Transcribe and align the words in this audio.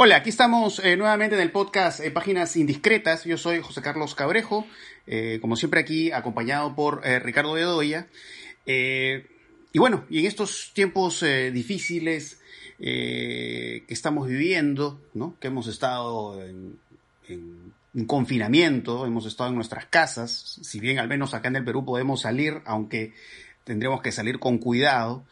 Hola, 0.00 0.14
aquí 0.14 0.30
estamos 0.30 0.78
eh, 0.84 0.96
nuevamente 0.96 1.34
en 1.34 1.42
el 1.42 1.50
podcast 1.50 1.98
eh, 1.98 2.12
Páginas 2.12 2.56
Indiscretas. 2.56 3.24
Yo 3.24 3.36
soy 3.36 3.60
José 3.60 3.82
Carlos 3.82 4.14
Cabrejo, 4.14 4.64
eh, 5.08 5.38
como 5.40 5.56
siempre 5.56 5.80
aquí 5.80 6.12
acompañado 6.12 6.76
por 6.76 7.02
Ricardo 7.02 7.54
Bedoya. 7.54 8.06
y 8.64 9.76
bueno, 9.76 10.04
y 10.08 10.20
en 10.20 10.26
estos 10.26 10.70
tiempos 10.72 11.24
difíciles 11.52 12.38
que 12.78 13.84
estamos 13.88 14.28
viviendo, 14.28 15.00
¿no? 15.14 15.34
que 15.40 15.48
hemos 15.48 15.66
estado 15.66 16.44
en, 16.44 16.78
en, 17.26 18.06
confinamiento, 18.06 19.04
hemos 19.04 19.26
estado 19.26 19.50
en 19.50 19.56
nuestras 19.56 19.86
casas, 19.86 20.60
si 20.62 20.78
bien 20.78 21.00
al 21.00 21.08
menos 21.08 21.34
acá 21.34 21.48
en 21.48 21.56
el 21.56 21.64
Perú 21.64 21.84
podemos 21.84 22.20
salir, 22.20 22.62
aunque 22.66 23.14
tendremos 23.64 24.00
que 24.00 24.12
salir 24.12 24.38
con 24.38 24.58
cuidado, 24.58 25.24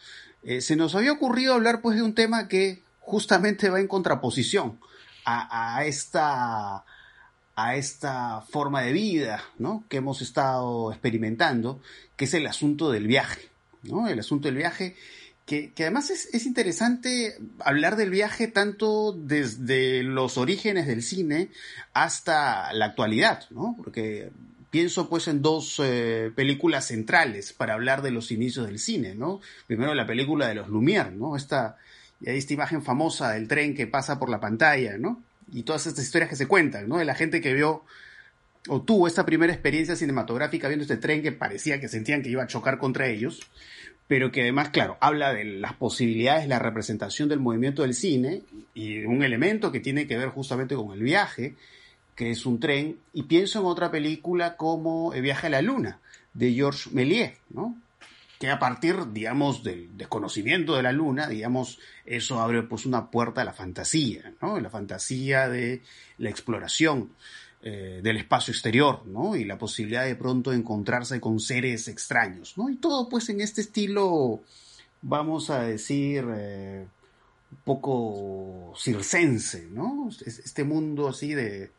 se 0.58 0.74
nos 0.74 0.96
había 0.96 1.12
ocurrido 1.12 1.54
hablar 1.54 1.82
pues 1.82 1.96
de 1.96 2.02
un 2.02 2.16
tema 2.16 2.48
que 2.48 2.84
justamente 3.06 3.70
va 3.70 3.78
en 3.78 3.86
contraposición 3.86 4.80
a, 5.24 5.84
esta, 5.84 6.84
a 7.56 7.76
esta 7.76 8.42
forma 8.42 8.82
de 8.82 8.92
vida 8.92 9.42
¿no? 9.58 9.84
que 9.88 9.98
hemos 9.98 10.22
estado 10.22 10.92
experimentando, 10.92 11.80
que 12.16 12.26
es 12.26 12.34
el 12.34 12.46
asunto 12.46 12.90
del 12.90 13.06
viaje. 13.06 13.48
¿no? 13.84 14.08
El 14.08 14.18
asunto 14.18 14.48
del 14.48 14.56
viaje, 14.56 14.96
que, 15.46 15.72
además 15.78 16.10
es, 16.10 16.46
interesante 16.46 17.38
hablar 17.60 17.96
del 17.96 18.10
viaje 18.10 18.48
tanto 18.48 19.12
desde 19.12 20.02
los 20.02 20.36
orígenes 20.36 20.88
del 20.88 21.02
cine 21.02 21.50
hasta 21.92 22.72
la 22.72 22.86
actualidad, 22.86 23.44
¿no? 23.50 23.74
porque 23.76 24.30
pienso 24.70 25.08
pues 25.08 25.28
en 25.28 25.42
dos 25.42 25.80
eh, 25.82 26.32
películas 26.34 26.86
centrales 26.86 27.52
para 27.52 27.74
hablar 27.74 28.02
de 28.02 28.10
los 28.10 28.32
inicios 28.32 28.66
del 28.66 28.80
cine, 28.80 29.14
¿no? 29.14 29.40
Primero 29.66 29.94
la 29.94 30.06
película 30.06 30.48
de 30.48 30.56
los 30.56 30.68
Lumière, 30.68 31.12
¿no? 31.12 31.36
Esta, 31.36 31.78
y 32.20 32.30
hay 32.30 32.38
esta 32.38 32.54
imagen 32.54 32.82
famosa 32.82 33.32
del 33.32 33.48
tren 33.48 33.74
que 33.74 33.86
pasa 33.86 34.18
por 34.18 34.30
la 34.30 34.40
pantalla, 34.40 34.98
¿no? 34.98 35.22
Y 35.52 35.62
todas 35.62 35.86
estas 35.86 36.04
historias 36.04 36.30
que 36.30 36.36
se 36.36 36.46
cuentan, 36.46 36.88
¿no? 36.88 36.98
De 36.98 37.04
la 37.04 37.14
gente 37.14 37.40
que 37.40 37.54
vio 37.54 37.84
o 38.68 38.82
tuvo 38.82 39.06
esta 39.06 39.24
primera 39.24 39.52
experiencia 39.52 39.94
cinematográfica 39.96 40.68
viendo 40.68 40.82
este 40.82 40.96
tren 40.96 41.22
que 41.22 41.32
parecía 41.32 41.80
que 41.80 41.88
sentían 41.88 42.22
que 42.22 42.30
iba 42.30 42.42
a 42.42 42.48
chocar 42.48 42.78
contra 42.78 43.06
ellos, 43.06 43.40
pero 44.08 44.30
que 44.30 44.42
además, 44.42 44.70
claro, 44.70 44.96
habla 45.00 45.32
de 45.32 45.44
las 45.44 45.74
posibilidades, 45.74 46.48
la 46.48 46.58
representación 46.58 47.28
del 47.28 47.40
movimiento 47.40 47.82
del 47.82 47.94
cine 47.94 48.42
y 48.74 49.04
un 49.04 49.22
elemento 49.22 49.72
que 49.72 49.80
tiene 49.80 50.06
que 50.06 50.16
ver 50.16 50.28
justamente 50.28 50.74
con 50.74 50.92
el 50.92 51.02
viaje, 51.02 51.54
que 52.14 52.30
es 52.30 52.46
un 52.46 52.60
tren, 52.60 52.96
y 53.12 53.24
pienso 53.24 53.60
en 53.60 53.66
otra 53.66 53.90
película 53.90 54.56
como 54.56 55.12
El 55.12 55.22
viaje 55.22 55.48
a 55.48 55.50
la 55.50 55.62
luna, 55.62 56.00
de 56.34 56.52
Georges 56.52 56.92
Méliès, 56.92 57.34
¿no? 57.50 57.76
Que 58.38 58.50
a 58.50 58.58
partir, 58.58 59.12
digamos, 59.12 59.62
del 59.62 59.96
desconocimiento 59.96 60.76
de 60.76 60.82
la 60.82 60.92
luna, 60.92 61.28
digamos, 61.28 61.78
eso 62.04 62.40
abre 62.40 62.62
pues 62.62 62.84
una 62.84 63.10
puerta 63.10 63.40
a 63.40 63.44
la 63.44 63.52
fantasía, 63.52 64.34
¿no? 64.42 64.60
La 64.60 64.68
fantasía 64.68 65.48
de 65.48 65.82
la 66.18 66.28
exploración 66.28 67.10
eh, 67.62 68.00
del 68.02 68.18
espacio 68.18 68.52
exterior, 68.52 69.06
¿no? 69.06 69.36
Y 69.36 69.44
la 69.44 69.58
posibilidad 69.58 70.04
de 70.04 70.16
pronto 70.16 70.52
encontrarse 70.52 71.20
con 71.20 71.40
seres 71.40 71.88
extraños, 71.88 72.58
¿no? 72.58 72.68
Y 72.68 72.76
todo 72.76 73.08
pues 73.08 73.28
en 73.30 73.40
este 73.40 73.62
estilo, 73.62 74.42
vamos 75.00 75.48
a 75.48 75.62
decir, 75.62 76.24
eh, 76.36 76.86
un 77.50 77.58
poco 77.64 78.74
circense, 78.76 79.66
¿no? 79.70 80.10
Este 80.26 80.64
mundo 80.64 81.08
así 81.08 81.32
de 81.32 81.70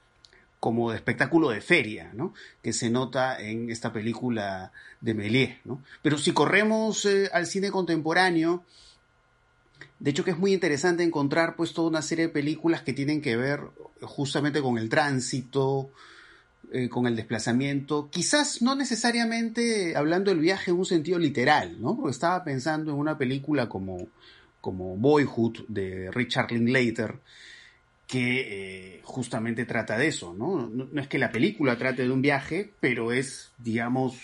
como 0.60 0.92
de 0.92 0.98
espectáculo 0.98 1.50
de 1.50 1.62
feria, 1.62 2.12
¿no? 2.14 2.34
Que 2.62 2.74
se 2.74 2.90
nota 2.90 3.40
en 3.40 3.70
esta 3.70 3.94
película 3.94 4.72
de 5.02 5.14
Méliès, 5.14 5.58
¿no? 5.66 5.84
Pero 6.02 6.18
si 6.18 6.32
corremos 6.32 7.06
eh, 7.06 7.30
al 7.32 7.46
cine 7.46 7.70
contemporáneo, 7.70 8.64
de 10.00 10.12
hecho 10.12 10.24
que 10.24 10.32
es 10.32 10.38
muy 10.38 10.54
interesante 10.54 11.04
encontrar 11.04 11.56
pues 11.56 11.74
toda 11.74 11.90
una 11.90 12.02
serie 12.02 12.28
de 12.28 12.34
películas 12.34 12.82
que 12.82 12.94
tienen 12.94 13.22
que 13.22 13.38
ver 13.38 13.62
justamente 14.02 14.62
con 14.62 14.78
el 14.78 14.90
tránsito, 14.90 15.92
eh, 16.72 16.90
con 16.90 17.08
el 17.08 17.16
desplazamiento, 17.16 18.10
quizás 18.12 18.62
no 18.62 18.76
necesariamente 18.76 19.96
hablando 19.96 20.32
del 20.32 20.40
viaje 20.42 20.72
en 20.72 20.78
un 20.78 20.86
sentido 20.86 21.20
literal, 21.20 21.80
¿no? 21.80 21.96
Porque 21.96 22.12
estaba 22.12 22.44
pensando 22.44 22.92
en 22.92 22.98
una 22.98 23.18
película 23.18 23.70
como, 23.70 24.08
como 24.60 24.98
Boyhood 24.98 25.66
de 25.68 26.12
Richard 26.12 26.52
Linklater, 26.52 27.20
que 28.08 28.96
eh, 28.96 29.02
justamente 29.04 29.66
trata 29.66 29.98
de 29.98 30.08
eso, 30.08 30.34
¿no? 30.34 30.70
¿no? 30.70 31.02
es 31.02 31.10
que 31.10 31.20
la 31.20 31.30
película 31.30 31.78
trate 31.78 32.04
de 32.04 32.12
un 32.12 32.22
viaje, 32.22 32.72
pero 32.80 33.12
es, 33.12 33.52
digamos, 33.58 34.16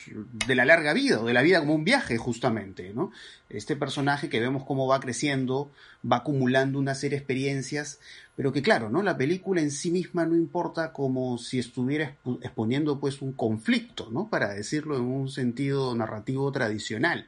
de 0.48 0.56
la 0.56 0.64
larga 0.64 0.94
vida, 0.94 1.20
o 1.20 1.26
de 1.26 1.34
la 1.34 1.42
vida 1.42 1.60
como 1.60 1.76
un 1.76 1.84
viaje, 1.84 2.18
justamente, 2.18 2.94
¿no? 2.94 3.12
Este 3.50 3.76
personaje 3.76 4.30
que 4.30 4.40
vemos 4.40 4.64
cómo 4.66 4.88
va 4.88 5.02
creciendo, 5.02 5.70
va 6.10 6.18
acumulando 6.18 6.80
una 6.80 6.96
serie 6.96 7.18
de 7.18 7.24
experiencias, 7.24 8.00
pero 8.38 8.54
que 8.54 8.62
claro, 8.62 8.90
¿no? 8.90 9.04
La 9.04 9.18
película 9.18 9.60
en 9.60 9.70
sí 9.70 9.92
misma 9.92 10.26
no 10.26 10.38
importa 10.38 10.94
como 10.94 11.38
si 11.38 11.60
estuviera 11.60 12.16
exponiendo, 12.42 13.02
pues, 13.02 13.22
un 13.22 13.34
conflicto, 13.34 14.10
¿no? 14.12 14.30
Para 14.30 14.54
decirlo 14.54 14.96
en 14.96 15.04
un 15.04 15.28
sentido 15.28 15.94
narrativo 15.94 16.50
tradicional. 16.54 17.28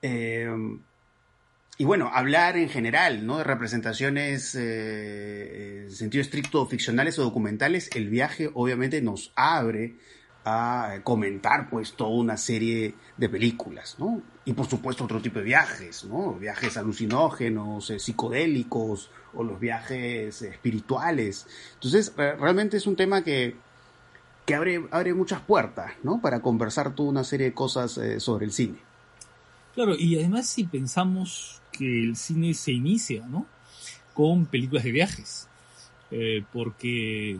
Eh, 0.00 0.48
y 1.82 1.84
bueno, 1.84 2.12
hablar 2.14 2.56
en 2.56 2.68
general, 2.68 3.26
¿no? 3.26 3.38
De 3.38 3.42
representaciones 3.42 4.54
eh, 4.54 5.82
en 5.82 5.90
sentido 5.90 6.22
estricto 6.22 6.64
ficcionales 6.64 7.18
o 7.18 7.24
documentales, 7.24 7.90
el 7.96 8.08
viaje 8.08 8.48
obviamente 8.54 9.02
nos 9.02 9.32
abre 9.34 9.96
a 10.44 11.00
comentar 11.02 11.68
pues 11.68 11.94
toda 11.94 12.10
una 12.10 12.36
serie 12.36 12.94
de 13.16 13.28
películas, 13.28 13.96
¿no? 13.98 14.22
Y 14.44 14.52
por 14.52 14.68
supuesto 14.68 15.02
otro 15.02 15.20
tipo 15.20 15.40
de 15.40 15.44
viajes, 15.44 16.04
¿no? 16.04 16.34
Viajes 16.34 16.76
alucinógenos, 16.76 17.90
eh, 17.90 17.98
psicodélicos 17.98 19.10
o 19.34 19.42
los 19.42 19.58
viajes 19.58 20.40
espirituales. 20.40 21.48
Entonces, 21.74 22.12
realmente 22.16 22.76
es 22.76 22.86
un 22.86 22.94
tema 22.94 23.24
que, 23.24 23.56
que 24.46 24.54
abre, 24.54 24.86
abre 24.92 25.14
muchas 25.14 25.40
puertas, 25.40 25.94
¿no? 26.04 26.20
Para 26.20 26.42
conversar 26.42 26.94
toda 26.94 27.08
una 27.08 27.24
serie 27.24 27.46
de 27.46 27.54
cosas 27.54 27.98
eh, 27.98 28.20
sobre 28.20 28.44
el 28.44 28.52
cine. 28.52 28.78
Claro, 29.74 29.96
y 29.98 30.16
además 30.16 30.46
si 30.46 30.62
pensamos 30.62 31.61
que 31.72 32.04
el 32.04 32.16
cine 32.16 32.54
se 32.54 32.72
inicia, 32.72 33.26
¿no? 33.26 33.46
Con 34.14 34.46
películas 34.46 34.84
de 34.84 34.92
viajes. 34.92 35.48
Eh, 36.10 36.44
porque, 36.52 37.38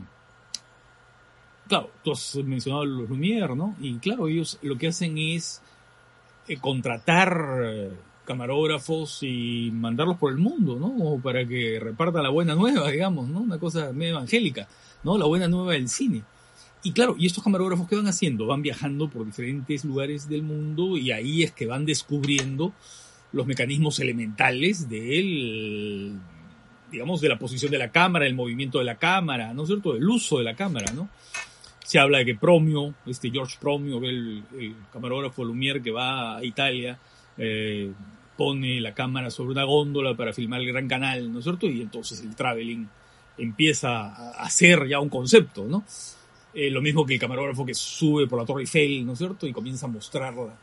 claro, 1.68 1.90
tú 2.02 2.12
has 2.12 2.36
mencionado 2.36 2.84
los 2.84 3.08
Lumière, 3.08 3.54
¿no? 3.54 3.76
Y 3.80 3.96
claro, 3.98 4.28
ellos 4.28 4.58
lo 4.62 4.78
que 4.78 4.88
hacen 4.88 5.18
es 5.18 5.60
eh, 6.48 6.56
contratar 6.56 7.60
eh, 7.62 7.90
camarógrafos 8.24 9.18
y 9.22 9.70
mandarlos 9.72 10.16
por 10.16 10.32
el 10.32 10.38
mundo, 10.38 10.76
¿no? 10.76 11.20
Para 11.22 11.46
que 11.46 11.78
reparta 11.80 12.22
la 12.22 12.30
buena 12.30 12.54
nueva, 12.54 12.90
digamos, 12.90 13.28
¿no? 13.28 13.40
Una 13.40 13.58
cosa 13.58 13.92
medio 13.92 14.12
evangélica, 14.12 14.66
¿no? 15.04 15.18
La 15.18 15.26
buena 15.26 15.48
nueva 15.48 15.72
del 15.72 15.88
cine. 15.88 16.22
Y 16.84 16.92
claro, 16.92 17.14
¿y 17.16 17.26
estos 17.26 17.44
camarógrafos 17.44 17.88
qué 17.88 17.94
van 17.94 18.08
haciendo? 18.08 18.46
Van 18.46 18.62
viajando 18.62 19.08
por 19.08 19.24
diferentes 19.24 19.84
lugares 19.84 20.28
del 20.28 20.42
mundo 20.42 20.96
y 20.96 21.12
ahí 21.12 21.44
es 21.44 21.52
que 21.52 21.66
van 21.66 21.86
descubriendo 21.86 22.72
los 23.32 23.46
mecanismos 23.46 23.98
elementales 24.00 24.88
del, 24.88 26.18
digamos, 26.90 27.20
de 27.20 27.28
la 27.28 27.38
posición 27.38 27.70
de 27.70 27.78
la 27.78 27.90
cámara, 27.90 28.26
el 28.26 28.34
movimiento 28.34 28.78
de 28.78 28.84
la 28.84 28.96
cámara, 28.96 29.54
¿no 29.54 29.62
es 29.62 29.68
cierto? 29.68 29.96
El 29.96 30.08
uso 30.08 30.38
de 30.38 30.44
la 30.44 30.54
cámara, 30.54 30.92
¿no? 30.92 31.08
Se 31.84 31.98
habla 31.98 32.18
de 32.18 32.26
que 32.26 32.34
Promio, 32.34 32.94
este 33.06 33.30
George 33.30 33.56
Promio, 33.60 33.98
el, 34.04 34.44
el 34.58 34.74
camarógrafo 34.92 35.44
Lumière 35.44 35.82
que 35.82 35.90
va 35.90 36.36
a 36.36 36.44
Italia, 36.44 36.98
eh, 37.38 37.92
pone 38.36 38.80
la 38.80 38.94
cámara 38.94 39.30
sobre 39.30 39.52
una 39.52 39.64
góndola 39.64 40.14
para 40.16 40.32
filmar 40.32 40.60
el 40.60 40.68
Gran 40.68 40.88
Canal, 40.88 41.32
¿no 41.32 41.38
es 41.38 41.44
cierto? 41.44 41.66
Y 41.66 41.80
entonces 41.80 42.20
el 42.22 42.34
traveling 42.36 42.86
empieza 43.38 44.32
a 44.32 44.50
ser 44.50 44.86
ya 44.86 45.00
un 45.00 45.08
concepto, 45.08 45.64
¿no? 45.64 45.84
Eh, 46.54 46.70
lo 46.70 46.82
mismo 46.82 47.06
que 47.06 47.14
el 47.14 47.20
camarógrafo 47.20 47.64
que 47.64 47.74
sube 47.74 48.26
por 48.26 48.38
la 48.38 48.44
Torre 48.44 48.62
Eiffel, 48.62 49.06
¿no 49.06 49.12
es 49.12 49.18
cierto? 49.18 49.46
Y 49.46 49.52
comienza 49.52 49.86
a 49.86 49.88
mostrarla 49.88 50.54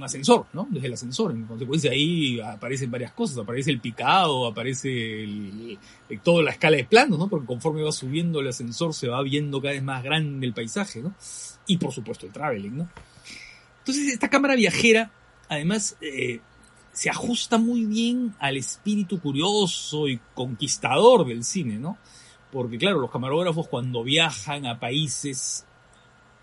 un 0.00 0.04
ascensor, 0.04 0.46
¿no? 0.52 0.66
Desde 0.70 0.86
el 0.86 0.94
ascensor. 0.94 1.32
En 1.32 1.44
consecuencia 1.44 1.90
ahí 1.90 2.40
aparecen 2.40 2.90
varias 2.90 3.12
cosas, 3.12 3.38
aparece 3.38 3.70
el 3.70 3.80
picado, 3.80 4.46
aparece 4.46 5.26
toda 6.22 6.42
la 6.42 6.50
escala 6.50 6.76
de 6.76 6.84
planos, 6.84 7.18
¿no? 7.18 7.28
Porque 7.28 7.46
conforme 7.46 7.82
va 7.82 7.92
subiendo 7.92 8.40
el 8.40 8.48
ascensor 8.48 8.94
se 8.94 9.08
va 9.08 9.22
viendo 9.22 9.60
cada 9.60 9.74
vez 9.74 9.82
más 9.82 10.02
grande 10.02 10.46
el 10.46 10.54
paisaje, 10.54 11.02
¿no? 11.02 11.14
Y 11.66 11.76
por 11.76 11.92
supuesto 11.92 12.26
el 12.26 12.32
traveling, 12.32 12.78
¿no? 12.78 12.88
Entonces 13.78 14.12
esta 14.12 14.28
cámara 14.28 14.56
viajera, 14.56 15.10
además, 15.48 15.96
eh, 16.00 16.40
se 16.92 17.10
ajusta 17.10 17.58
muy 17.58 17.84
bien 17.84 18.34
al 18.38 18.56
espíritu 18.56 19.20
curioso 19.20 20.08
y 20.08 20.20
conquistador 20.34 21.26
del 21.26 21.44
cine, 21.44 21.78
¿no? 21.78 21.98
Porque 22.50 22.78
claro, 22.78 23.00
los 23.00 23.10
camarógrafos 23.10 23.68
cuando 23.68 24.02
viajan 24.02 24.66
a 24.66 24.80
países 24.80 25.64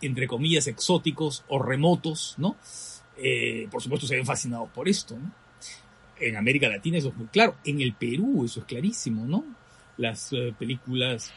entre 0.02 0.28
comillas 0.28 0.68
exóticos 0.68 1.44
o 1.48 1.60
remotos, 1.60 2.36
¿no? 2.38 2.56
Eh, 3.18 3.68
por 3.72 3.82
supuesto 3.82 4.08
se 4.08 4.16
ven 4.16 4.26
fascinados 4.26 4.70
por 4.70 4.88
esto. 4.88 5.18
En 6.20 6.36
América 6.36 6.68
Latina 6.68 6.98
eso 6.98 7.10
es 7.10 7.16
muy 7.16 7.28
claro, 7.28 7.56
en 7.64 7.82
el 7.82 7.94
Perú 7.94 8.44
eso 8.46 8.62
es 8.62 8.66
clarísimo, 8.66 9.26
¿no? 9.26 9.44
Las 9.98 10.34
eh, 10.34 10.54
películas 10.58 11.32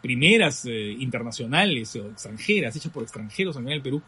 primeras 0.00 0.64
eh, 0.64 0.96
internacionales 0.98 1.94
o 1.96 2.06
extranjeras, 2.06 2.76
hechas 2.76 2.92
por 2.92 3.02
extranjeros 3.02 3.56
en 3.56 3.68
el 3.68 3.82
Perú, 3.82 4.00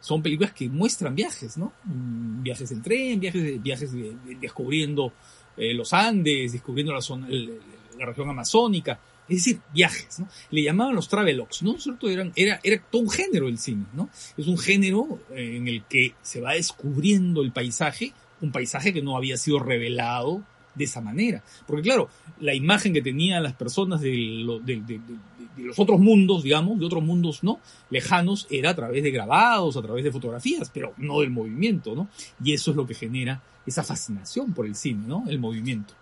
son 0.00 0.22
películas 0.22 0.52
que 0.52 0.68
muestran 0.68 1.14
viajes, 1.14 1.56
¿no? 1.56 1.72
Mm, 1.84 2.42
viajes 2.42 2.70
en 2.72 2.82
tren, 2.82 3.20
viajes, 3.20 3.62
viajes 3.62 3.92
descubriendo 4.40 5.12
eh, 5.56 5.72
los 5.72 5.92
Andes, 5.92 6.52
descubriendo 6.52 6.92
la, 6.92 7.00
zona, 7.00 7.28
la 7.28 8.06
región 8.06 8.28
amazónica, 8.28 8.98
es 9.28 9.38
decir, 9.38 9.60
viajes, 9.74 10.20
¿no? 10.20 10.28
Le 10.50 10.62
llamaban 10.62 10.94
los 10.94 11.08
travelogues, 11.08 11.62
¿no? 11.62 11.78
¿Cierto? 11.78 12.08
Eran, 12.08 12.32
era, 12.36 12.60
era 12.62 12.80
todo 12.90 13.02
un 13.02 13.10
género 13.10 13.48
el 13.48 13.58
cine, 13.58 13.86
¿no? 13.92 14.08
Es 14.36 14.46
un 14.46 14.56
género 14.56 15.20
eh, 15.30 15.56
en 15.56 15.66
el 15.66 15.84
que 15.84 16.14
se 16.22 16.40
va 16.40 16.52
descubriendo 16.52 17.42
el 17.42 17.52
paisaje, 17.52 18.12
un 18.40 18.52
paisaje 18.52 18.92
que 18.92 19.02
no 19.02 19.16
había 19.16 19.36
sido 19.36 19.58
revelado 19.58 20.44
de 20.76 20.84
esa 20.84 21.00
manera. 21.00 21.42
Porque 21.66 21.82
claro, 21.82 22.08
la 22.38 22.54
imagen 22.54 22.92
que 22.92 23.02
tenían 23.02 23.42
las 23.42 23.54
personas 23.54 24.00
de, 24.00 24.14
los 25.56 25.78
otros 25.78 25.98
mundos, 25.98 26.44
digamos, 26.44 26.78
de 26.78 26.86
otros 26.86 27.02
mundos, 27.02 27.42
¿no? 27.42 27.58
Lejanos, 27.90 28.46
era 28.48 28.70
a 28.70 28.76
través 28.76 29.02
de 29.02 29.10
grabados, 29.10 29.76
a 29.76 29.82
través 29.82 30.04
de 30.04 30.12
fotografías, 30.12 30.70
pero 30.72 30.94
no 30.98 31.20
del 31.20 31.30
movimiento, 31.30 31.96
¿no? 31.96 32.08
Y 32.44 32.52
eso 32.52 32.70
es 32.70 32.76
lo 32.76 32.86
que 32.86 32.94
genera 32.94 33.42
esa 33.66 33.82
fascinación 33.82 34.52
por 34.52 34.66
el 34.66 34.76
cine, 34.76 35.04
¿no? 35.06 35.24
El 35.26 35.40
movimiento. 35.40 35.94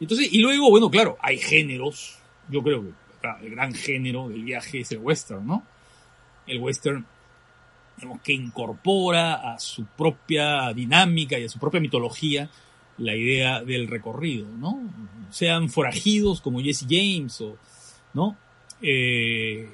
Entonces, 0.00 0.32
y 0.32 0.38
luego, 0.38 0.70
bueno, 0.70 0.90
claro, 0.90 1.18
hay 1.20 1.38
géneros 1.38 2.18
yo 2.50 2.62
creo 2.62 2.82
que 2.82 3.28
el 3.42 3.50
gran 3.50 3.74
género 3.74 4.28
del 4.28 4.44
viaje 4.44 4.80
es 4.80 4.92
el 4.92 4.98
western, 4.98 5.46
¿no? 5.46 5.62
El 6.46 6.58
western 6.60 7.06
digamos, 7.96 8.20
que 8.22 8.32
incorpora 8.32 9.52
a 9.52 9.58
su 9.58 9.84
propia 9.84 10.72
dinámica 10.72 11.38
y 11.38 11.44
a 11.44 11.48
su 11.48 11.58
propia 11.58 11.80
mitología 11.80 12.48
la 12.98 13.14
idea 13.14 13.62
del 13.62 13.88
recorrido, 13.88 14.46
¿no? 14.48 14.80
Sean 15.30 15.68
forajidos 15.68 16.40
como 16.40 16.60
Jesse 16.60 16.86
James 16.88 17.40
o, 17.40 17.56
¿no? 18.14 18.36
Eh, 18.82 19.68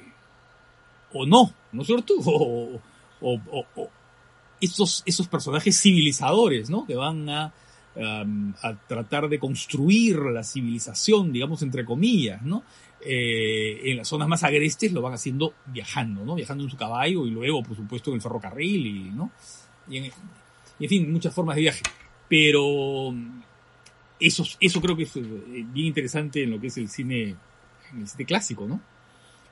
o 1.12 1.26
no, 1.26 1.52
¿no 1.72 1.82
es 1.82 1.86
cierto? 1.86 2.14
O, 3.26 3.40
o, 3.50 3.88
esos, 4.60 5.02
esos 5.06 5.28
personajes 5.28 5.80
civilizadores, 5.80 6.68
¿no? 6.68 6.84
Que 6.84 6.94
van 6.94 7.26
a 7.30 7.54
a 7.96 8.74
tratar 8.88 9.28
de 9.28 9.38
construir 9.38 10.16
la 10.16 10.42
civilización, 10.42 11.32
digamos, 11.32 11.62
entre 11.62 11.84
comillas, 11.84 12.42
¿no? 12.42 12.64
Eh, 13.06 13.90
en 13.90 13.98
las 13.98 14.08
zonas 14.08 14.26
más 14.26 14.42
agrestes 14.44 14.90
lo 14.92 15.02
van 15.02 15.12
haciendo 15.12 15.54
viajando, 15.66 16.24
¿no? 16.24 16.34
Viajando 16.34 16.64
en 16.64 16.70
su 16.70 16.76
caballo 16.76 17.26
y 17.26 17.30
luego, 17.30 17.62
por 17.62 17.76
supuesto, 17.76 18.10
en 18.10 18.16
el 18.16 18.22
ferrocarril 18.22 18.86
y, 18.86 19.10
¿no? 19.10 19.30
Y 19.88 19.98
en, 19.98 20.88
fin, 20.88 21.12
muchas 21.12 21.34
formas 21.34 21.56
de 21.56 21.62
viaje. 21.62 21.82
Pero 22.28 23.14
eso, 24.18 24.44
eso 24.58 24.80
creo 24.80 24.96
que 24.96 25.02
es 25.02 25.16
eh, 25.16 25.22
bien 25.22 25.88
interesante 25.88 26.42
en 26.42 26.52
lo 26.52 26.60
que 26.60 26.68
es 26.68 26.76
el 26.78 26.88
cine, 26.88 27.36
el 27.94 28.08
cine 28.08 28.24
clásico, 28.24 28.66
¿no? 28.66 28.80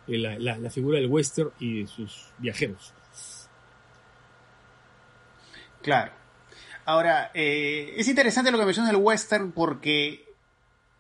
Eh, 0.09 0.17
la, 0.19 0.59
la 0.59 0.71
figura 0.71 0.99
del 0.99 1.09
western 1.09 1.51
y 1.61 1.83
de 1.83 1.87
sus 1.87 2.29
viajeros. 2.39 2.95
Claro. 5.83 6.22
Ahora, 6.85 7.31
eh, 7.35 7.95
es 7.97 8.09
interesante 8.09 8.51
lo 8.51 8.59
que 8.59 8.65
mencionas 8.65 8.93
del 8.93 9.01
western 9.01 9.53
porque, 9.53 10.25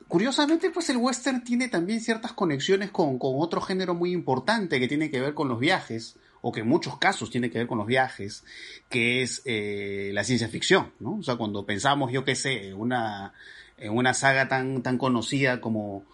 curiosamente, 0.06 0.70
pues 0.70 0.88
el 0.90 0.96
western 0.96 1.42
tiene 1.42 1.68
también 1.68 2.00
ciertas 2.00 2.32
conexiones 2.32 2.90
con, 2.90 3.18
otro 3.20 3.60
género 3.60 3.94
muy 3.94 4.12
importante 4.12 4.78
que 4.78 4.88
tiene 4.88 5.10
que 5.10 5.20
ver 5.20 5.34
con 5.34 5.48
los 5.48 5.58
viajes, 5.58 6.16
o 6.40 6.52
que 6.52 6.60
en 6.60 6.68
muchos 6.68 6.98
casos 6.98 7.30
tiene 7.30 7.50
que 7.50 7.58
ver 7.58 7.66
con 7.66 7.78
los 7.78 7.86
viajes, 7.86 8.44
que 8.88 9.22
es 9.22 9.42
eh, 9.44 10.10
la 10.12 10.24
ciencia 10.24 10.48
ficción, 10.48 10.92
¿no? 11.00 11.16
O 11.16 11.22
sea, 11.22 11.36
cuando 11.36 11.64
pensamos, 11.64 12.12
yo 12.12 12.24
qué 12.24 12.34
sé, 12.34 12.68
en 12.68 12.74
una, 12.74 13.32
en 13.76 13.96
una 13.96 14.12
saga 14.14 14.48
tan, 14.48 14.82
tan 14.82 14.98
conocida 14.98 15.60
como 15.60 16.04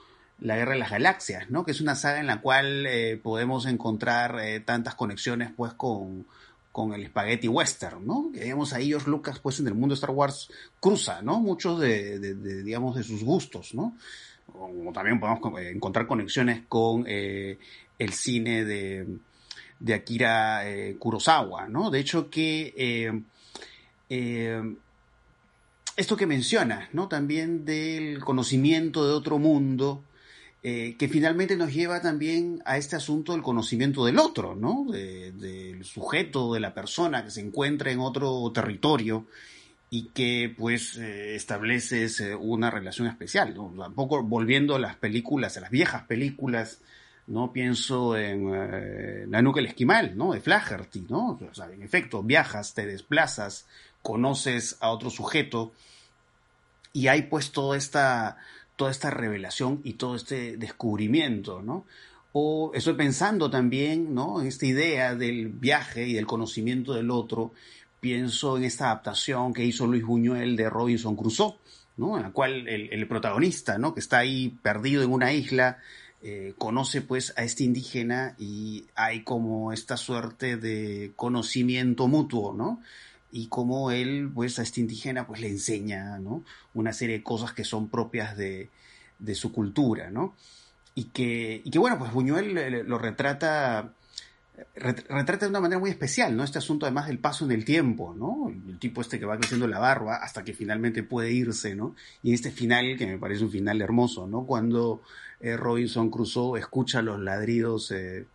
la 0.40 0.56
Guerra 0.56 0.72
de 0.72 0.78
las 0.78 0.90
Galaxias, 0.90 1.50
¿no? 1.50 1.64
Que 1.64 1.72
es 1.72 1.80
una 1.80 1.94
saga 1.94 2.20
en 2.20 2.26
la 2.26 2.40
cual 2.40 2.86
eh, 2.86 3.18
podemos 3.22 3.66
encontrar 3.66 4.40
tantas 4.64 4.94
conexiones, 4.94 5.50
pues, 5.54 5.72
con 5.74 6.26
con 6.78 6.94
el 6.94 7.08
spaghetti 7.08 7.48
western, 7.48 8.06
¿no? 8.06 8.30
Que 8.32 8.44
digamos 8.44 8.72
ahí 8.72 8.90
George 8.90 9.10
Lucas, 9.10 9.40
pues 9.40 9.58
en 9.58 9.66
el 9.66 9.74
mundo 9.74 9.88
de 9.88 9.94
Star 9.94 10.12
Wars 10.12 10.48
cruza, 10.78 11.22
¿no? 11.22 11.40
Muchos 11.40 11.80
de, 11.80 12.20
digamos, 12.62 12.94
de 12.94 13.02
sus 13.02 13.24
gustos, 13.24 13.74
¿no? 13.74 13.96
O 14.54 14.92
también 14.94 15.18
podemos 15.18 15.40
encontrar 15.60 16.06
conexiones 16.06 16.62
con 16.68 17.04
eh, 17.08 17.58
el 17.98 18.12
cine 18.12 18.64
de, 18.64 19.08
de 19.80 19.92
Akira 19.92 20.70
eh, 20.70 20.94
Kurosawa, 21.00 21.66
¿no? 21.66 21.90
De 21.90 21.98
hecho 21.98 22.30
que 22.30 22.72
eh, 24.08 24.62
esto 25.96 26.16
que 26.16 26.26
mencionas, 26.28 26.94
¿no? 26.94 27.08
También 27.08 27.64
del 27.64 28.20
conocimiento 28.20 29.04
de 29.04 29.14
otro 29.14 29.40
mundo, 29.40 30.04
eh, 30.62 30.96
que 30.98 31.08
finalmente 31.08 31.56
nos 31.56 31.72
lleva 31.72 32.00
también 32.00 32.62
a 32.64 32.76
este 32.78 32.96
asunto 32.96 33.32
del 33.32 33.42
conocimiento 33.42 34.04
del 34.04 34.18
otro, 34.18 34.56
¿no? 34.56 34.86
del 34.90 35.84
sujeto, 35.84 36.52
de 36.52 36.60
la 36.60 36.74
persona 36.74 37.24
que 37.24 37.30
se 37.30 37.40
encuentra 37.40 37.92
en 37.92 38.00
otro 38.00 38.50
territorio 38.52 39.26
y 39.90 40.08
que 40.08 40.52
pues 40.56 40.96
eh, 40.96 41.36
estableces 41.36 42.22
una 42.40 42.70
relación 42.70 43.06
especial. 43.06 43.54
¿no? 43.54 43.72
Tampoco 43.78 44.22
volviendo 44.22 44.74
a 44.74 44.80
las 44.80 44.96
películas, 44.96 45.56
a 45.56 45.60
las 45.60 45.70
viejas 45.70 46.02
películas, 46.04 46.80
¿no? 47.28 47.52
Pienso 47.52 48.16
en 48.16 48.50
eh, 48.52 49.26
Nanook 49.28 49.58
el 49.58 49.66
Esquimal, 49.66 50.16
¿no? 50.16 50.32
De 50.32 50.40
Flaherty, 50.40 51.06
¿no? 51.08 51.38
O 51.50 51.54
sea, 51.54 51.66
en 51.66 51.82
efecto, 51.82 52.22
viajas, 52.22 52.74
te 52.74 52.86
desplazas, 52.86 53.66
conoces 54.02 54.78
a 54.80 54.90
otro 54.90 55.10
sujeto 55.10 55.72
y 56.92 57.08
hay 57.08 57.22
pues 57.22 57.52
toda 57.52 57.76
esta 57.76 58.38
toda 58.78 58.92
esta 58.92 59.10
revelación 59.10 59.80
y 59.82 59.94
todo 59.94 60.14
este 60.14 60.56
descubrimiento, 60.56 61.60
¿no? 61.60 61.84
O 62.32 62.70
estoy 62.74 62.94
pensando 62.94 63.50
también, 63.50 64.14
¿no? 64.14 64.40
En 64.40 64.46
esta 64.46 64.66
idea 64.66 65.16
del 65.16 65.48
viaje 65.48 66.06
y 66.06 66.12
del 66.14 66.26
conocimiento 66.26 66.94
del 66.94 67.10
otro, 67.10 67.52
pienso 67.98 68.56
en 68.56 68.62
esta 68.62 68.86
adaptación 68.86 69.52
que 69.52 69.64
hizo 69.64 69.88
Luis 69.88 70.04
Buñuel 70.04 70.54
de 70.54 70.70
Robinson 70.70 71.16
Crusoe, 71.16 71.56
¿no? 71.96 72.16
En 72.16 72.22
la 72.22 72.30
cual 72.30 72.68
el, 72.68 73.08
protagonista, 73.08 73.78
¿no? 73.78 73.94
Que 73.94 74.00
está 74.00 74.18
ahí 74.18 74.56
perdido 74.62 75.02
en 75.02 75.10
una 75.10 75.32
isla, 75.32 75.78
eh, 76.22 76.54
conoce 76.56 77.02
pues 77.02 77.34
a 77.36 77.42
este 77.42 77.64
indígena 77.64 78.36
y 78.38 78.84
hay 78.94 79.24
como 79.24 79.72
esta 79.72 79.96
suerte 79.96 80.56
de 80.56 81.10
conocimiento 81.16 82.06
mutuo, 82.06 82.54
¿no? 82.54 82.80
Y 83.30 83.48
cómo 83.48 83.90
él, 83.90 84.30
pues, 84.34 84.58
a 84.58 84.62
este 84.62 84.80
indígena, 84.80 85.26
pues, 85.26 85.40
le 85.40 85.48
enseña, 85.48 86.18
¿no? 86.18 86.44
Una 86.74 86.92
serie 86.92 87.18
de 87.18 87.22
cosas 87.22 87.52
que 87.52 87.64
son 87.64 87.88
propias 87.88 88.36
de, 88.36 88.70
su 89.34 89.52
cultura, 89.52 90.10
¿no? 90.10 90.34
Y 90.94 91.04
que, 91.04 91.62
y 91.64 91.70
que, 91.70 91.78
bueno, 91.78 91.98
pues 91.98 92.12
Buñuel 92.12 92.86
lo 92.88 92.98
retrata, 92.98 93.92
retrata 94.74 95.46
de 95.46 95.50
una 95.50 95.60
manera 95.60 95.78
muy 95.78 95.90
especial, 95.90 96.36
¿no? 96.36 96.44
Este 96.44 96.58
asunto 96.58 96.86
además 96.86 97.06
del 97.06 97.18
paso 97.18 97.44
en 97.44 97.52
el 97.52 97.64
tiempo, 97.64 98.14
¿no? 98.16 98.48
El 98.48 98.78
tipo 98.78 99.00
este 99.00 99.18
que 99.18 99.26
va 99.26 99.36
creciendo 99.36 99.66
la 99.68 99.78
barba 99.78 100.16
hasta 100.16 100.44
que 100.44 100.54
finalmente 100.54 101.02
puede 101.02 101.32
irse, 101.32 101.74
¿no? 101.74 101.94
Y 102.22 102.32
este 102.34 102.50
final, 102.50 102.96
que 102.96 103.06
me 103.06 103.18
parece 103.18 103.44
un 103.44 103.50
final 103.50 103.80
hermoso, 103.80 104.26
¿no? 104.26 104.44
Cuando 104.44 105.02
eh, 105.40 105.56
Robinson 105.56 106.10
Crusoe 106.10 106.58
escucha 106.58 107.02
los 107.02 107.20
ladridos 107.20 107.90
eh, 107.92 108.26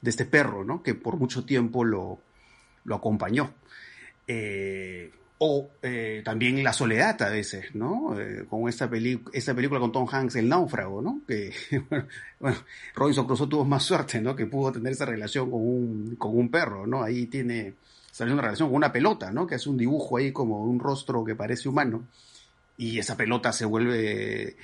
de 0.00 0.10
este 0.10 0.24
perro, 0.24 0.64
¿no? 0.64 0.82
Que 0.82 0.94
por 0.94 1.16
mucho 1.16 1.44
tiempo 1.44 1.84
lo 1.84 2.20
acompañó. 2.90 3.52
Eh, 4.30 5.10
o 5.38 5.70
eh, 5.82 6.20
también 6.24 6.62
La 6.62 6.72
Soledad 6.72 7.22
a 7.22 7.30
veces, 7.30 7.74
¿no? 7.74 8.20
Eh, 8.20 8.44
con 8.48 8.68
esta, 8.68 8.90
esta 9.32 9.54
película 9.54 9.80
con 9.80 9.92
Tom 9.92 10.06
Hanks, 10.10 10.36
El 10.36 10.48
Náufrago, 10.48 11.00
¿no? 11.00 11.22
Que, 11.26 11.54
bueno, 12.40 12.58
Robinson 12.94 13.26
Crusoe 13.26 13.48
tuvo 13.48 13.64
más 13.64 13.84
suerte, 13.84 14.20
¿no? 14.20 14.36
Que 14.36 14.46
pudo 14.46 14.72
tener 14.72 14.92
esa 14.92 15.06
relación 15.06 15.50
con 15.50 15.60
un, 15.60 16.16
con 16.16 16.36
un 16.36 16.50
perro, 16.50 16.86
¿no? 16.86 17.02
Ahí 17.02 17.26
tiene, 17.26 17.74
salió 18.10 18.34
una 18.34 18.42
relación 18.42 18.68
con 18.68 18.76
una 18.76 18.92
pelota, 18.92 19.30
¿no? 19.32 19.46
Que 19.46 19.54
hace 19.54 19.70
un 19.70 19.78
dibujo 19.78 20.18
ahí 20.18 20.32
como 20.32 20.62
un 20.64 20.78
rostro 20.78 21.24
que 21.24 21.34
parece 21.34 21.68
humano. 21.68 22.04
Y 22.76 22.98
esa 22.98 23.16
pelota 23.16 23.52
se 23.52 23.64
vuelve 23.64 24.56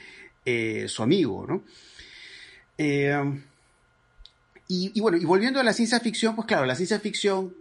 su 0.86 1.02
amigo, 1.02 1.46
¿no? 1.46 1.64
y, 4.68 5.00
bueno, 5.00 5.16
y 5.16 5.24
volviendo 5.24 5.58
a 5.58 5.64
la 5.64 5.72
ciencia 5.72 6.00
ficción, 6.00 6.36
pues 6.36 6.46
claro, 6.46 6.66
la 6.66 6.74
ciencia 6.74 7.00
ficción 7.00 7.54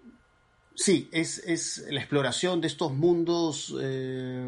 Sí, 0.75 1.07
es, 1.11 1.85
la 1.89 1.99
exploración 1.99 2.59
de 2.59 2.67
estos 2.67 2.93
mundos 2.93 3.75
eh, 3.79 4.43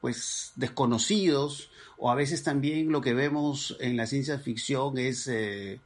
pues 0.00 0.52
desconocidos 0.54 1.70
o 1.98 2.10
a 2.10 2.14
veces 2.14 2.44
también 2.44 2.92
lo 2.92 3.00
que 3.00 3.14
vemos 3.14 3.76
en 3.80 3.96
la 3.96 4.06
ciencia 4.06 4.38
ficción 4.38 4.96
es 4.96 5.26
eh, 5.26 5.80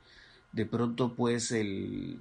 de 0.53 0.67
pronto 0.67 1.15
pues 1.15 1.51
el 1.53 2.19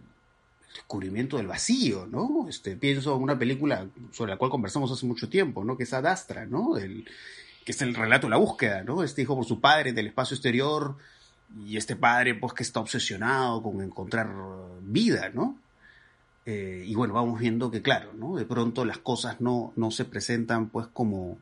descubrimiento 0.74 1.38
del 1.38 1.48
vacío, 1.48 2.07
¿no? 2.10 2.48
Este, 2.48 2.77
pienso 2.77 3.15
en 3.15 3.24
una 3.24 3.38
película 3.38 3.88
sobre 4.12 4.31
la 4.31 4.38
cual 4.38 4.51
conversamos 4.51 4.91
hace 4.91 5.05
mucho 5.05 5.27
tiempo, 5.27 5.65
¿no? 5.65 5.75
Que 5.75 5.84
es 5.84 5.93
Adastra, 5.93 6.46
¿no? 6.46 6.75
Que 6.75 7.72
es 7.72 7.81
el 7.81 7.93
relato 7.93 8.27
de 8.27 8.31
la 8.31 8.38
búsqueda, 8.38 8.84
¿no? 8.84 9.03
Este 9.03 9.24
hijo 9.24 9.36
por 9.36 9.46
su 9.46 9.60
padre 9.60 9.91
del 9.91 10.07
espacio 10.07 10.36
exterior 10.36 10.96
y 11.65 11.75
este 11.75 11.96
padre 11.96 12.36
pues 12.36 12.53
que 12.53 12.63
está 12.63 12.79
obsesionado 12.79 13.62
con 13.62 13.81
encontrar 13.81 14.29
vida, 14.81 15.29
¿no? 15.34 15.57
Eh, 16.49 16.85
y 16.87 16.95
bueno, 16.95 17.13
vamos 17.13 17.41
viendo 17.41 17.69
que, 17.69 17.81
claro, 17.81 18.13
¿no? 18.13 18.37
De 18.37 18.45
pronto 18.45 18.85
las 18.85 18.99
cosas 18.99 19.41
no, 19.41 19.73
no 19.75 19.91
se 19.91 20.05
presentan 20.05 20.69
pues 20.69 20.87
como, 20.87 21.37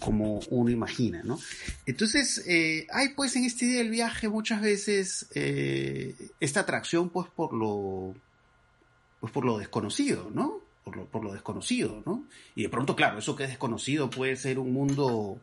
como 0.00 0.40
uno 0.48 0.70
imagina, 0.70 1.22
¿no? 1.22 1.38
Entonces, 1.84 2.42
eh, 2.46 2.86
hay 2.90 3.10
pues 3.10 3.36
en 3.36 3.44
esta 3.44 3.66
idea 3.66 3.80
del 3.80 3.90
viaje 3.90 4.30
muchas 4.30 4.62
veces 4.62 5.28
eh, 5.34 6.16
esta 6.40 6.60
atracción 6.60 7.10
pues 7.10 7.28
por 7.36 7.52
lo, 7.52 8.14
pues 9.20 9.30
por 9.30 9.44
lo 9.44 9.58
desconocido, 9.58 10.30
¿no? 10.32 10.64
por 10.84 11.24
lo, 11.24 11.32
desconocido, 11.32 12.02
¿no? 12.04 12.24
Y 12.54 12.62
de 12.62 12.68
pronto, 12.68 12.94
claro, 12.94 13.18
eso 13.18 13.34
que 13.36 13.44
es 13.44 13.48
desconocido 13.48 14.10
puede 14.10 14.36
ser 14.36 14.58
un 14.58 14.72
mundo 14.72 15.40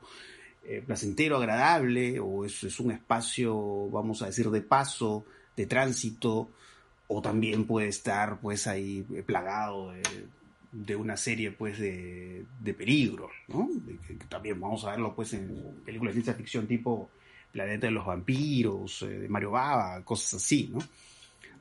placentero, 0.85 1.37
agradable, 1.37 2.19
o 2.19 2.45
es, 2.45 2.63
es, 2.63 2.79
un 2.79 2.91
espacio, 2.91 3.89
vamos 3.89 4.21
a 4.21 4.27
decir, 4.27 4.51
de 4.51 4.61
paso, 4.61 5.25
de 5.57 5.65
tránsito, 5.65 6.51
o 7.13 7.21
también 7.21 7.65
puede 7.65 7.89
estar, 7.89 8.39
pues, 8.39 8.67
ahí 8.67 9.03
plagado 9.25 9.93
de, 10.71 10.95
una 10.95 11.17
serie, 11.17 11.51
pues, 11.51 11.77
de, 11.77 12.45
de 12.61 12.73
peligros, 12.73 13.31
¿no? 13.49 13.69
También 14.29 14.61
vamos 14.61 14.85
a 14.85 14.91
verlo, 14.91 15.13
pues, 15.13 15.33
en 15.33 15.81
películas 15.83 16.15
de 16.15 16.21
ciencia 16.21 16.33
ficción 16.35 16.67
tipo 16.67 17.09
Planeta 17.51 17.87
de 17.87 17.91
los 17.91 18.05
Vampiros, 18.05 19.01
eh, 19.01 19.07
de 19.07 19.27
Mario 19.27 19.51
Baba, 19.51 20.01
cosas 20.05 20.35
así, 20.35 20.69
¿no? 20.71 20.79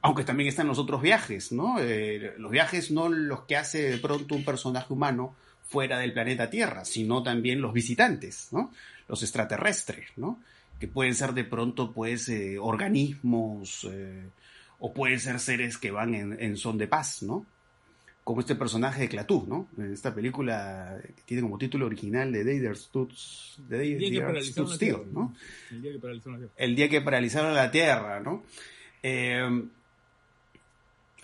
Aunque 0.02 0.22
también 0.22 0.48
están 0.48 0.68
los 0.68 0.78
otros 0.78 1.02
viajes, 1.02 1.50
¿no? 1.50 1.80
Eh, 1.80 2.34
los 2.38 2.52
viajes 2.52 2.92
no 2.92 3.08
los 3.08 3.42
que 3.42 3.56
hace 3.56 3.90
de 3.90 3.98
pronto 3.98 4.36
un 4.36 4.44
personaje 4.44 4.92
humano 4.92 5.34
fuera 5.66 5.98
del 5.98 6.12
planeta 6.12 6.48
Tierra, 6.48 6.84
sino 6.84 7.24
también 7.24 7.60
los 7.60 7.72
visitantes, 7.72 8.50
¿no? 8.52 8.70
Los 9.08 9.24
extraterrestres, 9.24 10.10
¿no? 10.16 10.40
Que 10.78 10.86
pueden 10.86 11.16
ser 11.16 11.34
de 11.34 11.42
pronto, 11.42 11.92
pues, 11.92 12.28
eh, 12.28 12.56
organismos 12.56 13.84
o 14.80 14.92
pueden 14.92 15.20
ser 15.20 15.38
seres 15.38 15.78
que 15.78 15.90
van 15.90 16.14
en, 16.14 16.56
son 16.56 16.78
de 16.78 16.88
paz, 16.88 17.22
¿no? 17.22 17.46
Como 18.24 18.40
este 18.40 18.54
personaje 18.54 19.02
de 19.02 19.08
Clatú, 19.08 19.46
¿no? 19.48 19.68
En 19.82 19.92
esta 19.92 20.14
película 20.14 20.98
que 21.16 21.22
tiene 21.24 21.42
como 21.42 21.58
título 21.58 21.86
original 21.86 22.32
de 22.32 22.44
Day 22.44 22.74
Stutz, 22.74 23.58
de 23.68 23.92
El 23.92 23.98
día 23.98 24.20
¿no? 25.12 25.34
El 25.70 25.82
día 25.82 25.92
que 25.92 25.98
paralizaron 26.00 26.40
la 26.40 26.46
Tierra. 26.46 26.56
El 26.56 26.76
día 26.76 26.88
que 26.88 27.00
paralizaron 27.00 27.54
la 27.54 27.70
Tierra, 27.70 28.20
¿no? 28.20 28.42
Eh, 29.02 29.62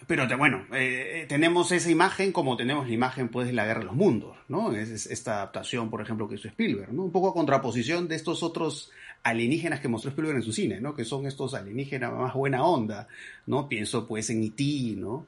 pero 0.07 0.27
bueno, 0.39 0.67
eh, 0.73 1.27
tenemos 1.29 1.73
esa 1.73 1.91
imagen 1.91 2.31
como 2.31 2.57
tenemos 2.57 2.87
la 2.87 2.95
imagen 2.95 3.29
pues 3.29 3.47
de 3.49 3.53
la 3.53 3.65
Guerra 3.65 3.81
de 3.81 3.87
los 3.87 3.97
Mundos, 3.97 4.37
¿no? 4.49 4.73
Es, 4.73 5.07
esta 5.07 5.37
adaptación, 5.37 5.91
por 5.91 6.01
ejemplo, 6.01 6.29
que 6.29 6.37
hizo 6.37 6.49
Spielberg, 6.49 6.93
¿no? 6.93 7.05
Un 7.05 7.13
poco 7.13 7.31
a 7.31 7.35
contraposición 7.35 8.07
de 8.07 8.15
estos 8.15 8.43
otros 8.43 8.91
alienígenas 9.27 9.81
que 9.81 9.89
mostró 9.89 10.11
Spielberg 10.11 10.39
en 10.39 10.43
su 10.43 10.53
cine, 10.53 10.81
¿no? 10.81 10.95
Que 10.95 11.05
son 11.05 11.27
estos 11.27 11.55
alienígenas 11.55 12.13
más 12.13 12.35
buena 12.35 12.65
onda, 12.65 13.09
¿no? 13.47 13.69
Pienso 13.69 14.07
pues 14.07 14.31
en 14.31 14.43
E.T., 14.43 14.95
¿no? 14.97 15.27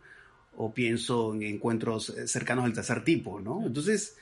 O 0.57 0.73
pienso 0.73 1.35
en 1.35 1.43
encuentros 1.43 2.15
cercanos 2.27 2.65
al 2.65 2.73
tercer 2.73 3.05
tipo, 3.05 3.41
¿no? 3.41 3.67
Entonces, 3.67 4.17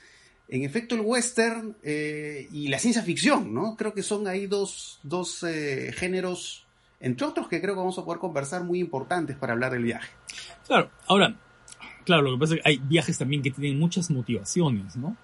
en 0.47 0.63
efecto, 0.63 0.95
el 0.95 1.01
western 1.01 1.75
eh, 1.83 2.47
y 2.51 2.67
la 2.67 2.79
ciencia 2.79 3.03
ficción, 3.03 3.53
¿no? 3.53 3.75
Creo 3.75 3.93
que 3.93 4.03
son 4.03 4.27
ahí 4.27 4.47
dos, 4.47 4.99
dos 5.03 5.43
eh, 5.43 5.91
géneros 5.95 6.67
entre 6.99 7.27
otros 7.27 7.47
que 7.47 7.61
creo 7.61 7.75
que 7.75 7.79
vamos 7.79 7.97
a 7.99 8.05
poder 8.05 8.19
conversar 8.19 8.63
muy 8.63 8.79
importantes 8.79 9.37
para 9.37 9.53
hablar 9.53 9.71
del 9.71 9.83
viaje. 9.83 10.09
Claro, 10.65 10.89
ahora, 11.05 11.35
claro, 12.05 12.23
lo 12.23 12.31
que 12.33 12.39
pasa 12.39 12.55
es 12.55 12.61
que 12.61 12.69
hay 12.69 12.77
viajes 12.77 13.17
también 13.17 13.43
que 13.43 13.51
tienen 13.51 13.79
muchas 13.79 14.09
motivaciones, 14.09 14.95
¿no? 14.95 15.15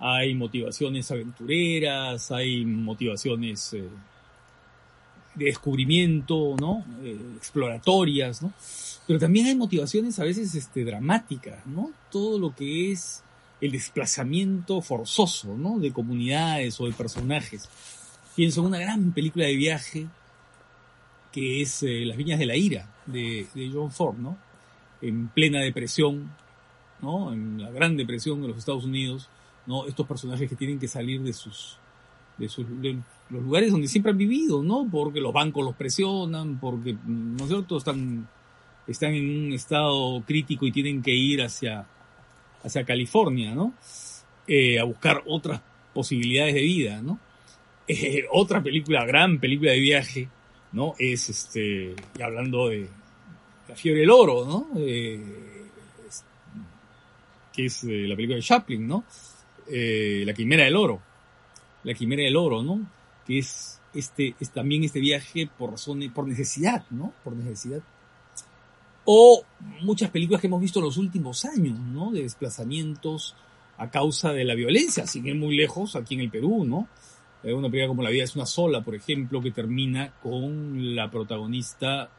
Hay 0.00 0.34
motivaciones 0.34 1.10
aventureras, 1.10 2.30
hay 2.30 2.64
motivaciones 2.64 3.74
eh, 3.74 3.84
de 5.34 5.44
descubrimiento, 5.46 6.56
¿no? 6.60 6.84
Eh, 7.02 7.18
exploratorias, 7.36 8.42
¿no? 8.42 8.52
Pero 9.06 9.18
también 9.18 9.46
hay 9.46 9.54
motivaciones 9.54 10.18
a 10.18 10.24
veces 10.24 10.54
este, 10.54 10.84
dramáticas, 10.84 11.66
¿no? 11.66 11.92
Todo 12.10 12.38
lo 12.38 12.54
que 12.54 12.92
es 12.92 13.22
el 13.60 13.72
desplazamiento 13.72 14.80
forzoso, 14.80 15.56
¿no? 15.56 15.78
De 15.78 15.92
comunidades 15.92 16.80
o 16.80 16.86
de 16.86 16.92
personajes. 16.92 17.68
Pienso 18.36 18.60
en 18.60 18.66
una 18.66 18.78
gran 18.78 19.12
película 19.12 19.46
de 19.46 19.56
viaje 19.56 20.06
que 21.32 21.62
es 21.62 21.82
eh, 21.82 22.04
Las 22.04 22.16
Viñas 22.16 22.38
de 22.38 22.46
la 22.46 22.56
Ira, 22.56 22.88
de, 23.06 23.46
John 23.72 23.90
Ford, 23.90 24.16
¿no? 24.16 24.36
En 25.00 25.28
plena 25.28 25.60
depresión, 25.60 26.30
¿no? 27.00 27.32
En 27.32 27.60
la 27.62 27.70
gran 27.70 27.96
depresión 27.96 28.42
de 28.42 28.48
los 28.48 28.58
Estados 28.58 28.84
Unidos, 28.84 29.28
¿no? 29.68 29.86
Estos 29.86 30.06
personajes 30.06 30.48
que 30.48 30.56
tienen 30.56 30.78
que 30.78 30.88
salir 30.88 31.20
de 31.20 31.32
sus, 31.34 31.76
de 32.38 32.48
sus, 32.48 32.66
los 32.66 33.42
lugares 33.42 33.70
donde 33.70 33.86
siempre 33.86 34.10
han 34.10 34.18
vivido, 34.18 34.62
¿no? 34.62 34.88
Porque 34.90 35.20
los 35.20 35.32
bancos 35.32 35.62
los 35.62 35.76
presionan, 35.76 36.58
porque, 36.58 36.96
¿no 37.06 37.44
es 37.44 37.50
cierto? 37.50 37.76
Están, 37.76 38.26
están 38.86 39.12
en 39.12 39.28
un 39.28 39.52
estado 39.52 40.22
crítico 40.26 40.66
y 40.66 40.72
tienen 40.72 41.02
que 41.02 41.14
ir 41.14 41.42
hacia, 41.42 41.86
hacia 42.64 42.84
California, 42.84 43.54
¿no? 43.54 43.74
Eh, 44.46 44.80
a 44.80 44.84
buscar 44.84 45.22
otras 45.26 45.60
posibilidades 45.92 46.54
de 46.54 46.62
vida, 46.62 47.02
¿no? 47.02 47.20
Eh, 47.86 48.24
otra 48.32 48.62
película, 48.62 49.04
gran 49.04 49.38
película 49.38 49.72
de 49.72 49.80
viaje, 49.80 50.28
¿no? 50.72 50.94
Es 50.98 51.28
este, 51.28 51.94
hablando 52.22 52.68
de 52.68 52.88
La 53.68 53.76
fiebre 53.76 54.00
del 54.00 54.10
oro, 54.10 54.46
¿no? 54.46 54.80
Eh, 54.80 55.58
que 57.52 57.66
es 57.66 57.84
eh, 57.84 58.06
la 58.06 58.16
película 58.16 58.36
de 58.36 58.42
Chaplin, 58.42 58.86
¿no? 58.88 59.04
Eh, 59.70 60.22
la 60.26 60.32
quimera 60.32 60.64
del 60.64 60.76
oro. 60.76 61.00
La 61.84 61.94
quimera 61.94 62.22
del 62.22 62.36
oro, 62.36 62.62
¿no? 62.62 62.86
Que 63.26 63.38
es 63.38 63.80
este, 63.94 64.34
es 64.38 64.50
también 64.50 64.84
este 64.84 65.00
viaje 65.00 65.48
por 65.58 65.70
razones, 65.70 66.10
por 66.12 66.26
necesidad, 66.26 66.84
¿no? 66.90 67.12
Por 67.24 67.34
necesidad. 67.34 67.82
O 69.04 69.42
muchas 69.80 70.10
películas 70.10 70.40
que 70.40 70.46
hemos 70.46 70.60
visto 70.60 70.78
en 70.80 70.84
los 70.84 70.96
últimos 70.96 71.44
años, 71.44 71.78
¿no? 71.78 72.10
De 72.10 72.22
desplazamientos 72.22 73.34
a 73.78 73.90
causa 73.90 74.32
de 74.32 74.44
la 74.44 74.54
violencia, 74.54 75.06
sin 75.06 75.26
ir 75.26 75.36
muy 75.36 75.56
lejos, 75.56 75.96
aquí 75.96 76.14
en 76.14 76.20
el 76.20 76.30
Perú, 76.30 76.64
¿no? 76.64 76.88
una 77.44 77.70
película 77.70 77.88
como 77.88 78.02
La 78.02 78.10
vida 78.10 78.24
es 78.24 78.34
una 78.34 78.46
sola, 78.46 78.82
por 78.82 78.94
ejemplo, 78.94 79.40
que 79.40 79.52
termina 79.52 80.12
con 80.22 80.94
la 80.96 81.10
protagonista 81.10 82.10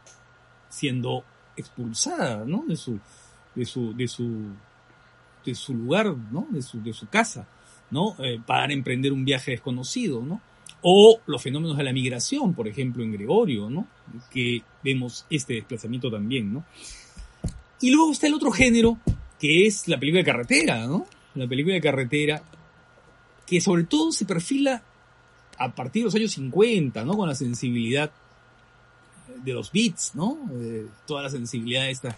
siendo 0.69 1.23
expulsada, 1.57 2.45
¿no? 2.45 2.63
De 2.67 2.77
su, 2.77 2.99
de 3.53 3.65
su, 3.65 3.93
de 3.95 4.07
su, 4.07 4.45
de 5.49 5.55
su 5.55 5.73
lugar, 5.73 6.15
¿no? 6.31 6.47
De 6.49 6.61
su, 6.61 6.81
de 6.81 6.93
su 6.93 7.07
casa, 7.07 7.47
¿no? 7.91 8.15
Eh, 8.19 8.39
para 8.45 8.73
emprender 8.73 9.11
un 9.11 9.25
viaje 9.25 9.51
desconocido, 9.51 10.21
¿no? 10.21 10.41
O 10.81 11.19
los 11.25 11.41
fenómenos 11.41 11.77
de 11.77 11.83
la 11.83 11.93
migración, 11.93 12.53
por 12.53 12.67
ejemplo, 12.67 13.03
en 13.03 13.11
Gregorio, 13.11 13.69
¿no? 13.69 13.87
Que 14.31 14.61
vemos 14.83 15.25
este 15.29 15.55
desplazamiento 15.55 16.09
también, 16.09 16.53
¿no? 16.53 16.65
Y 17.81 17.91
luego 17.91 18.11
está 18.11 18.27
el 18.27 18.33
otro 18.33 18.51
género, 18.51 18.97
que 19.39 19.65
es 19.65 19.87
la 19.87 19.99
película 19.99 20.19
de 20.19 20.31
carretera, 20.31 20.87
¿no? 20.87 21.05
La 21.35 21.47
película 21.47 21.75
de 21.75 21.81
carretera, 21.81 22.41
que 23.45 23.61
sobre 23.61 23.83
todo 23.83 24.11
se 24.11 24.25
perfila 24.25 24.83
a 25.57 25.75
partir 25.75 26.03
de 26.03 26.05
los 26.05 26.15
años 26.15 26.31
50, 26.31 27.03
¿no? 27.03 27.13
Con 27.13 27.27
la 27.27 27.35
sensibilidad 27.35 28.11
de 29.43 29.53
los 29.53 29.71
beats, 29.71 30.15
¿no? 30.15 30.37
toda 31.05 31.23
la 31.23 31.29
sensibilidad 31.29 31.83
de 31.83 31.91
esta 31.91 32.17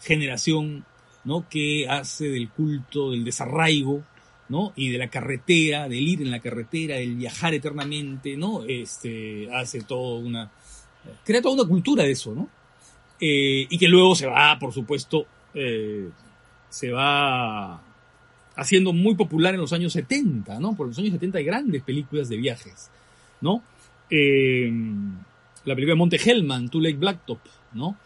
generación, 0.00 0.84
¿no? 1.28 1.46
Que 1.46 1.86
hace 1.86 2.30
del 2.30 2.48
culto, 2.48 3.10
del 3.10 3.22
desarraigo, 3.22 4.02
¿no? 4.48 4.72
Y 4.76 4.88
de 4.88 4.96
la 4.96 5.08
carretera, 5.08 5.86
del 5.86 6.08
ir 6.08 6.22
en 6.22 6.30
la 6.30 6.40
carretera, 6.40 6.96
del 6.96 7.16
viajar 7.16 7.52
eternamente, 7.52 8.34
¿no? 8.38 8.64
Este, 8.64 9.46
hace 9.54 9.82
todo 9.82 10.20
una, 10.20 10.50
crea 11.26 11.42
toda 11.42 11.62
una 11.62 11.68
cultura 11.68 12.02
de 12.02 12.12
eso, 12.12 12.34
¿no? 12.34 12.48
Eh, 13.20 13.66
y 13.68 13.76
que 13.76 13.88
luego 13.88 14.14
se 14.16 14.26
va, 14.26 14.58
por 14.58 14.72
supuesto, 14.72 15.26
eh, 15.52 16.08
se 16.70 16.90
va 16.92 17.78
haciendo 18.56 18.94
muy 18.94 19.14
popular 19.14 19.52
en 19.52 19.60
los 19.60 19.74
años 19.74 19.92
70, 19.92 20.58
¿no? 20.60 20.74
Por 20.74 20.86
los 20.86 20.98
años 20.98 21.12
70 21.12 21.38
hay 21.38 21.44
grandes 21.44 21.82
películas 21.82 22.30
de 22.30 22.38
viajes, 22.38 22.90
¿no? 23.42 23.62
Eh, 24.08 24.72
la 25.66 25.74
película 25.74 25.92
de 25.92 25.98
Monte 25.98 26.16
Hellman, 26.24 26.70
Too 26.70 26.80
Lake 26.80 26.96
Blacktop, 26.96 27.40
¿no? 27.74 27.98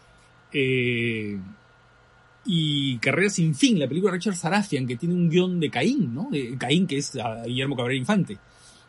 Y 2.45 2.97
Carrera 2.97 3.29
sin 3.29 3.55
fin, 3.55 3.79
la 3.79 3.87
película 3.87 4.11
de 4.11 4.17
Richard 4.17 4.35
Sarafian, 4.35 4.85
que 4.85 4.97
tiene 4.97 5.15
un 5.15 5.29
guion 5.29 5.59
de 5.59 5.69
Caín, 5.69 6.13
¿no? 6.13 6.27
De 6.29 6.57
Caín, 6.57 6.87
que 6.87 6.97
es 6.97 7.13
Guillermo 7.45 7.75
Cabrera 7.75 7.97
Infante, 7.97 8.37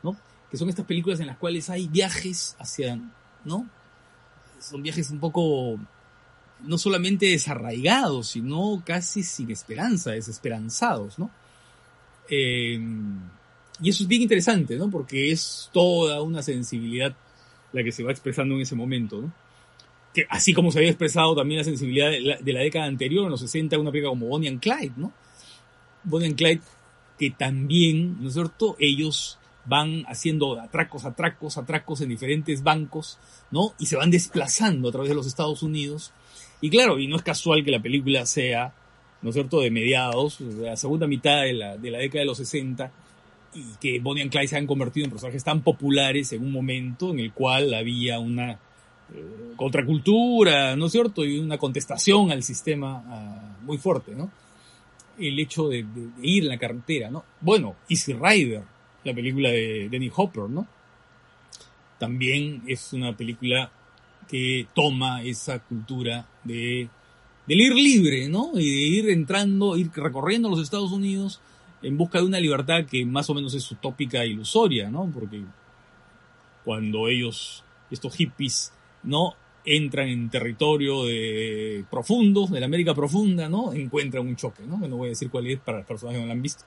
¿no? 0.03 0.17
Que 0.51 0.57
son 0.57 0.69
estas 0.69 0.85
películas 0.85 1.21
en 1.21 1.29
las 1.29 1.37
cuales 1.37 1.71
hay 1.71 1.87
viajes 1.87 2.57
hacia, 2.59 2.99
¿no? 3.45 3.69
Son 4.61 4.83
viajes 4.83 5.11
un 5.11 5.21
poco 5.21 5.79
no 6.63 6.79
solamente 6.79 7.27
desarraigados, 7.27 8.29
sino 8.29 8.83
casi 8.85 9.23
sin 9.23 9.51
esperanza, 9.51 10.13
desesperanzados, 10.13 11.19
¿no? 11.19 11.31
Eh, 12.29 12.81
y 13.81 13.89
eso 13.89 14.03
es 14.03 14.09
bien 14.09 14.23
interesante, 14.23 14.77
¿no? 14.77 14.91
Porque 14.91 15.31
es 15.31 15.71
toda 15.73 16.23
una 16.23 16.43
sensibilidad 16.43 17.15
la 17.73 17.83
que 17.83 17.93
se 17.93 18.03
va 18.03 18.13
expresando 18.13 18.55
en 18.55 18.63
ese 18.63 18.75
momento, 18.75 19.21
¿no? 19.21 19.33
Que 20.15 20.27
así 20.31 20.55
como 20.55 20.71
se 20.71 20.79
había 20.79 20.91
expresado 20.91 21.35
también 21.35 21.59
la 21.59 21.65
sensibilidad 21.65 22.11
de 22.11 22.53
la, 22.53 22.61
década 22.61 22.87
anterior, 22.87 23.25
en 23.25 23.31
los 23.31 23.41
60, 23.41 23.79
una 23.79 23.91
película 23.91 24.11
como 24.11 24.27
Bonnie 24.27 24.49
and 24.49 24.61
Clyde, 24.61 24.93
¿no? 24.97 25.13
Bonnie 26.05 26.29
and 26.29 26.37
Clyde, 26.37 26.61
que 27.19 27.31
también, 27.31 28.23
¿no 28.23 28.29
es 28.29 28.35
cierto? 28.35 28.77
Ellos 28.79 29.39
van 29.67 30.05
haciendo 30.07 30.61
atracos, 30.61 31.05
atracos, 31.05 31.59
atracos 31.59 32.01
en 32.01 32.11
diferentes 32.11 32.63
bancos, 32.63 33.19
¿no? 33.51 33.75
Y 33.79 33.87
se 33.87 33.97
van 33.97 34.11
desplazando 34.11 34.89
a 34.89 34.93
través 34.93 35.09
de 35.09 35.15
los 35.17 35.27
Estados 35.27 35.63
Unidos. 35.63 36.13
Y 36.61 36.71
claro, 36.71 36.99
y 36.99 37.09
no 37.09 37.17
es 37.17 37.23
casual 37.23 37.65
que 37.65 37.71
la 37.71 37.83
película 37.83 38.25
sea 38.25 38.73
¿no 39.25 39.31
es 39.31 39.35
cierto?, 39.35 39.61
de 39.61 39.71
mediados, 39.71 40.37
de 40.39 40.67
la 40.67 40.77
segunda 40.77 41.07
mitad 41.07 41.45
de 41.45 41.55
la, 41.55 41.79
de 41.79 41.91
la 41.91 41.99
década 41.99 42.21
de 42.21 42.27
los 42.27 42.37
60, 42.37 42.93
y 43.55 43.65
que 43.81 43.99
Bonnie 43.99 44.23
and 44.23 44.31
Clyde 44.31 44.49
se 44.49 44.59
han 44.59 44.67
convertido 44.67 45.07
en 45.07 45.11
personajes 45.11 45.43
tan 45.43 45.63
populares 45.63 46.31
en 46.35 46.43
un 46.43 46.53
momento 46.53 47.11
en 47.11 47.21
el 47.21 47.33
cual 47.33 47.73
había 47.73 48.19
una 48.19 48.59
contracultura, 49.57 50.77
¿no 50.77 50.87
es 50.87 50.93
cierto?, 50.93 51.25
y 51.25 51.39
una 51.39 51.59
contestación 51.59 52.31
al 52.31 52.43
sistema 52.43 53.03
ah, 53.07 53.57
muy 53.63 53.79
fuerte, 53.79 54.15
¿no? 54.15 54.31
el 55.19 55.39
hecho 55.39 55.69
de, 55.69 55.85
ir 56.23 56.45
en 56.45 56.49
la 56.49 56.59
carretera, 56.59 57.11
¿no? 57.11 57.25
Bueno, 57.41 57.77
Easy 57.89 58.13
Rider, 58.13 58.63
la 59.05 59.15
película 59.15 59.51
de 59.51 59.89
Danny 59.91 60.11
Hopper, 60.15 60.49
¿no? 60.49 60.67
También 61.99 62.63
es 62.67 62.93
una 62.93 63.17
película 63.17 63.71
que 64.29 64.67
toma 64.75 65.23
esa 65.23 65.61
cultura 65.61 66.27
de 66.43 66.89
ir 67.47 67.75
libre, 67.75 68.29
¿no? 68.29 68.53
Y 68.55 68.71
de 68.71 68.83
ir 68.99 69.11
entrando, 69.11 69.77
ir 69.77 69.91
recorriendo 69.95 70.49
los 70.49 70.61
Estados 70.61 70.93
Unidos 70.93 71.41
en 71.83 71.97
busca 71.97 72.19
de 72.19 72.25
una 72.25 72.41
libertad 72.41 72.87
que 72.87 73.05
más 73.05 73.29
o 73.31 73.35
menos 73.35 73.55
es 73.55 73.71
utópica 73.71 74.23
e 74.23 74.29
ilusoria, 74.29 74.91
¿no? 74.91 75.11
Porque 75.13 75.43
cuando 76.65 77.09
ellos, 77.09 77.63
estos 77.91 78.15
hippies, 78.17 78.73
¿no? 79.05 79.37
entran 79.65 80.09
en 80.09 80.29
territorio 80.29 81.05
de 81.05 81.85
profundos, 81.91 82.51
de 82.51 82.61
la 82.61 82.67
América 82.67 82.95
profunda, 82.95 83.49
¿no? 83.49 83.73
Encuentran 83.73 84.27
un 84.27 84.37
choque, 84.37 84.63
¿no? 84.67 84.77
No 84.77 84.97
voy 84.97 85.07
a 85.07 85.11
decir 85.11 85.31
cuál 85.31 85.47
es 85.47 85.59
para 85.59 85.79
las 85.79 85.87
personas 85.87 86.15
que 86.15 86.21
no 86.21 86.27
lo 86.27 86.33
han 86.33 86.43
visto, 86.43 86.65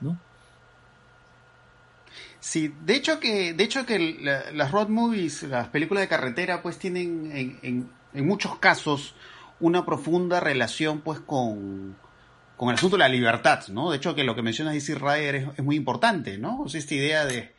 ¿no? 0.00 0.18
Sí, 2.40 2.74
de 2.84 2.96
hecho 2.96 3.20
que, 3.20 3.52
de 3.52 3.62
hecho 3.62 3.86
que 3.86 4.18
las 4.52 4.72
road 4.72 4.88
movies, 4.88 5.44
las 5.44 5.68
películas 5.68 6.02
de 6.02 6.08
carretera, 6.08 6.60
pues 6.60 6.76
tienen 6.76 7.30
en, 7.32 7.58
en, 7.62 7.90
en, 8.12 8.26
muchos 8.26 8.56
casos 8.58 9.14
una 9.60 9.86
profunda 9.86 10.40
relación 10.40 11.02
pues 11.02 11.20
con, 11.20 11.96
con 12.56 12.70
el 12.70 12.74
asunto 12.74 12.96
de 12.96 13.04
la 13.04 13.08
libertad, 13.08 13.68
¿no? 13.68 13.92
De 13.92 13.98
hecho 13.98 14.16
que 14.16 14.24
lo 14.24 14.34
que 14.34 14.42
mencionas 14.42 14.74
Easy 14.74 14.94
Rider 14.94 15.36
es, 15.36 15.48
es 15.56 15.64
muy 15.64 15.76
importante, 15.76 16.36
¿no? 16.36 16.62
O 16.62 16.68
sea, 16.68 16.80
esta 16.80 16.96
idea 16.96 17.24
de, 17.24 17.54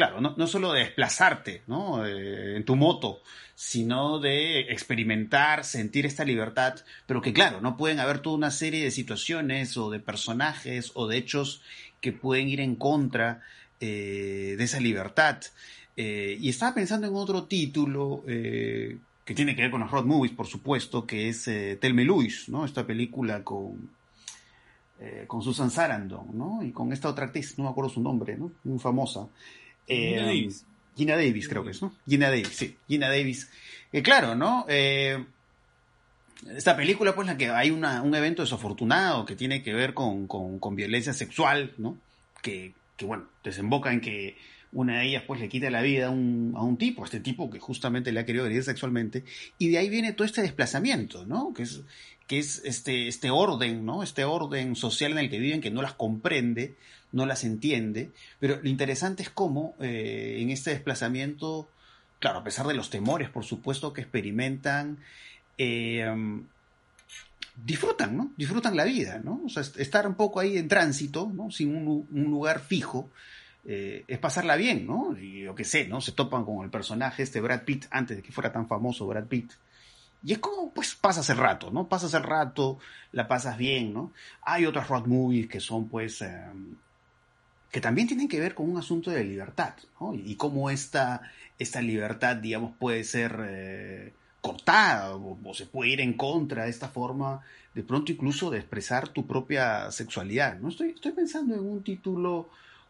claro, 0.00 0.22
no, 0.22 0.34
no 0.34 0.46
solo 0.46 0.72
de 0.72 0.80
desplazarte, 0.80 1.62
¿no? 1.66 2.06
Eh, 2.06 2.56
en 2.56 2.64
tu 2.64 2.74
moto, 2.74 3.20
sino 3.54 4.18
de 4.18 4.60
experimentar, 4.72 5.62
sentir 5.62 6.06
esta 6.06 6.24
libertad, 6.24 6.76
pero 7.04 7.20
que 7.20 7.34
claro, 7.34 7.60
no 7.60 7.76
pueden 7.76 8.00
haber 8.00 8.20
toda 8.20 8.36
una 8.36 8.50
serie 8.50 8.82
de 8.82 8.92
situaciones 8.92 9.76
o 9.76 9.90
de 9.90 10.00
personajes 10.00 10.92
o 10.94 11.06
de 11.06 11.18
hechos 11.18 11.60
que 12.00 12.12
pueden 12.12 12.48
ir 12.48 12.60
en 12.62 12.76
contra 12.76 13.42
eh, 13.78 14.54
de 14.56 14.64
esa 14.64 14.80
libertad. 14.80 15.42
Eh, 15.98 16.38
y 16.40 16.48
estaba 16.48 16.76
pensando 16.76 17.06
en 17.06 17.14
otro 17.14 17.44
título 17.44 18.22
que 18.24 19.34
tiene 19.34 19.54
que 19.54 19.60
ver 19.60 19.70
con 19.70 19.80
los 19.80 19.90
road 19.90 20.06
movies, 20.06 20.32
por 20.32 20.46
supuesto, 20.46 21.06
que 21.06 21.28
es 21.28 21.44
Tell 21.44 21.92
Me 21.92 22.06
¿no? 22.48 22.64
Esta 22.64 22.86
película 22.86 23.44
con, 23.44 23.90
con 25.26 25.42
Susan 25.42 25.70
Sarandon, 25.70 26.28
¿no? 26.32 26.62
Y 26.62 26.72
con 26.72 26.90
esta 26.90 27.10
otra 27.10 27.26
actriz, 27.26 27.58
no 27.58 27.64
me 27.64 27.70
acuerdo 27.70 27.90
su 27.90 28.00
nombre, 28.00 28.38
¿no? 28.38 28.50
Muy 28.64 28.78
famosa. 28.78 29.28
Gina 29.86 31.16
Davis, 31.16 31.48
creo 31.48 31.64
que 31.64 31.70
es, 31.70 31.82
¿no? 31.82 31.94
Gina 32.06 32.28
Davis, 32.28 32.48
sí, 32.48 32.76
Gina 32.86 33.08
Davis. 33.08 33.50
Eh, 33.92 34.02
claro, 34.02 34.34
¿no? 34.34 34.66
Eh, 34.68 35.24
esta 36.56 36.76
película, 36.76 37.14
pues, 37.14 37.26
la 37.26 37.36
que 37.36 37.48
hay 37.48 37.70
una, 37.70 38.02
un 38.02 38.14
evento 38.14 38.42
desafortunado 38.42 39.24
que 39.24 39.36
tiene 39.36 39.62
que 39.62 39.74
ver 39.74 39.94
con, 39.94 40.26
con, 40.26 40.76
violencia 40.76 41.12
sexual, 41.12 41.72
¿no? 41.78 41.98
Que, 42.42 42.72
que, 42.96 43.04
bueno, 43.04 43.28
desemboca 43.44 43.92
en 43.92 44.00
que 44.00 44.36
una 44.72 45.00
de 45.00 45.06
ellas, 45.06 45.24
pues, 45.26 45.40
le 45.40 45.48
quita 45.48 45.70
la 45.70 45.82
vida 45.82 46.06
a 46.06 46.10
un, 46.10 46.54
a 46.56 46.62
un 46.62 46.76
tipo, 46.76 47.02
a 47.02 47.04
este 47.04 47.20
tipo 47.20 47.50
que 47.50 47.58
justamente 47.58 48.12
le 48.12 48.20
ha 48.20 48.26
querido 48.26 48.44
agredir 48.44 48.64
sexualmente, 48.64 49.24
y 49.58 49.68
de 49.68 49.78
ahí 49.78 49.88
viene 49.88 50.12
todo 50.12 50.26
este 50.26 50.42
desplazamiento, 50.42 51.26
¿no? 51.26 51.52
Que 51.52 51.64
es, 51.64 51.82
que 52.26 52.38
es 52.38 52.62
este, 52.64 53.08
este 53.08 53.30
orden, 53.30 53.84
¿no? 53.84 54.02
Este 54.02 54.24
orden 54.24 54.76
social 54.76 55.12
en 55.12 55.18
el 55.18 55.30
que 55.30 55.38
viven 55.38 55.60
que 55.60 55.70
no 55.70 55.82
las 55.82 55.94
comprende, 55.94 56.76
no 57.12 57.26
las 57.26 57.44
entiende, 57.44 58.10
pero 58.38 58.60
lo 58.62 58.68
interesante 58.68 59.22
es 59.22 59.30
cómo 59.30 59.74
eh, 59.80 60.38
en 60.40 60.50
este 60.50 60.70
desplazamiento, 60.70 61.68
claro, 62.18 62.38
a 62.38 62.44
pesar 62.44 62.66
de 62.66 62.74
los 62.74 62.90
temores, 62.90 63.28
por 63.30 63.44
supuesto, 63.44 63.92
que 63.92 64.00
experimentan, 64.00 64.98
eh, 65.58 66.06
disfrutan, 67.64 68.16
¿no? 68.16 68.32
Disfrutan 68.36 68.76
la 68.76 68.84
vida, 68.84 69.20
¿no? 69.22 69.40
O 69.44 69.48
sea, 69.48 69.62
estar 69.62 70.06
un 70.06 70.14
poco 70.14 70.40
ahí 70.40 70.56
en 70.56 70.68
tránsito, 70.68 71.30
¿no? 71.32 71.50
Sin 71.50 71.74
un, 71.76 72.06
lugar 72.30 72.60
fijo, 72.60 73.10
eh, 73.64 74.04
es 74.08 74.18
pasarla 74.18 74.56
bien, 74.56 74.86
¿no? 74.86 75.16
Y 75.18 75.42
yo 75.42 75.54
qué 75.54 75.64
sé, 75.64 75.86
¿no? 75.86 76.00
Se 76.00 76.12
topan 76.12 76.44
con 76.44 76.64
el 76.64 76.70
personaje 76.70 77.22
este 77.22 77.40
Brad 77.40 77.62
Pitt, 77.64 77.86
antes 77.90 78.16
de 78.16 78.22
que 78.22 78.32
fuera 78.32 78.52
tan 78.52 78.68
famoso 78.68 79.06
Brad 79.06 79.26
Pitt. 79.26 79.52
Y 80.22 80.32
es 80.32 80.38
como, 80.38 80.72
pues, 80.72 80.94
pasas 80.94 81.28
el 81.30 81.38
rato, 81.38 81.70
¿no? 81.70 81.88
Pasas 81.88 82.12
el 82.14 82.22
rato, 82.22 82.78
la 83.12 83.26
pasas 83.26 83.56
bien, 83.56 83.92
¿no? 83.94 84.12
Hay 84.42 84.66
otras 84.66 84.88
road 84.88 85.06
movies 85.06 85.48
que 85.48 85.60
son, 85.60 85.88
pues, 85.88 86.20
em, 86.22 86.76
que 87.70 87.80
también 87.80 88.08
tienen 88.08 88.28
que 88.28 88.40
ver 88.40 88.54
con 88.54 88.70
un 88.70 88.78
asunto 88.78 89.10
de 89.10 89.24
libertad, 89.24 89.74
¿no? 90.00 90.14
Y, 90.14 90.34
cómo 90.34 90.70
esta, 90.70 91.22
esta 91.58 91.80
libertad, 91.80 92.36
digamos, 92.36 92.72
puede 92.78 93.04
ser 93.04 93.36
eh, 93.48 94.12
cortada 94.40 95.14
o, 95.14 95.38
se 95.54 95.66
puede 95.66 95.90
ir 95.90 96.00
en 96.00 96.14
contra 96.14 96.64
de 96.64 96.70
esta 96.70 96.88
forma, 96.88 97.42
de 97.74 97.82
pronto 97.82 98.10
incluso 98.10 98.50
de 98.50 98.58
expresar 98.58 99.08
tu 99.08 99.26
propia 99.26 99.90
sexualidad, 99.92 100.58
¿no? 100.58 100.68
Estoy, 100.68 100.90
estoy 100.90 101.12
pensando 101.12 101.54
en 101.54 101.60
un 101.60 101.82
título 101.82 102.48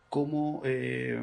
como, 0.08 0.62
eh, 0.64 1.20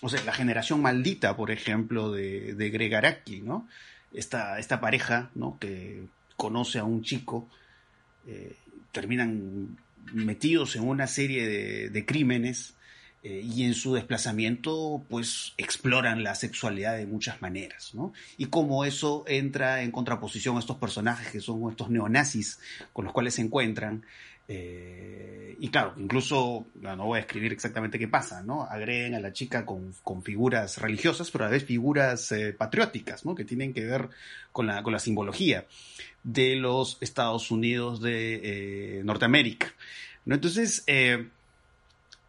o 0.00 0.08
sea, 0.08 0.22
La 0.24 0.32
generación 0.32 0.80
maldita, 0.80 1.36
por 1.36 1.50
ejemplo, 1.50 2.12
de, 2.12 2.54
de 2.54 2.70
Greg 2.70 2.94
Araki, 2.94 3.40
¿no? 3.40 3.66
Esta, 4.12 4.58
esta 4.58 4.80
pareja, 4.80 5.30
¿no? 5.34 5.58
Que 5.58 6.04
conoce 6.36 6.78
a 6.78 6.84
un 6.84 7.02
chico, 7.02 7.48
eh, 8.26 8.56
terminan 8.92 9.76
metidos 10.12 10.76
en 10.76 10.88
una 10.88 11.06
serie 11.06 11.90
de, 11.90 12.06
crímenes 12.06 12.76
eh, 13.20 13.42
y 13.44 13.64
en 13.64 13.74
su 13.74 13.94
desplazamiento 13.94 15.04
pues 15.08 15.54
exploran 15.56 16.22
la 16.22 16.36
sexualidad 16.36 16.96
de 16.96 17.06
muchas 17.06 17.42
maneras, 17.42 17.92
¿no? 17.92 18.12
Y 18.36 18.46
cómo 18.46 18.84
eso 18.84 19.24
entra 19.26 19.82
en 19.82 19.90
contraposición 19.90 20.56
a 20.56 20.60
estos 20.60 20.76
personajes 20.76 21.32
que 21.32 21.40
son 21.40 21.68
estos 21.68 21.90
neonazis 21.90 22.60
con 22.92 23.04
los 23.04 23.12
cuales 23.12 23.34
se 23.34 23.42
encuentran. 23.42 24.04
Eh, 24.46 25.56
y 25.58 25.68
claro, 25.68 25.94
incluso, 25.98 26.68
no 26.80 27.06
voy 27.06 27.18
a 27.18 27.22
escribir 27.22 27.52
exactamente 27.52 27.98
qué 27.98 28.06
pasa, 28.06 28.42
¿no? 28.42 28.62
Agreden 28.62 29.16
a 29.16 29.20
la 29.20 29.32
chica 29.32 29.66
con, 29.66 29.94
figuras 30.22 30.78
religiosas, 30.78 31.30
pero 31.32 31.44
a 31.44 31.48
la 31.48 31.52
vez 31.52 31.64
figuras 31.64 32.30
eh, 32.30 32.52
patrióticas, 32.52 33.24
¿no? 33.26 33.34
Que 33.34 33.44
tienen 33.44 33.74
que 33.74 33.84
ver 33.84 34.10
con 34.52 34.68
la, 34.68 34.84
con 34.84 34.92
la 34.92 35.00
simbología 35.00 35.66
de 36.22 36.54
los 36.54 36.98
Estados 37.00 37.50
Unidos 37.50 38.00
de 38.00 38.98
eh, 39.00 39.02
Norteamérica. 39.02 39.74
¿no? 40.24 40.36
Entonces, 40.36 40.84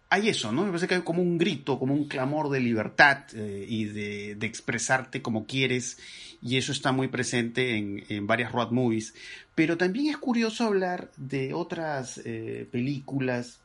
hay 0.09 0.29
eso, 0.29 0.51
¿no? 0.51 0.63
Me 0.63 0.69
parece 0.69 0.87
que 0.87 0.95
hay 0.95 1.01
como 1.01 1.21
un 1.21 1.37
grito, 1.37 1.77
como 1.77 1.93
un 1.93 2.07
clamor 2.07 2.49
de 2.49 2.59
libertad 2.59 3.25
eh, 3.33 3.65
y 3.67 3.85
de, 3.85 4.31
expresarte 4.41 5.21
como 5.21 5.45
quieres, 5.45 5.99
y 6.41 6.57
eso 6.57 6.71
está 6.71 6.91
muy 6.91 7.09
presente 7.09 7.77
en, 7.77 8.27
varias 8.27 8.51
road 8.51 8.71
movies. 8.71 9.13
Pero 9.55 9.77
también 9.77 10.07
es 10.07 10.17
curioso 10.17 10.65
hablar 10.65 11.11
de 11.17 11.53
otras 11.53 12.21
películas 12.71 13.59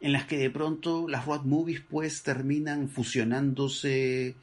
en 0.00 0.12
las 0.12 0.24
que 0.24 0.38
de 0.38 0.48
pronto 0.48 1.08
las 1.08 1.26
road 1.26 1.42
movies 1.42 1.82
pues 1.90 2.22
terminan 2.22 2.88
fusionándose, 2.88 4.36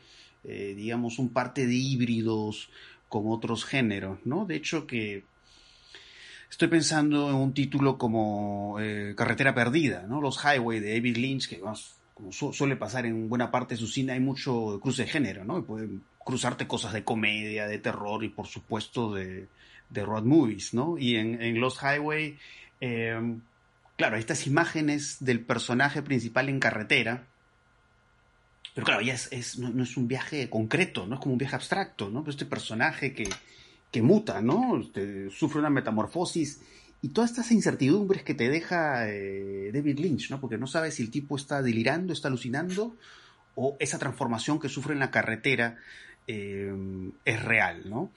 digamos, 0.44 1.18
un 1.18 1.30
parte 1.30 1.66
de 1.66 1.76
híbridos 1.76 2.70
con 3.10 3.24
otros 3.28 3.66
géneros, 3.66 4.20
¿no? 4.26 4.46
De 4.46 4.56
hecho 4.56 4.86
que 4.86 5.24
estoy 6.50 6.68
pensando 6.68 7.30
en 7.30 7.36
un 7.36 7.54
título 7.54 7.98
como 7.98 8.78
eh, 8.80 9.14
Carretera 9.16 9.54
Perdida, 9.54 10.06
¿no? 10.08 10.22
Los 10.22 10.44
Highway 10.44 10.80
de 10.80 10.94
David 10.94 11.18
Lynch, 11.18 11.50
que 11.50 11.60
como 11.60 12.32
suele 12.32 12.76
pasar 12.76 13.06
en 13.06 13.30
buena 13.30 13.52
parte 13.52 13.76
de 13.76 13.80
su 13.80 13.88
cine, 13.88 14.14
hay 14.14 14.20
mucho 14.20 14.80
cruce 14.82 15.04
de 15.04 15.10
género, 15.10 15.46
¿no? 15.46 15.60
Y 15.60 15.62
pueden 15.62 16.04
cruzarte 16.18 16.68
cosas 16.68 16.94
de 16.94 17.04
comedia, 17.04 17.68
de 17.68 17.78
terror 17.78 18.24
y 18.24 18.30
por 18.30 18.48
supuesto 18.48 19.14
de, 19.14 19.48
de 19.90 20.06
road 20.06 20.24
movies, 20.24 20.74
¿no? 20.74 20.98
Y 20.98 21.16
en, 21.16 21.42
en 21.42 21.60
Los 21.60 21.82
Highway, 21.82 22.38
eh, 22.82 23.38
claro, 23.96 24.18
estas 24.18 24.48
imágenes 24.48 25.18
del 25.20 25.42
personaje 25.42 26.02
principal 26.02 26.50
en 26.50 26.60
carretera, 26.60 27.24
pero 28.78 28.86
claro, 28.86 29.02
ya 29.02 29.14
es, 29.14 29.58
no, 29.58 29.82
es 29.82 29.98
un 29.98 30.08
viaje 30.08 30.50
concreto, 30.50 31.08
no 31.08 31.16
es 31.16 31.22
como 31.22 31.34
un 31.34 31.40
viaje 31.40 31.56
abstracto, 31.56 32.10
¿no? 32.10 32.22
Pero 32.22 32.32
este 32.32 32.46
personaje 32.46 33.14
que, 33.14 33.28
que 33.91 34.02
muta, 34.02 34.41
¿no? 34.41 34.80
Este, 34.80 35.30
sufre 35.30 35.60
una 35.60 35.69
metamorfosis 35.69 36.62
y 37.02 37.10
todas 37.10 37.32
estas 37.32 37.52
incertidumbres 37.52 38.23
que 38.23 38.34
te 38.34 38.50
deja 38.50 39.10
eh, 39.10 39.71
David 39.73 40.00
Lynch, 40.00 40.32
¿no? 40.32 40.41
Porque 40.41 40.58
no 40.58 40.67
sabes 40.67 40.95
si 40.95 41.04
el 41.04 41.12
tipo 41.12 41.36
está 41.36 41.62
delirando, 41.62 42.13
está 42.13 42.28
alucinando 42.28 42.95
o 43.56 43.78
esa 43.80 44.00
transformación 44.00 44.60
que 44.60 44.69
sufre 44.69 44.93
en 44.93 45.00
la 45.00 45.12
carretera 45.12 45.78
eh, 46.28 46.73
es 47.26 47.43
real, 47.43 47.89
¿no? 47.89 48.12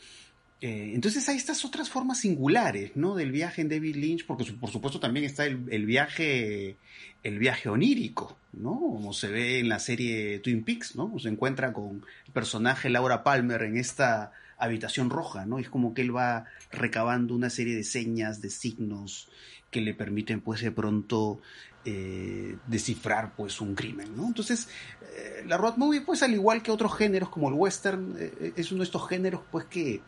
Eh, 0.63 0.93
entonces 0.95 1.27
hay 1.29 1.37
estas 1.37 1.65
otras 1.65 1.89
formas 1.89 2.21
singulares, 2.21 2.93
¿no? 2.95 3.15
Del 3.15 3.33
viaje 3.33 3.63
en 3.63 3.71
David 3.71 3.97
Lynch, 3.97 4.27
porque 4.27 4.45
por 4.53 4.71
supuesto 4.71 5.01
también 5.01 5.25
está 5.25 5.47
el, 5.47 5.87
viaje, 5.87 6.77
el 7.23 7.39
viaje 7.39 7.71
onírico, 7.71 8.37
¿no? 8.53 8.79
Como 8.79 9.15
se 9.15 9.29
ve 9.29 9.61
en 9.61 9.71
la 9.71 9.79
serie 9.79 10.39
Twin 10.41 10.63
Peaks, 10.63 10.97
¿no? 10.97 11.19
Se 11.19 11.29
encuentra 11.29 11.73
con 11.73 12.05
el 12.27 12.33
personaje 12.33 12.91
Laura 12.91 13.23
Palmer 13.23 13.63
en 13.63 13.79
esta 13.79 14.33
habitación 14.59 15.09
roja, 15.09 15.47
¿no? 15.47 15.59
Es 15.59 15.71
como 15.71 15.95
que 15.95 16.03
él 16.03 16.15
va 16.15 16.45
recabando 16.71 17.35
una 17.35 17.49
serie 17.49 17.75
de 17.75 17.85
señas, 17.85 18.43
de 18.43 18.51
signos 18.51 19.29
que 19.71 19.81
le 19.81 19.95
permiten, 19.95 20.43
pues, 20.43 20.61
de 20.61 20.73
pronto 20.73 21.41
eh, 21.87 22.59
descifrar, 22.67 23.35
pues, 23.35 23.63
un 23.63 23.75
crimen, 23.75 24.15
¿no? 24.15 24.27
Entonces, 24.27 24.69
eh, 25.17 25.43
la 25.47 25.57
road 25.57 25.79
movie, 25.79 26.03
pues, 26.03 26.23
al 26.23 26.35
igual 26.35 26.63
que 26.63 26.71
otros 26.71 26.95
géneros 26.95 27.31
como 27.31 27.49
el 27.49 27.55
western, 27.55 28.15
es 28.57 28.71
uno 28.73 28.81
de 28.81 28.85
estos 28.85 29.09
géneros, 29.09 29.41
pues, 29.51 29.65
que 29.65 30.03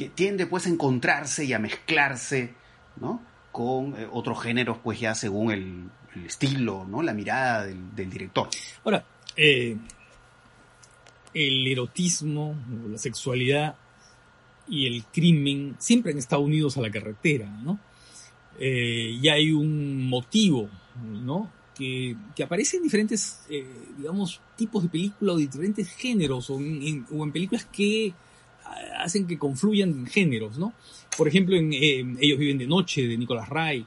que 0.00 0.08
tiende 0.08 0.46
pues 0.46 0.64
a 0.64 0.70
encontrarse 0.70 1.44
y 1.44 1.52
a 1.52 1.58
mezclarse, 1.58 2.54
¿no? 3.02 3.20
con 3.52 3.94
eh, 4.00 4.08
otros 4.10 4.42
géneros, 4.42 4.78
pues 4.82 4.98
ya 4.98 5.14
según 5.14 5.52
el, 5.52 5.90
estilo, 6.26 6.86
¿no? 6.88 7.02
La 7.02 7.12
mirada 7.12 7.66
del, 7.66 8.10
director. 8.10 8.48
Ahora, 8.82 9.04
eh, 9.36 9.76
el 11.34 11.66
erotismo, 11.66 12.56
la 12.90 12.96
sexualidad 12.96 13.76
y 14.68 14.86
el 14.86 15.04
crimen 15.04 15.76
siempre 15.78 16.12
han 16.12 16.18
estado 16.18 16.40
unidos 16.40 16.78
a 16.78 16.80
la 16.80 16.90
carretera, 16.90 17.46
¿no? 17.46 17.78
Eh, 18.58 19.18
y 19.22 19.28
hay 19.28 19.52
un 19.52 20.08
motivo, 20.08 20.70
¿no? 21.04 21.52
Que, 21.74 22.16
aparece 22.42 22.78
en 22.78 22.84
diferentes, 22.84 23.40
digamos, 23.98 24.40
tipos 24.56 24.82
de 24.82 24.88
películas 24.88 25.34
o 25.34 25.38
diferentes 25.38 25.90
géneros 25.90 26.48
o 26.48 26.58
en, 26.58 27.32
películas 27.32 27.66
que 27.66 28.14
hacen 28.98 29.26
que 29.26 29.38
confluyan 29.38 30.06
géneros, 30.06 30.58
¿no? 30.58 30.72
Por 31.16 31.28
ejemplo, 31.28 31.56
en 31.56 31.72
Ellos 31.72 32.38
viven 32.38 32.58
de 32.58 32.66
noche, 32.66 33.06
de 33.06 33.16
Nicolas 33.16 33.48
Ray, 33.48 33.84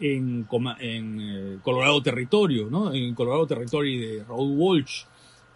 en, 0.00 0.46
en 0.80 1.20
eh, 1.20 1.58
Colorado 1.62 2.02
Territorio, 2.02 2.68
¿no? 2.70 2.92
En 2.92 3.14
Colorado 3.14 3.46
Territory 3.46 3.98
de 3.98 4.24
Raúl 4.24 4.56
Walsh, 4.56 5.02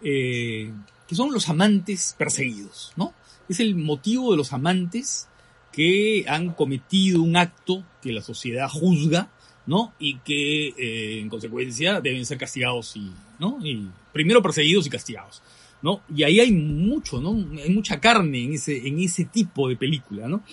que 0.01 1.15
son 1.15 1.31
los 1.31 1.47
amantes 1.49 2.15
perseguidos, 2.17 2.93
¿no? 2.95 3.13
Es 3.47 3.59
el 3.59 3.75
motivo 3.75 4.31
de 4.31 4.37
los 4.37 4.53
amantes 4.53 5.27
que 5.71 6.23
han 6.27 6.53
cometido 6.53 7.21
un 7.21 7.35
acto 7.35 7.83
que 8.01 8.13
la 8.13 8.21
sociedad 8.21 8.69
juzga, 8.69 9.29
¿no? 9.65 9.93
Y 9.99 10.19
que 10.19 10.67
eh, 10.69 11.19
en 11.19 11.29
consecuencia 11.29 11.99
deben 11.99 12.25
ser 12.25 12.37
castigados 12.37 12.95
y, 12.95 13.11
¿no? 13.39 13.59
Y 13.61 13.87
primero 14.13 14.41
perseguidos 14.41 14.87
y 14.87 14.89
castigados, 14.89 15.41
¿no? 15.83 16.01
Y 16.15 16.23
ahí 16.23 16.39
hay 16.39 16.51
mucho, 16.51 17.21
¿no? 17.21 17.31
Hay 17.61 17.69
mucha 17.69 17.99
carne 17.99 18.45
en 18.45 18.53
ese, 18.53 18.87
en 18.87 18.99
ese 18.99 19.25
tipo 19.25 19.69
de 19.69 19.75
película, 19.75 20.27
¿no? 20.27 20.43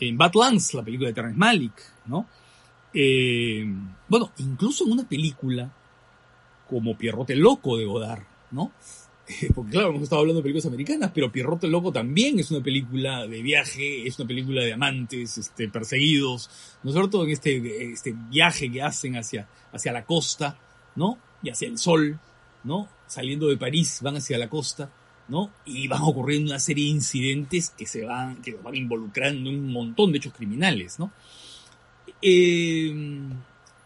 En 0.00 0.18
Badlands, 0.18 0.74
la 0.74 0.82
película 0.82 1.08
de 1.08 1.14
Terrence 1.14 1.38
Malick, 1.38 1.80
¿no? 2.06 2.26
Eh, 2.92 3.64
bueno, 4.08 4.32
incluso 4.38 4.84
en 4.84 4.92
una 4.92 5.08
película 5.08 5.72
como 6.68 6.98
Pierrote 6.98 7.36
Loco 7.36 7.78
de 7.78 7.84
Godard, 7.84 8.24
¿no? 8.50 8.72
porque 9.54 9.72
claro, 9.72 9.90
hemos 9.90 10.02
estado 10.02 10.20
hablando 10.20 10.40
de 10.40 10.44
películas 10.44 10.66
americanas, 10.66 11.10
pero 11.14 11.32
Pierrote 11.32 11.66
Loco 11.68 11.92
también 11.92 12.38
es 12.38 12.50
una 12.50 12.62
película 12.62 13.26
de 13.26 13.42
viaje, 13.42 14.06
es 14.06 14.18
una 14.18 14.28
película 14.28 14.62
de 14.62 14.72
amantes, 14.72 15.38
este, 15.38 15.68
perseguidos, 15.68 16.50
¿no 16.82 16.90
es 16.90 16.96
cierto? 16.96 17.24
En 17.24 17.30
este, 17.30 17.92
este 17.92 18.14
viaje 18.30 18.70
que 18.70 18.82
hacen 18.82 19.16
hacia, 19.16 19.48
hacia 19.72 19.92
la 19.92 20.04
costa, 20.04 20.58
¿no? 20.94 21.18
Y 21.42 21.50
hacia 21.50 21.68
el 21.68 21.78
sol, 21.78 22.18
¿no? 22.64 22.88
Saliendo 23.06 23.48
de 23.48 23.56
París 23.56 24.00
van 24.02 24.16
hacia 24.16 24.38
la 24.38 24.48
costa, 24.48 24.90
¿no? 25.28 25.50
Y 25.64 25.88
van 25.88 26.02
ocurriendo 26.02 26.50
una 26.50 26.58
serie 26.58 26.84
de 26.84 26.90
incidentes 26.90 27.70
que 27.70 27.86
se 27.86 28.04
van, 28.04 28.42
que 28.42 28.54
van 28.54 28.74
involucrando 28.74 29.50
en 29.50 29.60
un 29.60 29.72
montón 29.72 30.12
de 30.12 30.18
hechos 30.18 30.32
criminales, 30.32 30.98
¿no? 30.98 31.12
Eh, 32.22 32.94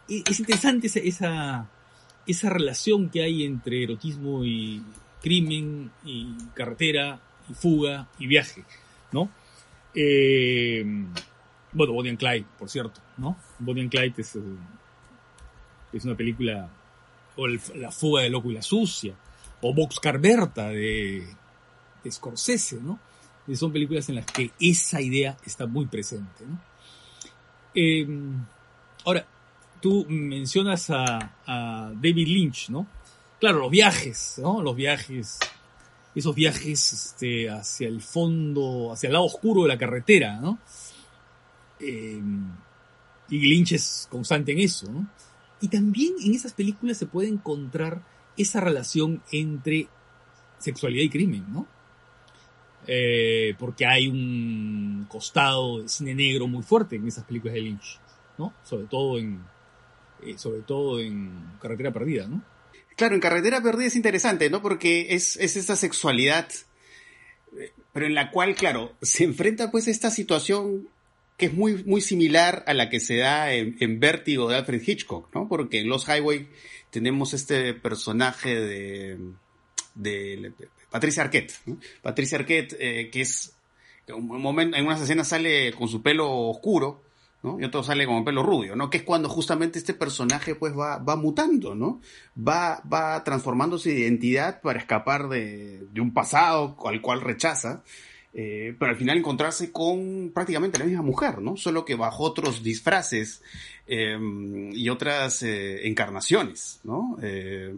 es 0.09 0.41
interesante 0.41 0.87
esa, 0.87 1.69
esa 2.27 2.51
relación 2.51 3.11
que 3.11 3.23
hay 3.23 3.45
entre 3.45 3.83
erotismo 3.85 4.45
y, 4.45 4.83
crimen 5.21 5.91
y 6.05 6.35
carretera 6.55 7.21
y 7.49 7.55
fuga 7.55 8.09
y 8.19 8.27
viaje, 8.27 8.65
¿no? 9.13 9.31
Eh, 9.95 10.85
bueno, 11.73 11.93
Bonnie 11.93 12.11
and 12.11 12.19
Clyde, 12.19 12.47
por 12.59 12.69
cierto, 12.69 13.01
¿no? 13.17 13.37
Bonnie 13.59 13.83
and 13.83 13.91
Clyde 13.91 14.15
es, 14.19 14.37
eh, 14.37 14.41
es 15.93 16.05
una 16.05 16.17
película, 16.17 16.69
o 17.40 17.48
La 17.48 17.90
fuga 17.90 18.22
de 18.22 18.29
loco 18.29 18.50
y 18.50 18.55
la 18.55 18.62
sucia, 18.62 19.14
o 19.62 19.72
Boxcar 19.72 20.18
Berta 20.18 20.68
de, 20.68 21.26
Scorsese, 22.09 22.81
¿no? 22.81 22.98
Son 23.55 23.72
películas 23.72 24.09
en 24.09 24.16
las 24.16 24.26
que 24.26 24.53
esa 24.61 25.00
idea 25.00 25.37
está 25.44 25.66
muy 25.66 25.87
presente, 25.87 26.44
¿no? 26.46 26.61
Eh, 27.74 28.07
ahora, 29.05 29.26
tú 29.81 30.07
mencionas 30.09 30.90
a, 30.90 31.33
David 31.46 32.29
Lynch, 32.29 32.68
¿no? 32.68 32.87
claro, 33.40 33.59
los 33.61 33.70
viajes, 33.70 34.35
¿no? 34.38 34.61
Los 34.62 34.76
viajes, 34.76 35.38
esos 36.14 36.35
viajes 36.35 36.92
este, 36.92 37.48
hacia 37.48 37.88
el 37.88 38.03
fondo, 38.03 38.92
hacia 38.92 39.07
el 39.07 39.14
lado 39.14 39.24
oscuro 39.24 39.62
de 39.62 39.68
la 39.68 39.79
carretera, 39.79 40.38
¿no? 40.40 40.59
Eh, 41.81 42.20
y 43.31 43.38
Lynch 43.38 43.72
es 43.72 44.07
constante 44.11 44.53
en 44.53 44.59
eso, 44.59 44.90
¿no? 44.92 45.07
Y 45.61 45.68
también 45.68 46.14
en 46.23 46.35
esas 46.35 46.53
películas 46.53 46.96
se 46.96 47.07
puede 47.07 47.29
encontrar 47.29 48.03
esa 48.37 48.61
relación 48.61 49.23
entre 49.31 49.88
sexualidad 50.59 51.05
y 51.05 51.11
crimen, 51.11 51.44
¿no? 51.53 51.66
Eh, 52.87 53.55
porque 53.59 53.87
hay 53.87 54.09
un 54.09 55.07
costado 55.09 55.83
de 55.83 55.88
cine 55.88 56.14
negro 56.14 56.46
muy 56.46 56.62
fuerte 56.62 56.96
en 56.96 57.07
esas 57.07 57.25
películas 57.25 57.55
de 57.55 57.61
Lynch, 57.61 58.01
¿no? 58.38 58.55
Sobre 58.64 58.87
todo 58.87 59.18
en, 59.18 59.40
eh, 60.23 60.38
sobre 60.38 60.62
todo 60.62 60.99
en 60.99 61.31
Carretera 61.61 61.92
Perdida, 61.92 62.27
¿no? 62.27 62.42
Claro, 62.96 63.14
en 63.14 63.20
Carretera 63.20 63.62
Perdida 63.62 63.87
es 63.87 63.96
interesante, 63.96 64.51
¿no? 64.51 64.62
Porque 64.62 65.14
es, 65.14 65.37
es 65.37 65.57
esa 65.57 65.77
sexualidad, 65.77 66.49
pero 67.92 68.07
en 68.07 68.14
la 68.14 68.31
cual, 68.31 68.55
claro, 68.55 68.94
se 69.03 69.25
enfrenta 69.25 69.70
pues 69.70 69.88
esta 69.88 70.11
situación 70.11 70.88
que 71.40 71.46
es 71.46 71.55
muy, 71.55 71.83
muy 71.85 72.03
similar 72.03 72.64
a 72.66 72.74
la 72.74 72.90
que 72.90 73.00
se 73.00 73.16
da 73.16 73.50
en, 73.55 73.98
Vértigo 73.98 74.50
de 74.50 74.57
Alfred 74.57 74.83
Hitchcock, 74.87 75.35
¿no? 75.35 75.48
Porque 75.48 75.81
en 75.81 75.88
Los 75.88 76.07
Highway 76.07 76.50
tenemos 76.90 77.33
este 77.33 77.72
personaje 77.72 78.55
de, 78.55 79.18
de, 79.94 80.53
Patricia 80.90 81.22
Arquette. 81.22 81.55
Patricia 82.03 82.37
Arquette, 82.37 82.76
eh, 82.79 83.09
que 83.11 83.22
es, 83.22 83.57
en 84.07 84.87
unas 84.87 85.00
escenas 85.00 85.29
sale 85.29 85.72
con 85.72 85.88
su 85.88 86.03
pelo 86.03 86.31
oscuro, 86.31 87.03
¿no? 87.42 87.59
Y 87.59 87.64
otro 87.64 87.83
sale 87.83 88.05
como 88.05 88.22
pelo 88.22 88.42
rubio, 88.42 88.76
¿no? 88.76 88.90
Que 88.90 88.98
es 88.98 89.03
cuando 89.03 89.31
justamente 89.31 89.79
este 89.79 89.94
personaje 89.94 90.55
pues 90.55 90.76
va, 90.76 90.98
va 90.98 91.16
mutando, 91.16 91.74
¿no? 91.74 92.03
Va, 92.37 92.83
va 92.83 93.24
transformándose 93.24 93.94
de 93.94 94.00
identidad 94.00 94.61
para 94.61 94.79
escapar 94.79 95.31
de, 95.31 95.87
de 95.90 96.00
un 96.03 96.12
pasado 96.12 96.76
al 96.85 97.00
cual 97.00 97.22
rechaza, 97.22 97.83
eh, 98.33 98.75
pero 98.79 98.93
al 98.93 98.97
final 98.97 99.19
encontrarse 99.19 99.73
con 99.73 100.31
prácticamente 100.33 100.79
la 100.79 100.85
misma 100.85 101.03
mujer, 101.03 101.38
¿no? 101.38 101.57
Solo 101.57 101.85
que 101.85 101.97
bajo 101.97 102.23
otros 102.25 102.62
disfraces 102.62 103.43
em, 103.87 104.73
y 104.73 104.88
otras 104.88 105.43
eh, 105.43 105.88
encarnaciones, 105.88 106.81
¿no? 106.85 107.19
Eh, 107.23 107.75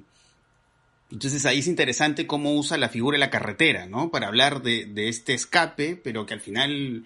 entonces 1.11 1.45
ahí 1.47 1.59
es 1.59 1.67
interesante 1.67 2.27
cómo 2.27 2.55
usa 2.55 2.77
la 2.79 2.89
figura 2.89 3.17
de 3.17 3.21
la 3.21 3.31
carretera, 3.31 3.87
¿no? 3.87 4.11
Para 4.11 4.29
hablar 4.29 4.63
de, 4.63 4.87
de 4.87 5.09
este 5.09 5.35
escape, 5.35 5.97
pero 5.97 6.27
que 6.27 6.35
al 6.35 6.41
final 6.41 7.05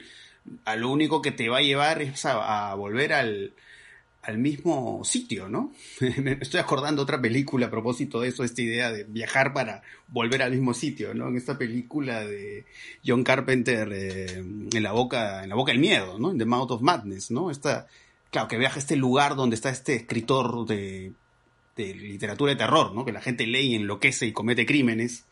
a 0.64 0.76
lo 0.76 0.90
único 0.90 1.22
que 1.22 1.32
te 1.32 1.48
va 1.48 1.58
a 1.58 1.62
llevar 1.62 2.02
es 2.02 2.24
a, 2.24 2.74
volver 2.74 3.12
al, 3.12 3.52
mismo 4.38 5.02
sitio, 5.04 5.48
¿no? 5.48 5.72
Me 6.18 6.32
estoy 6.40 6.60
acordando 6.60 7.02
otra 7.02 7.20
película 7.20 7.66
a 7.66 7.70
propósito 7.70 8.20
de 8.20 8.28
eso, 8.28 8.44
esta 8.44 8.62
idea 8.62 8.92
de 8.92 9.04
viajar 9.04 9.52
para 9.52 9.82
volver 10.08 10.42
al 10.42 10.50
mismo 10.50 10.74
sitio, 10.74 11.14
¿no? 11.14 11.28
En 11.28 11.36
esta 11.36 11.56
película 11.56 12.20
de 12.20 12.64
John 13.06 13.24
Carpenter, 13.24 13.88
eh, 13.92 14.38
en 14.38 14.82
la 14.82 14.92
boca, 14.92 15.44
en 15.44 15.48
la 15.48 15.54
boca 15.54 15.72
del 15.72 15.80
miedo, 15.80 16.18
¿no? 16.18 16.32
En 16.32 16.38
The 16.38 16.44
Mouth 16.44 16.72
of 16.72 16.82
Madness, 16.82 17.30
¿no? 17.30 17.50
Esta, 17.50 17.86
claro, 18.30 18.48
que 18.48 18.58
viaja 18.58 18.76
a 18.76 18.80
este 18.80 18.96
lugar 18.96 19.36
donde 19.36 19.54
está 19.54 19.70
este 19.70 19.94
escritor 19.94 20.66
de, 20.66 21.12
de 21.76 21.94
literatura 21.94 22.52
de 22.52 22.56
terror, 22.56 22.94
¿no? 22.94 23.04
Que 23.04 23.12
la 23.12 23.22
gente 23.22 23.46
lee 23.46 23.72
y 23.72 23.74
enloquece 23.76 24.26
y 24.26 24.32
comete 24.32 24.66
crímenes 24.66 25.24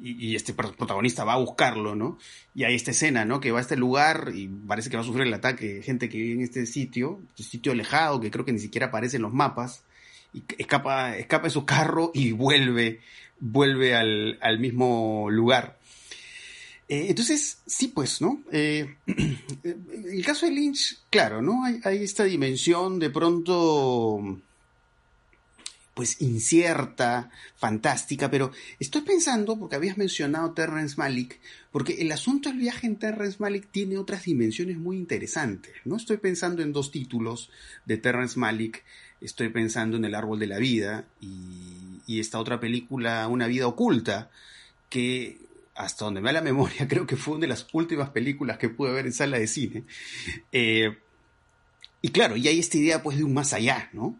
y, 0.00 0.34
este 0.36 0.54
protagonista 0.54 1.24
va 1.24 1.34
a 1.34 1.38
buscarlo, 1.38 1.94
¿no? 1.94 2.18
Y 2.54 2.64
hay 2.64 2.74
esta 2.74 2.90
escena, 2.92 3.24
¿no? 3.24 3.40
Que 3.40 3.52
va 3.52 3.58
a 3.58 3.62
este 3.62 3.76
lugar 3.76 4.32
y 4.34 4.48
parece 4.48 4.90
que 4.90 4.96
va 4.96 5.02
a 5.02 5.06
sufrir 5.06 5.26
el 5.26 5.34
ataque 5.34 5.82
gente 5.82 6.08
que 6.08 6.18
vive 6.18 6.34
en 6.34 6.40
este 6.42 6.66
sitio, 6.66 7.20
este 7.30 7.42
sitio 7.42 7.72
alejado 7.72 8.20
que 8.20 8.30
creo 8.30 8.44
que 8.44 8.52
ni 8.52 8.58
siquiera 8.58 8.88
aparece 8.88 9.16
en 9.16 9.22
los 9.22 9.32
mapas, 9.32 9.82
y 10.32 10.42
escapa, 10.58 11.16
escapa 11.16 11.44
de 11.44 11.50
su 11.50 11.66
carro 11.66 12.10
y 12.14 12.32
vuelve, 12.32 13.00
vuelve 13.38 13.94
al, 13.94 14.38
al 14.40 14.58
mismo 14.58 15.28
lugar. 15.30 15.78
Eh, 16.88 17.06
entonces, 17.08 17.58
sí, 17.66 17.88
pues, 17.88 18.20
¿no? 18.20 18.42
Eh, 18.50 18.96
el 19.64 20.24
caso 20.24 20.46
de 20.46 20.52
Lynch, 20.52 20.98
claro, 21.10 21.42
¿no? 21.42 21.64
Hay 21.64 22.02
esta 22.02 22.24
dimensión 22.24 22.98
de 22.98 23.10
pronto 23.10 24.38
pues 25.94 26.22
incierta, 26.22 27.30
fantástica, 27.56 28.30
pero 28.30 28.50
estoy 28.78 29.02
pensando, 29.02 29.58
porque 29.58 29.76
habías 29.76 29.98
mencionado 29.98 30.52
Terrence 30.52 30.94
Malick, 30.96 31.38
porque 31.70 32.00
el 32.00 32.10
asunto 32.12 32.48
del 32.48 32.58
viaje 32.58 32.86
en 32.86 32.96
Terrence 32.96 33.36
Malick 33.38 33.70
tiene 33.70 33.98
otras 33.98 34.24
dimensiones 34.24 34.78
muy 34.78 34.96
interesantes. 34.96 35.74
No 35.84 35.96
estoy 35.96 36.16
pensando 36.16 36.62
en 36.62 36.72
dos 36.72 36.90
títulos 36.90 37.50
de 37.84 37.98
Terrence 37.98 38.38
Malick, 38.38 38.84
estoy 39.20 39.50
pensando 39.50 39.96
en 39.96 40.04
El 40.04 40.14
Árbol 40.14 40.38
de 40.38 40.46
la 40.46 40.58
Vida 40.58 41.04
y, 41.20 42.20
esta 42.20 42.38
otra 42.38 42.60
película, 42.60 43.26
Una 43.28 43.46
Vida 43.46 43.66
Oculta, 43.66 44.30
que 44.90 45.38
hasta 45.74 46.04
donde 46.04 46.20
me 46.20 46.28
da 46.28 46.34
la 46.34 46.42
memoria, 46.42 46.86
creo 46.88 47.06
que 47.06 47.16
fue 47.16 47.34
una 47.34 47.42
de 47.42 47.48
las 47.48 47.66
últimas 47.72 48.10
películas 48.10 48.58
que 48.58 48.68
pude 48.68 48.92
ver 48.92 49.06
en 49.06 49.12
sala 49.12 49.38
de 49.38 49.46
cine. 49.46 49.84
Eh, 50.52 50.98
y 52.02 52.08
claro, 52.10 52.36
y 52.36 52.48
hay 52.48 52.58
esta 52.58 52.76
idea 52.76 53.02
pues 53.02 53.16
de 53.16 53.24
un 53.24 53.32
más 53.32 53.52
allá, 53.52 53.88
¿no? 53.92 54.18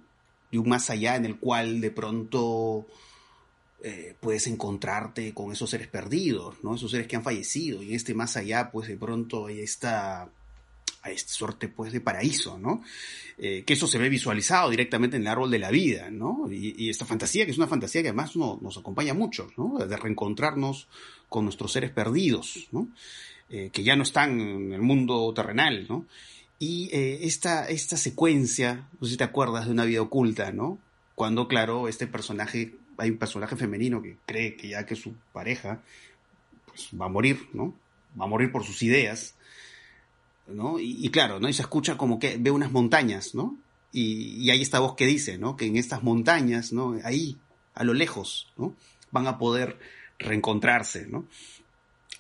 De 0.52 0.58
un 0.58 0.68
más 0.68 0.90
allá 0.90 1.16
en 1.16 1.24
el 1.24 1.38
cual 1.38 1.80
de 1.80 1.90
pronto 1.90 2.86
eh, 3.82 4.14
puedes 4.20 4.46
encontrarte 4.46 5.34
con 5.34 5.50
esos 5.50 5.70
seres 5.70 5.88
perdidos, 5.88 6.62
¿no? 6.62 6.76
Esos 6.76 6.90
seres 6.90 7.08
que 7.08 7.16
han 7.16 7.24
fallecido. 7.24 7.82
Y 7.82 7.88
en 7.88 7.94
este 7.96 8.14
más 8.14 8.36
allá, 8.36 8.70
pues 8.70 8.86
de 8.86 8.96
pronto 8.96 9.46
hay 9.46 9.60
esta 9.60 10.30
suerte 11.26 11.68
pues 11.68 11.92
de 11.92 12.00
paraíso, 12.00 12.58
¿no? 12.58 12.82
Eh, 13.38 13.64
que 13.66 13.72
eso 13.72 13.88
se 13.88 13.98
ve 13.98 14.08
visualizado 14.08 14.70
directamente 14.70 15.16
en 15.16 15.22
el 15.22 15.28
árbol 15.28 15.50
de 15.50 15.58
la 15.58 15.70
vida, 15.70 16.10
¿no? 16.10 16.48
Y, 16.52 16.88
esta 16.90 17.06
fantasía, 17.06 17.44
que 17.44 17.50
es 17.50 17.58
una 17.58 17.66
fantasía 17.66 18.02
que 18.02 18.08
además 18.08 18.36
nos 18.36 18.76
acompaña 18.78 19.14
mucho, 19.14 19.50
¿no? 19.56 19.84
De 19.84 19.96
reencontrarnos 19.96 20.86
con 21.28 21.44
nuestros 21.44 21.72
seres 21.72 21.90
perdidos, 21.90 22.68
¿no? 22.70 22.88
Eh, 23.50 23.70
que 23.72 23.82
ya 23.82 23.96
no 23.96 24.04
están 24.04 24.40
en 24.40 24.72
el 24.72 24.82
mundo 24.82 25.32
terrenal, 25.34 25.86
¿no? 25.88 26.06
Y 26.64 26.90
eh, 26.92 27.18
esta, 27.22 27.68
esta 27.68 27.96
secuencia, 27.96 28.88
no 29.01 29.07
sé 29.09 29.14
si 29.14 29.16
te 29.16 29.25
acuerdas 29.25 29.66
de 29.66 29.72
una 29.72 29.85
vida 29.85 30.01
oculta, 30.01 30.53
¿no? 30.53 30.79
Cuando, 31.16 31.48
claro, 31.48 31.88
este 31.88 32.07
personaje, 32.07 32.77
hay 32.98 33.11
un 33.11 33.18
personaje 33.18 33.57
femenino 33.57 34.01
que 34.01 34.16
cree 34.27 34.57
que 34.57 34.68
ya 34.68 34.87
que 34.87 34.94
su 34.94 35.12
pareja 35.33 35.83
pues, 36.66 36.90
va 36.94 37.07
a 37.07 37.09
morir, 37.09 37.48
¿no? 37.53 37.75
Va 38.16 38.27
a 38.27 38.29
morir 38.29 38.53
por 38.53 38.62
sus 38.62 38.81
ideas, 38.85 39.35
¿no? 40.46 40.79
Y, 40.79 41.11
claro, 41.11 41.40
¿no? 41.40 41.48
Y 41.48 41.53
se 41.53 41.62
escucha 41.62 41.96
como 41.96 42.20
que 42.20 42.37
ve 42.38 42.53
unas 42.53 42.70
montañas, 42.70 43.35
¿no? 43.35 43.59
Y, 43.90 44.37
y, 44.37 44.51
hay 44.53 44.62
esta 44.62 44.79
voz 44.79 44.94
que 44.94 45.07
dice, 45.07 45.38
¿no? 45.38 45.57
Que 45.57 45.66
en 45.66 45.75
estas 45.75 46.05
montañas, 46.05 46.72
¿no? 46.72 46.96
Ahí, 47.03 47.38
a 47.75 47.83
lo 47.83 47.92
lejos, 47.92 48.53
¿no? 48.57 48.77
Van 49.11 49.27
a 49.27 49.37
poder 49.37 49.81
reencontrarse, 50.16 51.09
¿no? 51.09 51.27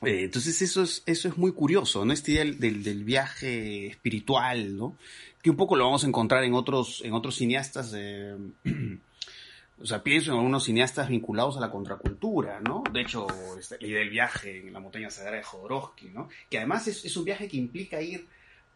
Eh, 0.04 0.24
entonces 0.24 0.60
eso 0.62 0.82
es, 0.82 1.02
eso 1.06 1.28
es 1.28 1.36
muy 1.36 1.52
curioso, 1.52 2.04
¿no? 2.04 2.12
Este 2.12 2.32
idea 2.32 2.44
del, 2.44 2.82
del, 2.82 3.04
viaje 3.04 3.86
espiritual, 3.86 4.76
¿no? 4.76 4.96
Que 5.42 5.50
un 5.50 5.56
poco 5.56 5.76
lo 5.76 5.84
vamos 5.84 6.04
a 6.04 6.08
encontrar 6.08 6.42
en 6.44 6.54
otros, 6.54 7.02
en 7.04 7.14
otros 7.14 7.36
cineastas, 7.36 7.92
eh, 7.96 8.36
o 9.80 9.86
sea, 9.86 10.02
pienso 10.02 10.32
en 10.32 10.38
algunos 10.38 10.64
cineastas 10.64 11.08
vinculados 11.08 11.56
a 11.56 11.60
la 11.60 11.70
contracultura, 11.70 12.60
¿no? 12.60 12.82
De 12.92 13.02
hecho, 13.02 13.26
este, 13.58 13.78
la 13.80 13.86
idea 13.86 13.98
del 14.00 14.10
viaje 14.10 14.66
en 14.66 14.72
la 14.72 14.80
montaña 14.80 15.10
sagrada 15.10 15.36
de 15.36 15.44
Jodorowsky, 15.44 16.08
¿no? 16.08 16.28
Que 16.50 16.58
además 16.58 16.88
es, 16.88 17.04
es 17.04 17.16
un 17.16 17.24
viaje 17.24 17.48
que 17.48 17.56
implica 17.56 18.02
ir 18.02 18.26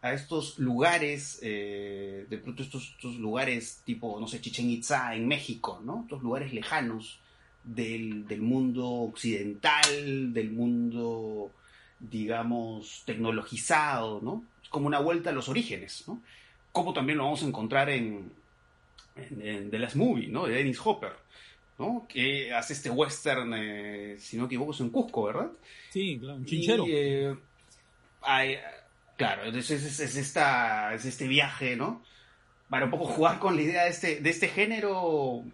a 0.03 0.13
estos 0.13 0.59
lugares, 0.59 1.41
eh, 1.43 2.27
de 2.29 2.39
pronto 2.39 2.63
estos, 2.63 2.95
estos, 2.97 3.17
lugares 3.17 3.83
tipo, 3.85 4.21
no 4.21 4.29
sé, 4.29 4.41
Chichen 4.41 4.71
Itza 4.71 5.15
en 5.15 5.27
México, 5.27 5.81
¿no? 5.85 6.03
Estos 6.03 6.23
lugares 6.23 6.53
lejanos, 6.53 7.19
del, 7.67 8.41
mundo 8.41 8.87
occidental, 8.87 10.33
del 10.33 10.51
mundo, 10.53 11.51
digamos, 11.99 13.03
tecnologizado, 13.05 14.21
¿no? 14.23 14.45
Es 14.63 14.69
como 14.69 14.87
una 14.87 15.01
vuelta 15.01 15.31
a 15.31 15.33
los 15.33 15.49
orígenes, 15.49 16.05
¿no? 16.07 16.23
Como 16.73 16.93
también 16.93 17.19
lo 17.19 17.25
vamos 17.25 17.43
a 17.43 17.47
encontrar 17.47 17.91
en, 17.91 18.31
en, 19.17 19.71
The 19.71 19.79
Last 19.79 19.97
Movie, 19.97 20.29
¿no? 20.29 20.47
De 20.47 20.55
Dennis 20.55 20.81
Hopper, 20.85 21.13
¿no? 21.79 22.07
Que 22.09 22.55
hace 22.55 22.73
este 22.73 22.91
western, 22.91 23.53
eh, 23.55 24.17
si 24.19 24.37
no 24.37 24.43
me 24.43 24.47
equivoco, 24.47 24.73
es 24.73 24.81
en 24.81 24.91
Cusco, 24.91 25.25
¿verdad? 25.25 25.51
Sí, 25.91 26.19
claro, 26.21 26.37
un 26.39 26.47
chinchero. 26.47 26.85
Eh, 26.89 27.35
claro, 29.17 29.45
es, 29.45 29.71
es, 29.71 30.01
es, 30.01 30.17
esta, 30.17 30.95
es 30.95 31.05
este 31.05 31.27
viaje, 31.27 31.75
¿no? 31.75 32.03
Para 32.69 32.85
un 32.85 32.91
poco 32.91 33.07
jugar 33.07 33.39
con 33.39 33.57
la 33.57 33.63
idea 33.63 33.85
de 33.85 33.91
este, 33.91 34.21
de 34.21 34.31
este 34.31 34.49
género 34.49 35.45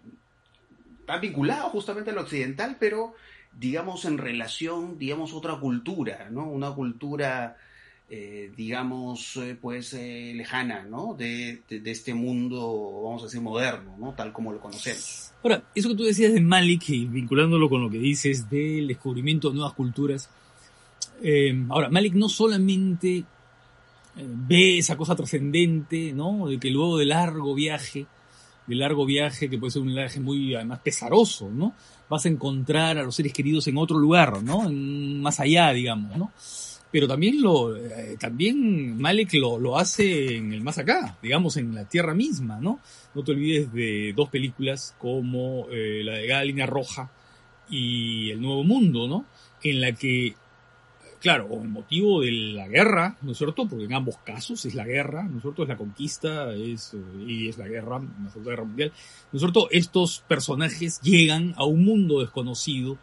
está 1.03 1.17
vinculado 1.17 1.69
justamente 1.69 2.11
a 2.11 2.13
lo 2.13 2.21
occidental, 2.21 2.77
pero 2.79 3.13
digamos 3.59 4.05
en 4.05 4.17
relación, 4.17 4.97
digamos, 4.97 5.33
otra 5.33 5.59
cultura, 5.59 6.29
¿no? 6.31 6.47
Una 6.47 6.71
cultura, 6.71 7.57
eh, 8.09 8.49
digamos, 8.55 9.35
eh, 9.35 9.57
pues 9.61 9.93
eh, 9.93 10.31
lejana, 10.33 10.83
¿no? 10.83 11.13
De, 11.13 11.61
este 11.69 12.13
mundo, 12.13 13.01
vamos 13.03 13.23
a 13.23 13.25
decir, 13.25 13.41
moderno, 13.41 13.97
¿no? 13.99 14.13
Tal 14.13 14.31
como 14.31 14.53
lo 14.53 14.61
conocemos. 14.61 15.33
Ahora, 15.43 15.61
eso 15.75 15.89
que 15.89 15.95
tú 15.95 16.03
decías 16.03 16.31
de 16.31 16.39
Malik 16.39 16.87
y 16.87 17.05
vinculándolo 17.05 17.69
con 17.69 17.81
lo 17.81 17.89
que 17.89 17.99
dices 17.99 18.49
del 18.49 18.87
descubrimiento 18.87 19.49
de 19.49 19.55
nuevas 19.55 19.73
culturas. 19.73 20.29
ahora, 21.69 21.89
Malik 21.89 22.13
no 22.13 22.29
solamente 22.29 23.25
ve 24.15 24.77
esa 24.77 24.95
cosa 24.95 25.17
trascendente, 25.17 26.13
¿no? 26.13 26.47
De 26.47 26.59
que 26.59 26.71
luego 26.71 26.97
de 26.97 27.07
largo 27.07 27.53
viaje, 27.53 28.05
de 28.65 28.75
largo 28.75 29.05
viaje, 29.05 29.49
que 29.49 29.57
puede 29.57 29.71
ser 29.71 29.81
un 29.81 29.93
viaje 29.93 30.19
muy, 30.19 30.55
además, 30.55 30.79
pesaroso, 30.79 31.49
¿no? 31.49 31.73
Vas 32.09 32.25
a 32.25 32.29
encontrar 32.29 32.97
a 32.97 33.03
los 33.03 33.15
seres 33.15 33.33
queridos 33.33 33.67
en 33.67 33.77
otro 33.77 33.97
lugar, 33.97 34.41
¿no? 34.43 34.69
más 34.69 35.39
allá, 35.39 35.71
digamos, 35.71 36.17
¿no? 36.17 36.31
Pero 36.91 37.07
también 37.07 37.41
lo, 37.41 37.75
eh, 37.75 38.17
también 38.19 38.99
Malek 38.99 39.33
lo, 39.33 39.57
lo 39.57 39.79
hace 39.79 40.35
en 40.35 40.53
el 40.53 40.61
más 40.61 40.77
acá, 40.77 41.17
digamos, 41.23 41.57
en 41.57 41.73
la 41.73 41.89
tierra 41.89 42.13
misma, 42.13 42.59
¿no? 42.59 42.79
No 43.15 43.23
te 43.23 43.31
olvides 43.31 43.73
de 43.73 44.13
dos 44.15 44.29
películas 44.29 44.95
como 44.99 45.65
eh, 45.71 46.01
la 46.03 46.13
de 46.13 46.27
Galina 46.27 46.67
Roja 46.67 47.09
y 47.67 48.29
El 48.29 48.41
Nuevo 48.41 48.63
Mundo, 48.63 49.07
¿no? 49.07 49.25
En 49.63 49.81
la 49.81 49.93
que 49.93 50.35
claro, 51.23 51.47
con 51.47 51.71
motivo 51.71 52.21
de 52.21 52.31
la 52.31 52.67
guerra, 52.67 53.15
¿no 53.21 53.31
es 53.31 53.37
cierto? 53.37 53.65
Porque 53.65 53.85
en 53.85 53.93
ambos 53.93 54.17
casos 54.25 54.65
es 54.65 54.75
la 54.75 54.83
guerra, 54.83 55.23
¿no 55.23 55.37
es 55.37 55.41
cierto? 55.41 55.63
Es 55.63 55.69
la 55.69 55.77
conquista 55.77 56.53
es, 56.53 56.93
eh, 56.93 57.25
y 57.25 57.47
es 57.47 57.57
la 57.57 57.65
guerra, 57.65 57.99
la 57.99 58.29
Segunda 58.29 58.51
Guerra 58.51 58.65
Mundial, 58.65 58.91
¿no 59.31 59.37
es 59.37 59.41
cierto? 59.41 59.69
Estos 59.71 60.19
personajes 60.27 60.99
llegan 60.99 61.53
a 61.55 61.63
un 61.63 61.85
mundo 61.85 62.19
desconocido 62.19 62.97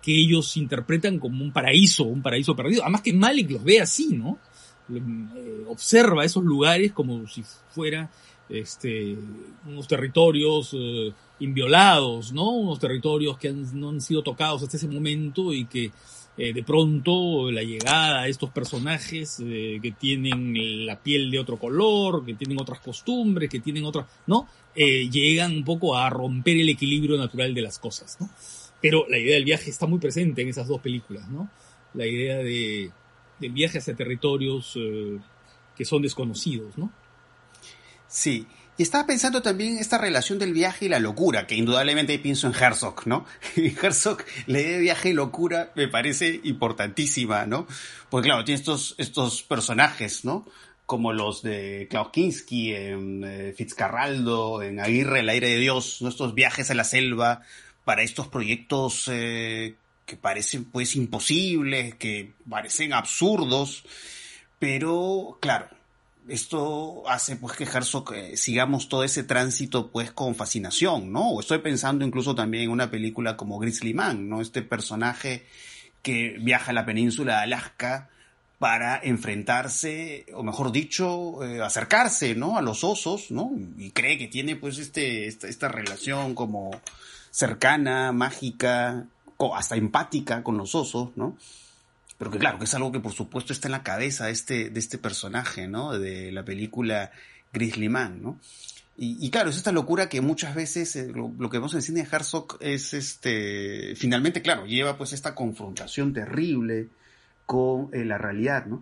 que 0.00 0.16
ellos 0.16 0.56
interpretan 0.56 1.18
como 1.18 1.42
un 1.42 1.50
paraíso, 1.50 2.04
un 2.04 2.22
paraíso 2.22 2.54
perdido. 2.54 2.82
Además 2.84 3.00
que 3.00 3.12
Malik 3.12 3.50
los 3.50 3.64
ve 3.64 3.80
así, 3.80 4.14
¿no? 4.14 4.38
Eh, 4.88 5.64
observa 5.66 6.24
esos 6.24 6.44
lugares 6.44 6.92
como 6.92 7.26
si 7.26 7.42
fuera 7.70 8.08
este, 8.48 9.18
unos 9.66 9.88
territorios 9.88 10.70
eh, 10.72 11.12
inviolados, 11.40 12.32
¿no? 12.32 12.48
Unos 12.52 12.78
territorios 12.78 13.36
que 13.38 13.50
no 13.50 13.88
han 13.88 14.00
sido 14.00 14.22
tocados 14.22 14.62
hasta 14.62 14.76
ese 14.76 14.86
momento 14.86 15.52
y 15.52 15.64
que 15.64 15.90
eh, 16.38 16.52
de 16.52 16.62
pronto 16.62 17.50
la 17.50 17.62
llegada 17.62 18.22
de 18.22 18.30
estos 18.30 18.50
personajes 18.50 19.40
eh, 19.42 19.78
que 19.80 19.92
tienen 19.92 20.84
la 20.84 21.00
piel 21.00 21.30
de 21.30 21.38
otro 21.38 21.56
color, 21.56 22.26
que 22.26 22.34
tienen 22.34 22.60
otras 22.60 22.80
costumbres, 22.80 23.48
que 23.48 23.60
tienen 23.60 23.84
otras, 23.84 24.06
¿no? 24.26 24.46
Eh, 24.74 25.08
llegan 25.08 25.56
un 25.56 25.64
poco 25.64 25.96
a 25.96 26.10
romper 26.10 26.58
el 26.58 26.68
equilibrio 26.68 27.16
natural 27.16 27.54
de 27.54 27.62
las 27.62 27.78
cosas, 27.78 28.18
¿no? 28.20 28.28
Pero 28.82 29.06
la 29.08 29.16
idea 29.16 29.34
del 29.36 29.46
viaje 29.46 29.70
está 29.70 29.86
muy 29.86 29.98
presente 29.98 30.42
en 30.42 30.48
esas 30.48 30.68
dos 30.68 30.80
películas, 30.82 31.26
¿no? 31.30 31.48
La 31.94 32.06
idea 32.06 32.36
de, 32.36 32.90
del 33.40 33.52
viaje 33.52 33.78
hacia 33.78 33.94
territorios 33.94 34.78
que 35.74 35.84
son 35.86 36.02
desconocidos, 36.02 36.76
¿no? 36.76 36.92
Sí, 38.06 38.46
y 38.78 38.82
estaba 38.82 39.06
pensando 39.06 39.40
también 39.40 39.78
esta 39.78 39.96
relación 39.98 40.38
del 40.38 40.52
viaje 40.52 40.86
y 40.86 40.88
la 40.88 41.00
locura, 41.00 41.46
que 41.46 41.54
indudablemente 41.54 42.18
pienso 42.18 42.46
en 42.46 42.54
Herzog, 42.54 43.06
¿no? 43.06 43.24
Herzog, 43.56 44.18
la 44.46 44.60
idea 44.60 44.72
de 44.72 44.80
viaje 44.80 45.08
y 45.10 45.12
locura 45.14 45.72
me 45.74 45.88
parece 45.88 46.40
importantísima, 46.44 47.46
¿no? 47.46 47.66
Porque 48.10 48.28
claro, 48.28 48.44
tiene 48.44 48.58
estos, 48.58 48.94
estos 48.98 49.42
personajes, 49.42 50.24
¿no? 50.24 50.46
Como 50.84 51.12
los 51.12 51.42
de 51.42 51.86
Klaus 51.90 52.10
Kinski, 52.10 52.74
en 52.74 53.24
eh, 53.24 53.54
Fitzcarraldo, 53.56 54.62
en 54.62 54.78
Aguirre, 54.78 55.20
el 55.20 55.28
aire 55.30 55.48
de 55.48 55.58
Dios, 55.58 56.02
¿no? 56.02 56.08
Estos 56.08 56.34
viajes 56.34 56.70
a 56.70 56.74
la 56.74 56.84
selva 56.84 57.42
para 57.84 58.02
estos 58.02 58.28
proyectos 58.28 59.08
eh, 59.08 59.76
que 60.04 60.16
parecen 60.16 60.64
pues 60.64 60.96
imposibles, 60.96 61.94
que 61.94 62.34
parecen 62.48 62.92
absurdos, 62.92 63.84
pero 64.58 65.38
claro, 65.40 65.68
esto 66.28 67.08
hace 67.08 67.36
pues 67.36 67.56
que 67.56 67.64
Herzog 67.64 68.14
eh, 68.14 68.36
sigamos 68.36 68.88
todo 68.88 69.04
ese 69.04 69.22
tránsito 69.22 69.90
pues 69.90 70.12
con 70.12 70.34
fascinación, 70.34 71.12
¿no? 71.12 71.30
O 71.30 71.40
estoy 71.40 71.58
pensando 71.58 72.04
incluso 72.04 72.34
también 72.34 72.64
en 72.64 72.70
una 72.70 72.90
película 72.90 73.36
como 73.36 73.58
Grizzly 73.58 73.94
Man, 73.94 74.28
¿no? 74.28 74.40
Este 74.40 74.62
personaje 74.62 75.46
que 76.02 76.36
viaja 76.40 76.70
a 76.70 76.74
la 76.74 76.86
península 76.86 77.36
de 77.36 77.42
Alaska 77.44 78.10
para 78.58 78.98
enfrentarse, 79.02 80.26
o 80.34 80.42
mejor 80.42 80.72
dicho, 80.72 81.44
eh, 81.44 81.60
acercarse, 81.60 82.34
¿no? 82.34 82.56
A 82.56 82.62
los 82.62 82.84
osos, 82.84 83.30
¿no? 83.30 83.52
Y 83.76 83.90
cree 83.90 84.16
que 84.16 84.28
tiene 84.28 84.56
pues 84.56 84.78
este, 84.78 85.26
esta, 85.26 85.46
esta 85.48 85.68
relación 85.68 86.34
como 86.34 86.70
cercana, 87.30 88.12
mágica, 88.12 89.06
hasta 89.54 89.76
empática 89.76 90.42
con 90.42 90.56
los 90.56 90.74
osos, 90.74 91.10
¿no? 91.16 91.36
Pero 92.18 92.30
que 92.30 92.38
claro, 92.38 92.58
que 92.58 92.64
es 92.64 92.74
algo 92.74 92.92
que 92.92 93.00
por 93.00 93.12
supuesto 93.12 93.52
está 93.52 93.68
en 93.68 93.72
la 93.72 93.82
cabeza 93.82 94.26
de 94.26 94.32
este, 94.32 94.70
de 94.70 94.80
este 94.80 94.98
personaje, 94.98 95.68
¿no? 95.68 95.98
De 95.98 96.32
la 96.32 96.44
película 96.44 97.10
Grizzly 97.52 97.88
Man, 97.88 98.22
¿no? 98.22 98.40
Y, 98.98 99.28
claro, 99.28 99.50
es 99.50 99.58
esta 99.58 99.72
locura 99.72 100.08
que 100.08 100.22
muchas 100.22 100.54
veces 100.54 100.96
eh, 100.96 101.12
lo, 101.12 101.50
que 101.50 101.58
vemos 101.58 101.74
en 101.74 101.78
el 101.78 101.82
cine 101.82 102.02
de 102.02 102.08
Herzog 102.10 102.56
es 102.60 102.94
este, 102.94 103.94
finalmente, 103.94 104.40
claro, 104.40 104.64
lleva 104.64 104.96
pues 104.96 105.12
esta 105.12 105.34
confrontación 105.34 106.14
terrible 106.14 106.88
con 107.44 107.90
eh, 107.92 108.06
la 108.06 108.16
realidad, 108.16 108.64
¿no? 108.64 108.80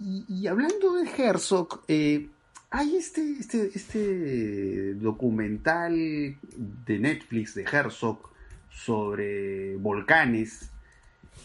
Y, 0.00 0.48
hablando 0.48 0.94
de 0.94 1.08
Herzog, 1.08 1.84
eh, 1.86 2.28
hay 2.70 2.96
este, 2.96 3.36
este, 3.38 3.70
este 3.74 4.94
documental 4.94 5.94
de 5.94 6.98
Netflix 6.98 7.54
de 7.54 7.62
Herzog 7.62 8.30
sobre 8.70 9.76
volcanes 9.76 10.70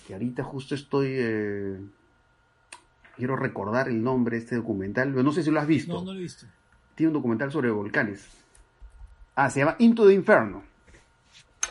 que 0.07 0.13
ahorita 0.13 0.43
justo 0.43 0.75
estoy... 0.75 1.07
Eh, 1.11 1.79
quiero 3.15 3.35
recordar 3.35 3.87
el 3.87 4.03
nombre 4.03 4.37
de 4.37 4.43
este 4.43 4.55
documental, 4.55 5.13
no 5.13 5.31
sé 5.31 5.43
si 5.43 5.51
lo 5.51 5.59
has 5.59 5.67
visto. 5.67 5.93
No, 5.93 6.03
no 6.03 6.13
lo 6.13 6.19
he 6.19 6.23
visto. 6.23 6.45
Tiene 6.95 7.09
un 7.09 7.13
documental 7.13 7.51
sobre 7.51 7.71
volcanes. 7.71 8.27
Ah, 9.35 9.49
se 9.49 9.59
llama 9.59 9.75
Into 9.79 10.07
the 10.07 10.13
Inferno. 10.13 10.63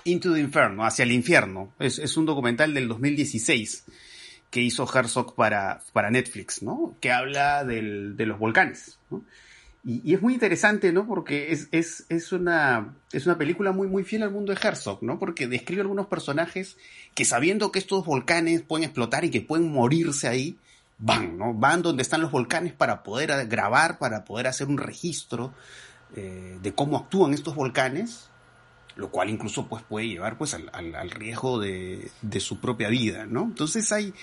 Into 0.04 0.34
the 0.34 0.40
Inferno, 0.40 0.84
hacia 0.84 1.04
el 1.04 1.12
infierno. 1.12 1.72
Es, 1.78 2.16
un 2.16 2.26
documental 2.26 2.74
del 2.74 2.88
2016 2.88 3.84
que 4.50 4.60
hizo 4.60 4.88
Herzog 4.92 5.34
para, 5.34 5.80
para 5.92 6.10
Netflix, 6.10 6.62
¿no? 6.62 6.96
Que 7.00 7.12
habla 7.12 7.64
del, 7.64 8.16
de 8.16 8.26
los 8.26 8.38
volcanes, 8.38 8.98
¿no? 9.10 9.24
Y, 9.84 10.14
es 10.14 10.22
muy 10.22 10.34
interesante, 10.34 10.92
¿no? 10.92 11.06
Porque 11.06 11.52
es, 11.52 11.68
es, 11.72 12.06
es, 12.08 12.32
una, 12.32 12.94
es 13.12 13.26
una 13.26 13.36
película 13.36 13.72
muy, 13.72 13.88
muy 13.88 14.04
fiel 14.04 14.22
al 14.22 14.30
mundo 14.30 14.52
de 14.52 14.60
Herzog, 14.62 15.02
¿no? 15.02 15.18
Porque 15.18 15.48
describe 15.48 15.82
algunos 15.82 16.06
personajes 16.06 16.76
que 17.14 17.24
sabiendo 17.24 17.72
que 17.72 17.80
estos 17.80 18.04
volcanes 18.04 18.62
pueden 18.62 18.84
explotar 18.84 19.24
y 19.24 19.30
que 19.30 19.40
pueden 19.40 19.72
morirse 19.72 20.28
ahí, 20.28 20.56
van, 20.98 21.36
¿no? 21.36 21.52
Van 21.52 21.82
donde 21.82 22.02
están 22.02 22.20
los 22.20 22.30
volcanes 22.30 22.72
para 22.72 23.02
poder 23.02 23.48
grabar, 23.48 23.98
para 23.98 24.24
poder 24.24 24.46
hacer 24.46 24.68
un 24.68 24.78
registro 24.78 25.52
eh, 26.14 26.58
de 26.62 26.74
cómo 26.74 26.96
actúan 26.96 27.34
estos 27.34 27.56
volcanes, 27.56 28.28
lo 28.94 29.10
cual 29.10 29.30
incluso 29.30 29.66
pues, 29.66 29.82
puede 29.82 30.06
llevar 30.06 30.38
pues, 30.38 30.54
al, 30.54 31.10
riesgo 31.10 31.58
de, 31.58 32.08
de, 32.20 32.40
su 32.40 32.60
propia 32.60 32.88
vida, 32.88 33.26
¿no? 33.26 33.42
Entonces 33.42 33.90
hay, 33.90 34.14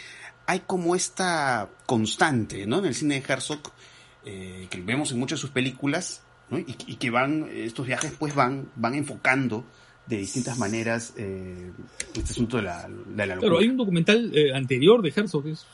hay 0.46 0.62
como 0.62 0.96
esta 0.96 1.70
constante, 1.86 2.66
¿no? 2.66 2.80
En 2.80 2.86
el 2.86 2.96
cine 2.96 3.20
de 3.20 3.34
Herzog 3.34 3.60
eh, 4.26 4.68
que 4.70 4.82
vemos 4.82 5.12
en 5.12 5.20
muchas 5.20 5.40
de 5.40 5.42
sus 5.42 5.52
películas, 5.52 6.24
y, 6.52 6.96
que 6.96 7.12
van, 7.12 7.48
estos 7.54 7.86
viajes 7.86 8.12
pues 8.18 8.34
van, 8.34 8.70
van 8.76 8.96
enfocando 8.96 9.64
de 10.08 10.18
distintas 10.18 10.58
maneras 10.58 11.14
eh, 11.16 11.72
este 12.16 12.32
asunto 12.32 12.58
de 12.58 12.64
la, 12.64 12.90
de 12.90 13.28
la 13.28 13.36
locura. 13.36 13.60
hay 13.60 13.68
un 13.68 13.78
documental 13.78 14.32
eh, 14.36 14.52
anterior 14.56 15.04
de 15.04 15.14
Herzog, 15.16 15.44
que 15.44 15.52
es 15.52 15.68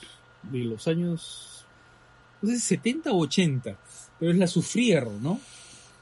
de 0.43 0.60
los 0.60 0.86
años, 0.89 1.65
no 2.41 2.49
sé, 2.49 2.60
70 2.60 3.12
o 3.12 3.19
80, 3.19 3.77
pero 4.19 4.31
es 4.31 4.38
La 4.38 4.47
Sufrier, 4.47 5.08
¿no? 5.08 5.39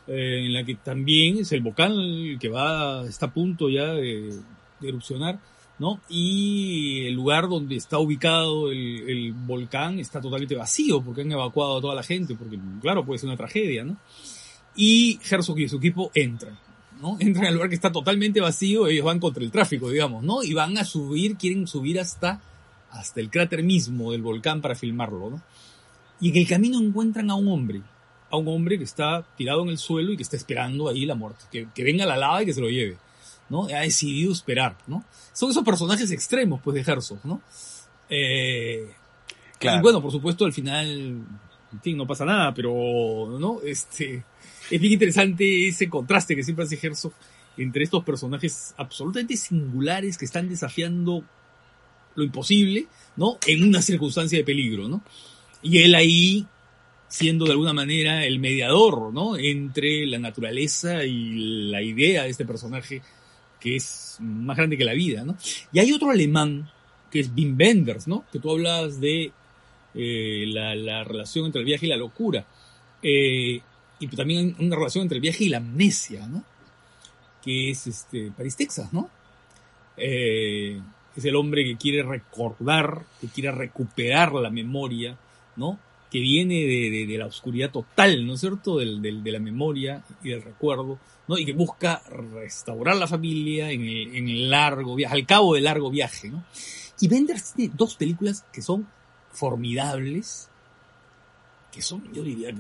en 0.06 0.52
la 0.52 0.66
que 0.66 0.76
también 0.76 1.38
es 1.38 1.54
el 1.54 1.62
volcán 1.62 1.94
que 2.38 2.50
va, 2.50 3.06
está 3.06 3.28
a 3.28 3.34
punto 3.34 3.70
ya 3.70 3.94
de 3.94 4.38
erupcionar 4.82 5.40
¿no? 5.80 6.00
Y 6.10 7.06
el 7.08 7.14
lugar 7.14 7.50
donde 7.50 7.76
está 7.76 7.98
ubicado 7.98 8.72
el, 8.72 9.34
volcán 9.34 10.00
está 10.00 10.22
totalmente 10.22 10.56
vacío 10.56 11.02
porque 11.02 11.22
han 11.22 11.32
evacuado 11.32 11.78
a 11.78 11.82
toda 11.82 11.96
la 11.96 12.04
gente, 12.04 12.36
porque 12.36 12.60
claro, 12.82 13.06
puede 13.06 13.20
ser 13.20 13.30
una 13.30 13.38
tragedia, 13.38 13.84
¿no? 13.84 13.98
Y 14.76 15.20
Herzog 15.30 15.60
y 15.60 15.70
su 15.70 15.78
equipo 15.78 16.12
entran, 16.14 16.58
¿no? 17.02 17.18
Entran 17.20 17.48
al 17.48 17.54
lugar 17.56 17.70
que 17.70 17.76
está 17.76 17.92
totalmente 17.92 18.42
vacío, 18.42 18.88
ellos 18.88 19.06
van 19.06 19.20
contra 19.20 19.44
el 19.44 19.52
tráfico, 19.52 19.90
digamos, 19.90 20.24
¿no? 20.24 20.44
Y 20.44 20.54
van 20.54 20.78
a 20.78 20.86
subir, 20.86 21.38
quieren 21.38 21.68
subir 21.68 22.00
hasta, 22.00 22.42
hasta 22.92 23.20
el 23.20 23.30
cráter 23.30 23.64
mismo 23.64 24.12
del 24.12 24.22
volcán 24.22 24.62
para 24.62 24.76
filmarlo, 24.76 25.32
¿no? 25.32 25.42
Y 26.20 26.30
en 26.30 26.38
el 26.38 26.48
camino 26.48 26.80
encuentran 26.80 27.30
a 27.30 27.36
un 27.36 27.48
hombre, 27.50 27.82
a 28.30 28.38
un 28.38 28.48
hombre 28.48 28.78
que 28.78 28.84
está 28.84 29.26
tirado 29.36 29.64
en 29.64 29.70
el 29.70 29.78
suelo 29.78 30.14
y 30.14 30.18
que 30.18 30.24
está 30.24 30.38
esperando 30.38 30.88
ahí 30.88 31.06
la 31.06 31.16
muerte, 31.16 31.44
que, 31.52 31.68
que 31.74 31.84
venga 31.84 32.06
la 32.06 32.18
lava 32.18 32.44
y 32.44 32.46
que 32.46 32.54
se 32.54 32.62
lo 32.62 32.70
lleve. 32.70 32.98
¿No? 33.50 33.66
Ha 33.66 33.82
decidido 33.82 34.32
esperar, 34.32 34.78
¿no? 34.88 35.04
Son 35.34 35.52
esos 35.52 35.64
personajes 35.64 36.12
extremos, 36.12 36.62
pues, 36.64 36.76
de 36.76 36.92
Herzog, 36.92 37.20
¿no? 37.24 37.42
Eh, 38.10 38.92
y 39.62 39.82
bueno, 39.82 40.02
por 40.02 40.12
supuesto, 40.12 40.46
al 40.46 40.54
final, 40.54 40.88
en 40.88 41.82
fin, 41.82 41.98
no 41.98 42.06
pasa 42.06 42.26
nada, 42.26 42.54
pero, 42.54 43.38
¿no? 43.40 43.62
Este, 43.64 44.24
es 44.70 44.82
bien 44.82 44.94
interesante 44.94 45.68
ese 45.68 45.90
contraste 45.90 46.36
que 46.36 46.44
siempre 46.44 46.66
hace 46.66 46.80
Herzog 46.82 47.14
entre 47.58 47.84
estos 47.84 48.04
personajes 48.04 48.74
absolutamente 48.78 49.38
singulares 49.38 50.18
que 50.18 50.26
están 50.26 50.50
desafiando 50.50 51.24
lo 52.16 52.24
imposible, 52.24 52.88
¿no? 53.16 53.38
En 53.48 53.64
una 53.64 53.82
circunstancia 53.82 54.38
de 54.38 54.44
peligro, 54.44 54.88
¿no? 54.88 55.04
Y 55.62 55.80
él 55.80 55.96
ahí 55.96 56.48
siendo 57.08 57.46
de 57.46 57.52
alguna 57.52 57.74
manera 57.74 58.26
el 58.26 58.40
mediador, 58.40 59.14
¿no? 59.14 59.38
Entre 59.38 60.06
la 60.08 60.18
naturaleza 60.18 61.04
y 61.06 61.70
la 61.70 61.82
idea 61.82 62.24
de 62.24 62.30
este 62.30 62.46
personaje 62.46 63.02
que 63.64 63.78
es 63.78 64.18
más 64.20 64.58
grande 64.58 64.78
que 64.78 64.84
la 64.84 64.92
vida, 64.92 65.24
¿no? 65.24 65.38
Y 65.72 65.80
hay 65.80 65.94
otro 65.94 66.12
alemán, 66.12 66.70
que 67.10 67.22
es 67.22 67.32
Wim 67.34 67.56
Wenders, 67.58 68.10
¿no? 68.10 68.26
Que 68.30 68.40
tú 68.40 68.52
hablas 68.52 69.00
de 69.00 69.32
eh, 69.96 70.44
la, 70.48 71.06
relación 71.06 71.46
entre 71.46 71.62
el 71.62 71.66
viaje 71.66 71.86
y 71.86 71.90
la 71.90 71.96
locura. 71.96 72.46
Eh, 73.02 73.62
y 74.00 74.08
también 74.08 74.54
una 74.60 74.76
relación 74.76 75.04
entre 75.04 75.16
el 75.16 75.22
viaje 75.22 75.46
y 75.46 75.50
la 75.50 75.58
amnesia, 75.58 76.28
¿no? 76.28 76.44
Que 77.42 77.72
es 77.72 77.88
este, 77.88 78.32
París, 78.36 78.58
Texas, 78.58 78.92
¿no? 78.92 79.10
Eh, 79.96 80.82
es 81.16 81.24
el 81.24 81.36
hombre 81.38 81.64
que 81.64 81.78
quiere 81.78 82.04
recordar, 82.04 83.06
que 83.22 83.28
quiere 83.28 83.52
recuperar 83.52 84.34
la 84.34 84.50
memoria, 84.50 85.18
¿no? 85.56 85.80
Que 86.14 86.20
viene 86.20 86.62
de, 87.08 87.18
la 87.18 87.26
oscuridad 87.26 87.72
total, 87.72 88.26
¿no 88.26 88.36
es 88.36 88.40
cierto? 88.40 88.78
de 88.78 89.32
la 89.32 89.40
memoria 89.40 90.06
y 90.24 90.30
del 90.30 90.44
recuerdo, 90.44 91.00
¿no? 91.28 91.38
Y 91.38 91.46
que 91.46 91.54
busca 91.54 92.02
restaurar 92.34 92.96
la 92.96 93.08
familia 93.08 93.72
en 93.72 93.84
el, 93.84 94.50
largo 94.50 94.96
viaje, 94.96 95.16
al 95.16 95.26
cabo 95.26 95.56
del 95.56 95.64
largo 95.66 95.90
viaje, 95.90 96.30
¿no? 96.30 96.44
Y 97.00 97.08
Benders 97.08 97.54
tiene 97.54 97.74
dos 97.76 97.96
películas 97.96 98.46
que 98.52 98.62
son 98.62 98.88
formidables, 99.32 100.50
que 101.72 101.82
son, 101.82 102.14
yo 102.14 102.24
diría, 102.24 102.54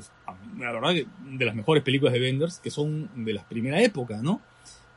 la 0.57 0.71
verdad, 0.71 0.93
de 0.93 1.45
las 1.45 1.55
mejores 1.55 1.83
películas 1.83 2.13
de 2.13 2.19
Benders, 2.19 2.59
que 2.59 2.71
son 2.71 3.09
de 3.25 3.33
la 3.33 3.47
primera 3.47 3.81
época, 3.81 4.21
¿no? 4.21 4.41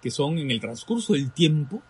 Que 0.01 0.11
son 0.11 0.39
en 0.39 0.51
el 0.51 0.61
transcurso 0.61 1.13
del 1.13 1.33
tiempo, 1.33 1.83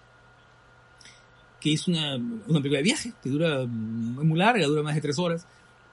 que 1.60 1.72
es 1.72 1.86
una, 1.88 2.16
una 2.16 2.60
película 2.60 2.78
de 2.78 2.82
viaje, 2.82 3.12
que 3.22 3.30
dura 3.30 3.64
muy 3.66 4.38
larga, 4.38 4.66
dura 4.66 4.82
más 4.82 4.94
de 4.94 5.00
tres 5.00 5.18
horas, 5.18 5.46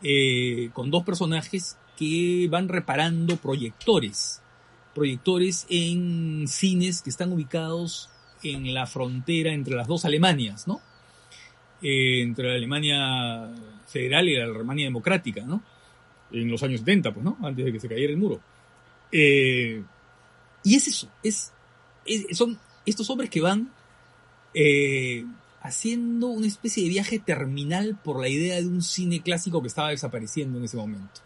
eh, 0.03 0.69
con 0.73 0.91
dos 0.91 1.03
personajes 1.03 1.77
que 1.97 2.47
van 2.49 2.67
reparando 2.67 3.37
proyectores 3.37 4.43
proyectores 4.93 5.65
en 5.69 6.47
cines 6.47 7.01
que 7.01 7.09
están 7.09 7.31
ubicados 7.33 8.09
en 8.43 8.73
la 8.73 8.85
frontera 8.85 9.53
entre 9.53 9.75
las 9.75 9.87
dos 9.87 10.05
Alemanias, 10.05 10.67
¿no? 10.67 10.81
Eh, 11.81 12.21
entre 12.21 12.49
la 12.49 12.55
Alemania 12.55 13.49
federal 13.87 14.27
y 14.29 14.37
la 14.37 14.45
Alemania 14.45 14.85
democrática, 14.85 15.43
¿no? 15.43 15.63
En 16.31 16.49
los 16.49 16.61
años 16.63 16.79
70, 16.81 17.13
pues, 17.13 17.23
¿no? 17.23 17.37
Antes 17.41 17.65
de 17.65 17.71
que 17.71 17.79
se 17.79 17.89
cayera 17.89 18.11
el 18.11 18.17
muro. 18.17 18.39
Eh, 19.11 19.83
y 20.63 20.75
es 20.75 20.87
eso, 20.87 21.09
es, 21.21 21.51
son 22.31 22.57
estos 22.85 23.09
hombres 23.09 23.29
que 23.29 23.41
van 23.41 23.69
eh, 24.53 25.25
haciendo 25.63 26.27
una 26.27 26.45
especie 26.45 26.83
de 26.83 26.89
viaje 26.89 27.19
terminal 27.19 27.97
por 28.03 28.19
la 28.19 28.27
idea 28.27 28.57
de 28.57 28.67
un 28.67 28.81
cine 28.81 29.21
clásico 29.21 29.61
que 29.61 29.69
estaba 29.69 29.89
desapareciendo 29.89 30.59
en 30.59 30.65
ese 30.65 30.77
momento. 30.77 31.21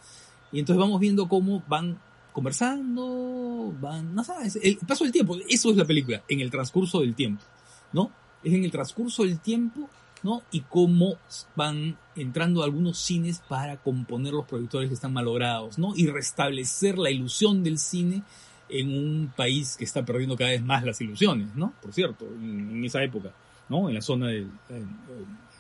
Y 0.52 0.60
entonces 0.60 0.80
vamos 0.80 1.00
viendo 1.00 1.28
cómo 1.28 1.63
van 1.67 2.00
conversando, 2.32 3.76
van, 3.82 4.13
no 4.13 4.23
sabes, 4.23 4.60
el 4.62 4.78
paso 4.78 5.04
del 5.04 5.12
tiempo, 5.12 5.36
eso 5.50 5.71
es 5.71 5.76
la 5.76 5.86
película, 5.86 6.23
en 6.30 6.39
el 6.39 6.52
transcurso 6.52 7.02
del 7.02 7.15
tiempo, 7.15 7.43
¿no? 7.91 8.12
Es 8.43 8.54
en 8.54 8.63
el 8.63 8.71
transcurso 8.71 9.23
del 9.23 9.39
tiempo, 9.39 9.89
¿no? 10.21 10.43
Y 10.52 10.62
cómo 10.62 11.15
van 11.56 11.97
entrando 12.15 12.62
algunos 12.62 13.00
cines 13.00 13.41
para 13.50 13.78
componer 13.78 14.34
los 14.34 14.45
proyectores 14.45 14.88
que 14.88 14.93
están 14.93 15.13
malogrados, 15.13 15.80
¿no? 15.80 15.93
Y 15.95 16.06
restablecer 16.08 17.00
la 17.00 17.10
ilusión 17.10 17.63
del 17.63 17.80
cine 17.80 18.21
en 18.69 18.89
un 18.95 19.34
país 19.36 19.76
que 19.78 19.86
está 19.86 20.06
perdiendo 20.06 20.36
cada 20.36 20.52
vez 20.52 20.62
más 20.62 20.84
las 20.84 21.02
ilusiones, 21.02 21.56
¿no? 21.56 21.73
Por 21.82 21.91
cierto, 21.91 22.26
en, 22.26 22.84
esa 22.86 23.04
época, 23.04 23.34
¿no? 23.69 23.89
En 23.89 23.95
la 23.95 24.01
zona 24.01 24.27
de, 24.27 24.47
en 24.69 24.97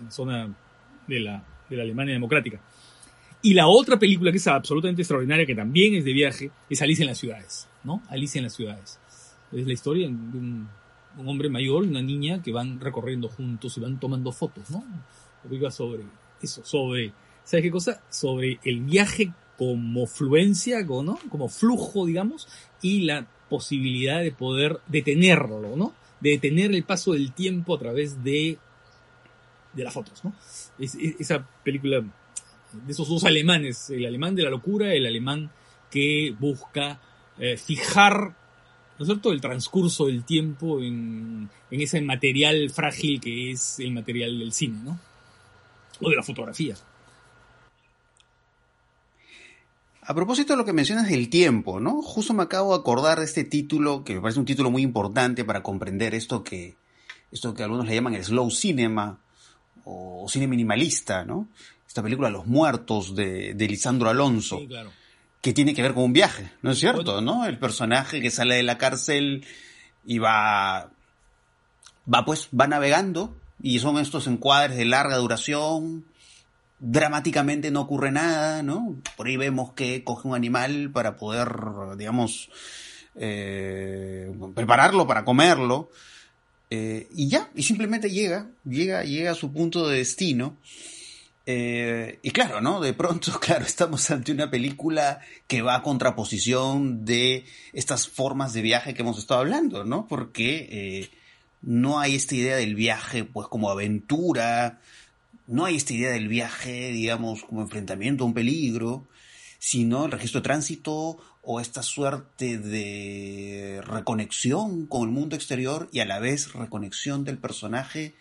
la 0.03 0.11
zona 0.11 0.55
de 1.07 1.19
la, 1.19 1.43
de 1.69 1.77
la 1.77 1.83
Alemania 1.83 2.13
democrática. 2.13 2.59
Y 3.41 3.53
la 3.53 3.67
otra 3.67 3.99
película 3.99 4.31
que 4.31 4.37
es 4.37 4.47
absolutamente 4.47 5.03
extraordinaria, 5.03 5.45
que 5.45 5.55
también 5.55 5.95
es 5.95 6.05
de 6.05 6.13
viaje, 6.13 6.51
es 6.69 6.81
Alicia 6.81 7.03
en 7.03 7.09
las 7.09 7.17
ciudades, 7.17 7.67
¿no? 7.83 8.01
Alicia 8.09 8.39
en 8.39 8.45
las 8.45 8.53
ciudades. 8.53 8.99
Es 9.51 9.65
la 9.65 9.73
historia 9.73 10.07
de 10.07 10.13
un, 10.13 10.67
hombre 11.25 11.49
mayor 11.49 11.85
y 11.85 11.87
una 11.87 12.01
niña 12.01 12.43
que 12.43 12.51
van 12.51 12.79
recorriendo 12.79 13.27
juntos 13.27 13.77
y 13.77 13.81
van 13.81 13.99
tomando 13.99 14.31
fotos, 14.31 14.69
¿no? 14.69 14.83
Película 15.43 15.71
sobre 15.71 16.03
eso, 16.41 16.63
sobre, 16.63 17.11
¿sabes 17.43 17.63
qué 17.63 17.71
cosa? 17.71 18.01
Sobre 18.09 18.59
el 18.63 18.81
viaje 18.81 19.31
como 19.57 20.05
fluencia, 20.05 20.81
¿no? 20.81 21.17
Como 21.29 21.47
flujo, 21.47 22.05
digamos, 22.05 22.47
y 22.81 23.01
la 23.01 23.25
posibilidad 23.49 24.21
de 24.21 24.31
poder 24.31 24.79
detenerlo, 24.87 25.75
¿no? 25.75 25.93
De 26.19 26.31
detener 26.31 26.73
el 26.73 26.83
paso 26.83 27.13
del 27.13 27.31
tiempo 27.31 27.75
a 27.75 27.79
través 27.79 28.23
de, 28.23 28.57
de 29.73 29.83
las 29.83 29.93
fotos, 29.93 30.23
¿no? 30.23 30.33
esa 30.79 31.47
película 31.63 32.03
de 32.73 32.91
esos 32.91 33.07
dos 33.07 33.23
alemanes, 33.23 33.89
el 33.89 34.05
alemán 34.05 34.35
de 34.35 34.43
la 34.43 34.49
locura, 34.49 34.93
el 34.93 35.05
alemán 35.05 35.49
que 35.89 36.35
busca 36.37 36.99
eh, 37.39 37.57
fijar, 37.57 38.33
¿no 38.97 39.03
es 39.03 39.05
cierto?, 39.05 39.31
el 39.31 39.41
transcurso 39.41 40.07
del 40.07 40.23
tiempo 40.23 40.81
en, 40.81 41.49
en, 41.71 41.81
ese 41.81 42.01
material 42.01 42.69
frágil 42.69 43.21
que 43.21 43.51
es 43.51 43.79
el 43.79 43.91
material 43.91 44.37
del 44.39 44.51
cine, 44.51 44.79
¿no? 44.83 44.99
O 46.01 46.09
de 46.09 46.15
la 46.15 46.23
fotografía. 46.23 46.75
A 50.09 50.15
propósito 50.15 50.53
de 50.53 50.57
lo 50.57 50.63
que 50.63 50.71
mencionas 50.71 51.09
del 51.09 51.29
tiempo, 51.29 51.81
¿no? 51.81 52.01
Justo 52.01 52.33
me 52.33 52.43
acabo 52.43 52.73
de 52.73 52.79
acordar 52.79 53.19
de 53.19 53.25
este 53.25 53.43
título, 53.43 54.05
que 54.05 54.15
me 54.15 54.21
parece 54.21 54.39
un 54.39 54.45
título 54.45 54.71
muy 54.71 54.81
importante 54.81 55.43
para 55.43 55.61
comprender 55.61 56.15
esto 56.15 56.45
que, 56.45 56.77
esto 57.29 57.53
que 57.53 57.63
algunos 57.63 57.85
le 57.87 57.95
llaman 57.95 58.13
el 58.13 58.23
slow 58.23 58.49
cinema 58.49 59.19
o 59.83 60.25
cine 60.29 60.47
minimalista, 60.47 61.25
¿no? 61.25 61.49
esta 61.85 62.01
película 62.01 62.29
Los 62.29 62.47
Muertos 62.47 63.15
de, 63.15 63.53
Lisandro 63.57 64.09
Alonso, 64.09 64.61
que 65.41 65.51
tiene 65.51 65.73
que 65.73 65.81
ver 65.81 65.93
con 65.93 66.03
un 66.03 66.13
viaje, 66.13 66.51
¿no 66.61 66.71
es 66.71 66.79
cierto? 66.79 67.19
¿no? 67.19 67.45
El 67.45 67.59
personaje 67.59 68.21
que 68.21 68.31
sale 68.31 68.55
de 68.55 68.63
la 68.63 68.77
cárcel 68.77 69.45
y 70.05 70.19
va, 70.19 70.89
va 72.13 72.23
pues, 72.23 72.47
va 72.57 72.67
navegando 72.67 73.35
y 73.61 73.79
son 73.79 73.97
estos 73.97 74.27
encuadres 74.27 74.77
de 74.77 74.85
larga 74.85 75.17
duración 75.17 76.05
dramáticamente 76.79 77.71
no 77.71 77.81
ocurre 77.81 78.11
nada, 78.11 78.61
¿no? 78.61 78.97
Por 79.15 79.27
ahí 79.27 79.37
vemos 79.37 79.73
que 79.73 80.03
coge 80.03 80.27
un 80.27 80.35
animal 80.35 80.91
para 80.91 81.17
poder, 81.17 81.49
digamos, 81.97 82.49
eh, 83.15 84.31
prepararlo 84.53 85.07
para 85.07 85.25
comerlo. 85.25 85.89
Eh, 86.69 87.07
y 87.11 87.29
ya, 87.29 87.49
y 87.55 87.63
simplemente 87.63 88.09
llega, 88.11 88.49
llega, 88.65 89.03
llega 89.03 89.31
a 89.31 89.35
su 89.35 89.51
punto 89.51 89.87
de 89.87 89.97
destino. 89.97 90.57
Eh, 91.49 92.19
y 92.21 92.31
claro, 92.31 92.59
¿no? 92.61 92.81
De 92.81 92.93
pronto, 92.93 93.31
claro, 93.39 93.65
estamos 93.65 94.09
ante 94.11 94.31
una 94.31 94.51
película 94.51 95.19
que 95.47 95.61
va 95.61 95.75
a 95.75 95.81
contraposición 95.81 97.05
de 97.05 97.45
estas 97.73 98.07
formas 98.07 98.53
de 98.53 98.61
viaje 98.61 98.93
que 98.93 99.01
hemos 99.01 99.17
estado 99.17 99.39
hablando, 99.39 99.83
¿no? 99.83 100.07
Porque 100.07 101.09
no 101.61 101.99
hay 101.99 102.15
esta 102.15 102.35
idea 102.35 102.57
del 102.57 102.75
viaje, 102.75 103.23
pues, 103.23 103.47
como 103.47 103.71
aventura, 103.71 104.79
no 105.47 105.65
hay 105.65 105.77
esta 105.77 105.93
idea 105.93 106.11
del 106.11 106.27
viaje, 106.27 106.91
digamos, 106.91 107.43
como 107.43 107.61
enfrentamiento 107.61 108.23
a 108.23 108.27
un 108.27 108.33
peligro, 108.33 109.07
sino 109.59 110.05
el 110.05 110.11
registro 110.11 110.41
de 110.41 110.43
tránsito 110.43 111.17
o 111.41 111.61
esta 111.61 111.81
suerte 111.81 112.57
de 112.57 113.81
reconexión 113.85 114.85
con 114.85 115.03
el 115.03 115.09
mundo 115.09 115.35
exterior 115.35 115.89
y 115.91 116.01
a 116.01 116.05
la 116.05 116.19
vez 116.19 116.53
reconexión 116.53 117.23
del 117.23 117.37
personaje, 117.37 118.15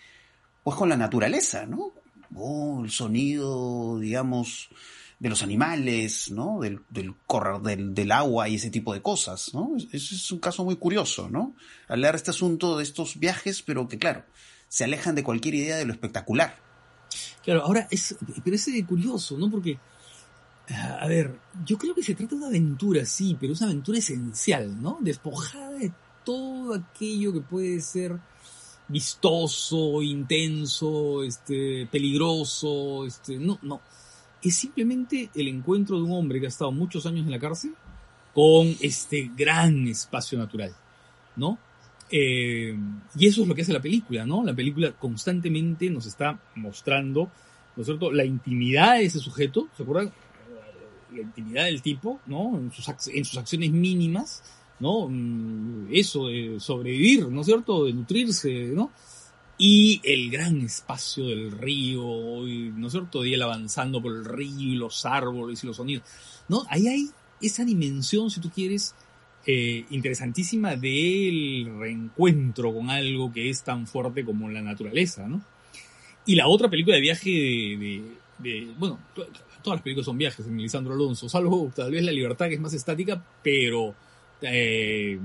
pues 0.63 0.77
con 0.77 0.89
la 0.89 0.97
naturaleza, 0.97 1.67
¿no? 1.67 1.93
O 2.35 2.85
el 2.85 2.91
sonido, 2.91 3.99
digamos, 3.99 4.69
de 5.19 5.29
los 5.29 5.43
animales, 5.43 6.31
¿no? 6.31 6.61
Del, 6.61 6.81
del 6.91 7.15
correr 7.27 7.61
del, 7.61 7.95
del, 7.95 8.13
agua 8.13 8.49
y 8.49 8.55
ese 8.55 8.71
tipo 8.71 8.95
de 8.95 9.03
cosas, 9.03 9.53
¿no? 9.53 9.73
Ese 9.77 10.15
es 10.15 10.31
un 10.31 10.39
caso 10.39 10.65
muy 10.65 10.77
curioso, 10.77 11.29
¿no? 11.29 11.55
Hablar 11.89 12.15
este 12.15 12.31
asunto 12.31 12.77
de 12.77 12.85
estos 12.85 13.19
viajes, 13.19 13.63
pero 13.63 13.89
que 13.89 13.99
claro, 13.99 14.25
se 14.69 14.85
alejan 14.85 15.15
de 15.17 15.25
cualquier 15.25 15.57
idea 15.57 15.77
de 15.77 15.85
lo 15.85 15.93
espectacular. 15.93 16.66
Claro, 17.45 17.63
ahora 17.63 17.87
es, 17.91 18.17
pero 18.45 18.57
es 18.57 18.69
curioso, 18.87 19.39
¿no? 19.39 19.51
Porque, 19.51 19.79
a 20.69 21.07
ver, 21.07 21.39
yo 21.65 21.79
creo 21.79 21.95
que 21.95 22.03
se 22.03 22.15
trata 22.15 22.31
de 22.31 22.37
una 22.37 22.49
aventura, 22.49 23.05
sí, 23.05 23.37
pero 23.41 23.53
es 23.53 23.61
una 23.61 23.71
aventura 23.71 23.99
esencial, 23.99 24.81
¿no? 24.81 24.99
Despojada 25.01 25.71
de 25.71 25.93
todo 26.25 26.75
aquello 26.75 27.33
que 27.33 27.41
puede 27.41 27.81
ser 27.81 28.19
vistoso, 28.89 30.03
intenso, 30.03 31.23
este, 31.23 31.87
peligroso, 31.87 33.07
este, 33.07 33.39
no, 33.39 33.59
no. 33.63 33.81
Es 34.43 34.57
simplemente 34.57 35.31
el 35.35 35.49
encuentro 35.49 35.97
de 35.97 36.05
un 36.05 36.13
hombre 36.13 36.41
que 36.41 36.47
ha 36.47 36.49
estado 36.49 36.71
muchos 36.73 37.07
años 37.07 37.27
en 37.27 37.33
la 37.33 37.39
cárcel 37.39 37.75
con 38.35 38.77
este 38.81 39.31
gran 39.35 39.89
espacio 39.89 40.39
natural, 40.39 40.75
¿no? 41.37 41.59
Eh, 42.11 42.77
y 43.19 43.27
eso 43.27 43.43
es 43.43 43.49
lo 43.49 43.55
que 43.55 43.63
hace 43.63 43.73
la 43.73 43.81
película, 43.81 44.25
¿no? 44.25 44.45
La 44.45 44.55
película 44.55 44.93
constantemente 44.93 45.91
nos 45.91 46.07
está 46.07 46.39
mostrando, 46.55 47.31
¿no 47.75 47.81
es 47.81 47.87
cierto?, 47.87 48.13
la 48.13 48.25
intimidad 48.25 48.97
de 48.97 49.07
ese 49.07 49.19
sujeto, 49.19 49.69
¿se 49.77 49.83
acuerdan? 49.83 50.13
La 51.13 51.23
intimidad 51.23 51.65
del 51.65 51.83
tipo, 51.83 52.21
¿no? 52.27 52.57
En 52.59 52.73
sus, 52.73 52.89
en 53.09 53.25
sus 53.25 53.39
acciones 53.39 53.71
mínimas, 53.73 54.43
¿no? 54.79 55.09
Mm, 55.09 55.89
eso 55.91 56.29
de 56.29 56.61
sobrevivir, 56.61 57.29
¿no 57.29 57.41
es 57.41 57.47
cierto?, 57.47 57.85
de 57.85 57.93
nutrirse, 57.93 58.71
¿no? 58.75 58.91
Y 59.59 60.01
el 60.05 60.31
gran 60.31 60.61
espacio 60.61 61.27
del 61.27 61.51
río, 61.51 62.03
¿no 62.03 62.87
es 62.87 62.93
cierto?, 62.93 63.23
de 63.23 63.35
él 63.35 63.43
avanzando 63.43 64.01
por 64.01 64.13
el 64.13 64.25
río 64.25 64.73
y 64.73 64.77
los 64.77 65.05
árboles 65.07 65.65
y 65.65 65.67
los 65.67 65.77
sonidos, 65.77 66.05
¿no? 66.49 66.65
Ahí 66.69 66.87
hay 66.87 67.11
esa 67.41 67.65
dimensión, 67.65 68.31
si 68.31 68.41
tú 68.41 68.51
quieres, 68.51 68.95
eh, 69.49 69.85
interesantísima 69.91 70.75
del 70.75 71.71
reencuentro 71.79 72.75
con 72.75 72.91
algo 72.91 73.33
que 73.33 73.49
es 73.49 73.63
tan 73.63 73.87
fuerte 73.87 74.25
como 74.25 74.49
la 74.51 74.61
naturaleza, 74.61 75.29
¿no? 75.29 75.41
Y 76.25 76.35
la 76.35 76.49
otra 76.49 76.69
película 76.69 76.97
de 76.97 77.03
viaje 77.03 77.31
de, 78.39 78.69
bueno, 78.77 78.99
todas 79.15 79.79
las 79.79 79.83
películas 79.83 80.07
son 80.07 80.19
viajes 80.19 80.45
en 80.47 80.57
Lisandro 80.59 80.95
Alonso, 80.95 81.29
salvo 81.29 81.71
tal 81.75 81.93
vez 81.93 82.03
La 82.03 82.11
Libertad 82.11 82.49
que 82.49 82.55
es 82.55 82.61
más 82.61 82.75
estática, 82.75 83.23
pero 83.43 83.95
eh, 84.43 85.17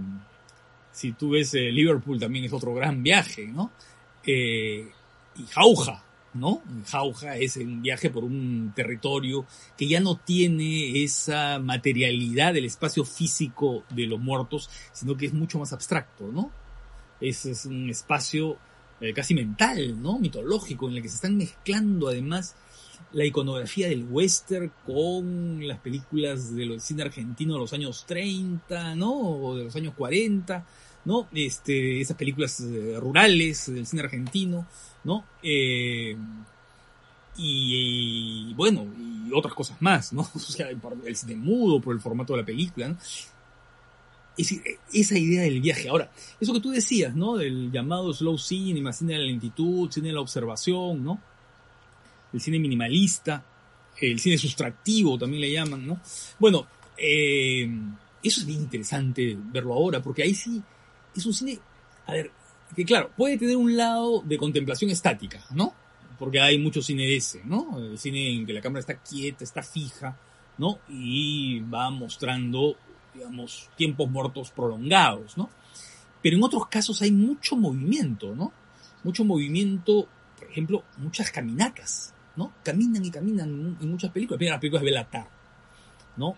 si 0.91 1.13
tú 1.13 1.31
ves 1.31 1.55
eh, 1.55 1.71
Liverpool 1.71 2.19
también 2.19 2.45
es 2.45 2.53
otro 2.53 2.75
gran 2.75 3.01
viaje, 3.01 3.47
¿no? 3.47 3.71
y 4.23 5.45
Jauja, 5.49 6.03
¿no? 6.33 6.61
Jauja 6.87 7.37
es 7.37 7.57
un 7.57 7.81
viaje 7.81 8.09
por 8.09 8.23
un 8.23 8.71
territorio 8.75 9.45
que 9.77 9.87
ya 9.87 9.99
no 9.99 10.17
tiene 10.17 11.03
esa 11.03 11.59
materialidad 11.59 12.53
del 12.53 12.65
espacio 12.65 13.05
físico 13.05 13.83
de 13.89 14.07
los 14.07 14.19
muertos, 14.19 14.69
sino 14.93 15.17
que 15.17 15.25
es 15.25 15.33
mucho 15.33 15.59
más 15.59 15.73
abstracto, 15.73 16.31
¿no? 16.31 16.51
Es, 17.19 17.45
es 17.45 17.65
un 17.65 17.89
espacio 17.89 18.57
eh, 19.01 19.13
casi 19.13 19.33
mental, 19.33 20.01
¿no? 20.01 20.19
Mitológico, 20.19 20.87
en 20.87 20.97
el 20.97 21.01
que 21.01 21.09
se 21.09 21.15
están 21.15 21.35
mezclando 21.35 22.07
además 22.07 22.55
la 23.13 23.25
iconografía 23.25 23.89
del 23.89 24.05
western 24.09 24.71
con 24.85 25.67
las 25.67 25.79
películas 25.79 26.55
de 26.55 26.65
los 26.65 26.83
cine 26.83 27.03
argentino 27.03 27.55
de 27.55 27.59
los 27.59 27.73
años 27.73 28.05
30, 28.07 28.95
¿no? 28.95 29.11
O 29.11 29.57
de 29.57 29.65
los 29.65 29.75
años 29.75 29.93
40, 29.95 30.65
¿no? 31.05 31.27
Este, 31.33 31.99
esas 31.99 32.15
películas 32.15 32.59
eh, 32.61 32.95
rurales 32.99 33.73
del 33.73 33.87
cine 33.87 34.03
argentino, 34.03 34.67
¿no? 35.03 35.25
Eh, 35.41 36.15
y, 37.37 38.53
bueno, 38.53 38.85
y 38.97 39.31
otras 39.33 39.53
cosas 39.53 39.81
más, 39.81 40.13
¿no? 40.13 40.21
O 40.35 40.39
sea, 40.39 40.67
el 40.69 41.15
cine 41.15 41.35
mudo, 41.35 41.79
por 41.79 41.95
el 41.95 42.01
formato 42.01 42.33
de 42.33 42.39
la 42.39 42.45
película, 42.45 42.89
¿no? 42.89 42.97
Es 44.37 44.49
decir, 44.49 44.63
esa 44.93 45.17
idea 45.17 45.41
del 45.41 45.59
viaje. 45.59 45.89
Ahora, 45.89 46.09
eso 46.39 46.53
que 46.53 46.61
tú 46.61 46.71
decías, 46.71 47.13
¿no? 47.13 47.35
Del 47.35 47.71
llamado 47.71 48.13
slow 48.13 48.37
cinema, 48.37 48.93
cine 48.93 49.13
de 49.13 49.19
la 49.19 49.25
lentitud, 49.25 49.91
cine 49.91 50.07
de 50.07 50.13
la 50.13 50.21
observación, 50.21 51.03
¿no? 51.03 51.21
El 52.31 52.39
cine 52.39 52.57
minimalista, 52.59 53.43
el 53.99 54.19
cine 54.19 54.37
sustractivo 54.37 55.17
también 55.17 55.41
le 55.41 55.51
llaman, 55.51 55.85
¿no? 55.85 55.99
Bueno, 56.39 56.65
eh, 56.97 57.69
eso 58.23 58.39
es 58.39 58.45
bien 58.45 58.61
interesante 58.61 59.37
verlo 59.37 59.73
ahora, 59.73 60.01
porque 60.01 60.23
ahí 60.23 60.33
sí 60.33 60.61
es 61.15 61.25
un 61.25 61.33
cine, 61.33 61.59
a 62.07 62.13
ver, 62.13 62.31
que 62.75 62.85
claro, 62.85 63.11
puede 63.15 63.37
tener 63.37 63.57
un 63.57 63.75
lado 63.75 64.21
de 64.21 64.37
contemplación 64.37 64.91
estática, 64.91 65.43
¿no? 65.51 65.73
Porque 66.17 66.39
hay 66.39 66.57
mucho 66.57 66.81
cine 66.81 67.03
de 67.03 67.17
ese, 67.17 67.41
¿no? 67.43 67.77
El 67.77 67.97
cine 67.97 68.31
en 68.31 68.45
que 68.45 68.53
la 68.53 68.61
cámara 68.61 68.79
está 68.79 68.95
quieta, 68.95 69.43
está 69.43 69.63
fija, 69.63 70.17
¿no? 70.57 70.79
Y 70.89 71.59
va 71.61 71.89
mostrando, 71.89 72.75
digamos, 73.13 73.69
tiempos 73.75 74.09
muertos 74.09 74.51
prolongados, 74.51 75.37
¿no? 75.37 75.49
Pero 76.21 76.37
en 76.37 76.43
otros 76.43 76.67
casos 76.67 77.01
hay 77.01 77.11
mucho 77.11 77.55
movimiento, 77.55 78.35
¿no? 78.35 78.53
Mucho 79.03 79.25
movimiento, 79.25 80.07
por 80.37 80.49
ejemplo, 80.49 80.83
muchas 80.97 81.31
caminatas, 81.31 82.13
¿no? 82.35 82.53
Caminan 82.63 83.03
y 83.03 83.09
caminan 83.09 83.77
en 83.81 83.89
muchas 83.89 84.11
películas. 84.11 84.39
Mira, 84.39 84.53
la 84.53 84.59
película 84.59 84.81
es 84.81 84.85
Belatar, 84.85 85.27
¿no? 86.17 86.35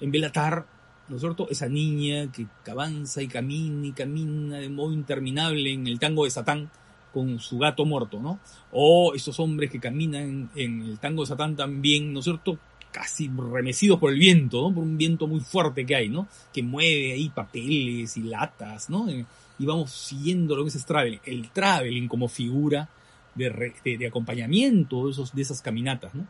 En 0.00 0.10
Belatar 0.10 0.66
¿no 1.08 1.16
es 1.16 1.20
cierto? 1.20 1.48
Esa 1.50 1.68
niña 1.68 2.30
que 2.32 2.46
avanza 2.70 3.22
y 3.22 3.28
camina 3.28 3.86
y 3.86 3.92
camina 3.92 4.58
de 4.58 4.68
modo 4.68 4.92
interminable 4.92 5.72
en 5.72 5.86
el 5.86 5.98
tango 5.98 6.24
de 6.24 6.30
Satán 6.30 6.70
con 7.16 7.38
su 7.38 7.58
gato 7.58 7.86
muerto, 7.86 8.20
¿no? 8.20 8.40
O 8.72 9.14
esos 9.14 9.40
hombres 9.40 9.70
que 9.70 9.80
caminan 9.80 10.50
en 10.54 10.82
el 10.82 10.98
tango 10.98 11.22
de 11.22 11.28
Satán 11.28 11.56
también, 11.56 12.12
¿no 12.12 12.18
es 12.18 12.24
cierto? 12.24 12.58
Casi 12.92 13.28
remecidos 13.28 13.98
por 13.98 14.12
el 14.12 14.18
viento, 14.18 14.60
¿no? 14.60 14.74
Por 14.74 14.84
un 14.84 14.98
viento 14.98 15.26
muy 15.26 15.40
fuerte 15.40 15.86
que 15.86 15.96
hay, 15.96 16.08
¿no? 16.10 16.28
Que 16.52 16.62
mueve 16.62 17.12
ahí 17.12 17.30
papeles 17.30 18.16
y 18.18 18.22
latas, 18.22 18.90
¿no? 18.90 19.06
Y 19.10 19.64
vamos 19.64 19.92
siguiendo 19.92 20.54
lo 20.56 20.64
que 20.64 20.68
es 20.68 20.76
el 20.76 20.84
traveling, 20.84 21.20
el 21.24 21.48
traveling 21.50 22.08
como 22.08 22.28
figura 22.28 22.88
de, 23.34 23.72
de, 23.82 24.06
acompañamiento 24.06 25.06
de, 25.06 25.12
esos, 25.12 25.34
de 25.34 25.40
esas 25.40 25.62
caminatas, 25.62 26.14
¿no? 26.14 26.26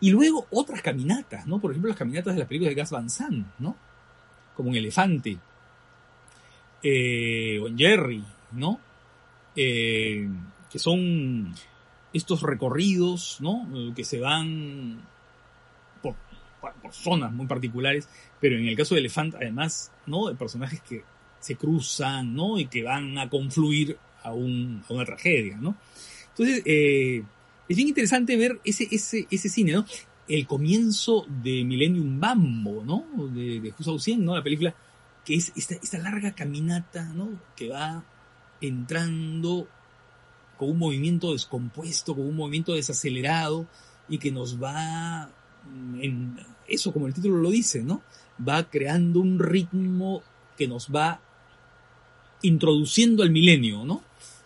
Y 0.00 0.10
luego 0.10 0.46
otras 0.50 0.82
caminatas, 0.82 1.46
¿no? 1.46 1.60
Por 1.60 1.70
ejemplo, 1.70 1.88
las 1.88 1.98
caminatas 1.98 2.34
de 2.34 2.40
las 2.40 2.48
películas 2.48 2.70
de 2.70 2.80
Gas 2.80 2.90
Van 2.90 3.08
Sant, 3.08 3.46
¿no? 3.58 3.76
Como 4.56 4.70
un 4.70 4.76
elefante, 4.76 5.38
eh, 6.82 7.58
o 7.60 7.68
en 7.68 7.78
Jerry, 7.78 8.24
¿no? 8.52 8.80
Eh, 9.54 10.28
que 10.70 10.78
son 10.78 11.54
estos 12.12 12.42
recorridos, 12.42 13.38
¿no? 13.40 13.66
Que 13.94 14.04
se 14.04 14.20
van 14.20 15.00
por, 16.02 16.14
zonas 16.92 17.32
muy 17.32 17.46
particulares, 17.46 18.08
pero 18.40 18.56
en 18.56 18.66
el 18.66 18.76
caso 18.76 18.94
de 18.94 19.00
Elefante, 19.00 19.36
además, 19.36 19.92
¿no? 20.06 20.28
De 20.28 20.34
personajes 20.34 20.80
que 20.82 21.02
se 21.40 21.56
cruzan, 21.56 22.34
¿no? 22.34 22.58
Y 22.58 22.66
que 22.66 22.82
van 22.82 23.18
a 23.18 23.28
confluir 23.28 23.98
a, 24.22 24.32
un, 24.32 24.82
a 24.88 24.92
una 24.92 25.04
tragedia, 25.04 25.56
¿no? 25.56 25.76
Entonces, 26.30 26.62
eh, 26.64 27.22
es 27.68 27.76
bien 27.76 27.88
interesante 27.88 28.36
ver 28.36 28.60
ese, 28.64 28.88
ese, 28.90 29.26
ese 29.30 29.48
cine, 29.48 29.72
¿no? 29.72 29.86
El 30.28 30.46
comienzo 30.46 31.26
de 31.42 31.64
Millennium 31.64 32.18
Bambo, 32.20 32.82
¿no? 32.84 33.04
De, 33.28 33.60
de 33.60 33.74
Hu 33.78 34.18
¿no? 34.18 34.34
La 34.34 34.42
película, 34.42 34.74
que 35.24 35.34
es 35.34 35.52
esta, 35.54 35.98
larga 35.98 36.34
caminata, 36.34 37.04
¿no? 37.04 37.30
Que 37.54 37.68
va 37.68 38.04
entrando 38.60 39.68
con 40.56 40.70
un 40.70 40.78
movimiento 40.78 41.32
descompuesto, 41.32 42.14
con 42.14 42.26
un 42.26 42.36
movimiento 42.36 42.74
desacelerado 42.74 43.66
y 44.08 44.18
que 44.18 44.32
nos 44.32 44.60
va, 44.60 45.30
en 46.00 46.38
eso 46.66 46.92
como 46.92 47.06
el 47.06 47.14
título 47.14 47.36
lo 47.36 47.50
dice, 47.50 47.82
¿no? 47.82 48.02
Va 48.46 48.68
creando 48.68 49.20
un 49.20 49.38
ritmo 49.38 50.22
que 50.56 50.66
nos 50.66 50.88
va 50.88 51.20
introduciendo 52.42 53.22
al 53.22 53.30
milenio, 53.30 53.84
¿no? 53.84 54.02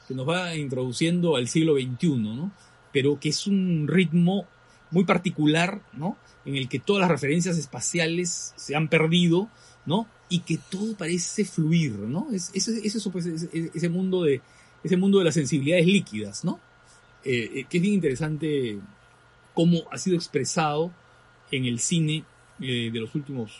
Que 0.08 0.14
nos 0.14 0.28
va 0.28 0.54
introduciendo 0.56 1.36
al 1.36 1.48
siglo 1.48 1.74
XXI, 1.74 2.16
¿no? 2.16 2.52
Pero 2.92 3.18
que 3.20 3.28
es 3.28 3.46
un 3.46 3.86
ritmo 3.88 4.46
muy 4.90 5.04
particular, 5.04 5.82
¿no? 5.92 6.16
En 6.44 6.56
el 6.56 6.68
que 6.68 6.78
todas 6.78 7.00
las 7.00 7.10
referencias 7.10 7.58
espaciales 7.58 8.52
se 8.56 8.74
han 8.74 8.88
perdido, 8.88 9.48
¿no? 9.86 10.06
Y 10.28 10.40
que 10.40 10.58
todo 10.58 10.96
parece 10.96 11.44
fluir, 11.44 11.92
¿no? 11.92 12.28
Es, 12.32 12.50
es, 12.54 12.68
eso, 12.68 13.10
pues, 13.10 13.26
ese 13.26 13.88
mundo 13.88 14.22
de 14.22 14.40
las 15.24 15.34
sensibilidades 15.34 15.86
líquidas, 15.86 16.44
¿no? 16.44 16.60
Eh, 17.24 17.50
eh, 17.54 17.64
que 17.68 17.76
es 17.76 17.82
bien 17.82 17.94
interesante 17.94 18.78
cómo 19.52 19.82
ha 19.90 19.98
sido 19.98 20.16
expresado 20.16 20.90
en 21.50 21.66
el 21.66 21.78
cine 21.78 22.24
eh, 22.60 22.90
de 22.90 23.00
los 23.00 23.14
últimos 23.14 23.52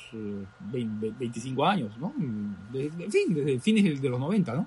25 0.72 1.66
años, 1.66 1.98
¿no? 1.98 2.14
en 2.18 3.10
fin, 3.10 3.34
desde 3.34 3.60
fines 3.60 4.00
de 4.00 4.08
los 4.08 4.20
90, 4.20 4.54
¿no? 4.54 4.66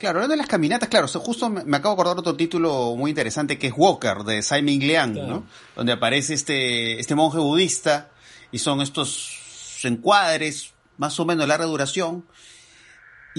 Claro, 0.00 0.16
hablando 0.16 0.32
de 0.32 0.38
las 0.38 0.46
caminatas, 0.46 0.88
claro, 0.88 1.06
justo 1.08 1.50
me, 1.50 1.76
acabo 1.76 1.94
de 1.94 2.00
acordar 2.00 2.18
otro 2.18 2.34
título 2.34 2.96
muy 2.96 3.10
interesante 3.10 3.58
que 3.58 3.66
es 3.66 3.74
Walker, 3.76 4.24
de 4.24 4.40
Simon 4.42 4.78
Liang, 4.78 5.12
¿no? 5.12 5.44
Donde 5.76 5.92
aparece 5.92 6.32
este, 6.32 6.98
este 6.98 7.14
monje 7.14 7.36
budista 7.36 8.08
y 8.50 8.60
son 8.60 8.80
estos 8.80 9.84
encuadres, 9.84 10.72
más 10.96 11.20
o 11.20 11.26
menos 11.26 11.42
de 11.44 11.48
larga 11.48 11.66
duración, 11.66 12.24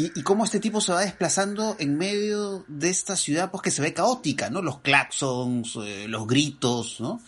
y, 0.02 0.20
y, 0.20 0.24
cómo 0.24 0.46
este 0.46 0.60
tipo 0.60 0.82
se 0.82 0.94
va 0.94 1.02
desplazando 1.02 1.76
en 1.78 1.98
medio 1.98 2.66
de 2.68 2.90
esta 2.90 3.16
ciudad, 3.16 3.52
pues 3.52 3.62
que 3.62 3.72
se 3.72 3.82
ve 3.82 3.94
caótica, 3.94 4.50
¿no? 4.50 4.62
Los 4.62 4.80
claxons, 4.80 5.78
eh, 5.84 6.08
los 6.08 6.26
gritos, 6.26 7.00
¿no? 7.00 7.22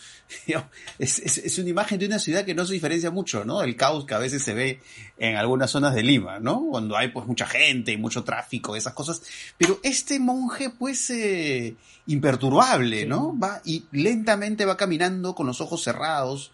es, 0.98 1.18
es, 1.20 1.38
es, 1.38 1.58
una 1.58 1.68
imagen 1.68 1.98
de 2.00 2.06
una 2.06 2.18
ciudad 2.18 2.44
que 2.44 2.54
no 2.54 2.66
se 2.66 2.72
diferencia 2.72 3.10
mucho, 3.10 3.44
¿no? 3.44 3.62
El 3.62 3.76
caos 3.76 4.06
que 4.06 4.14
a 4.14 4.18
veces 4.18 4.42
se 4.42 4.54
ve 4.54 4.80
en 5.18 5.36
algunas 5.36 5.70
zonas 5.70 5.94
de 5.94 6.02
Lima, 6.02 6.40
¿no? 6.40 6.66
Cuando 6.70 6.96
hay 6.96 7.08
pues 7.08 7.26
mucha 7.26 7.46
gente 7.46 7.92
y 7.92 7.96
mucho 7.96 8.24
tráfico, 8.24 8.74
esas 8.74 8.94
cosas. 8.94 9.22
Pero 9.56 9.78
este 9.84 10.18
monje, 10.18 10.70
pues, 10.70 11.10
eh, 11.10 11.76
imperturbable, 12.06 13.06
¿no? 13.06 13.38
Va 13.38 13.60
y 13.64 13.84
lentamente 13.92 14.64
va 14.64 14.76
caminando 14.76 15.34
con 15.34 15.46
los 15.46 15.60
ojos 15.60 15.82
cerrados, 15.82 16.50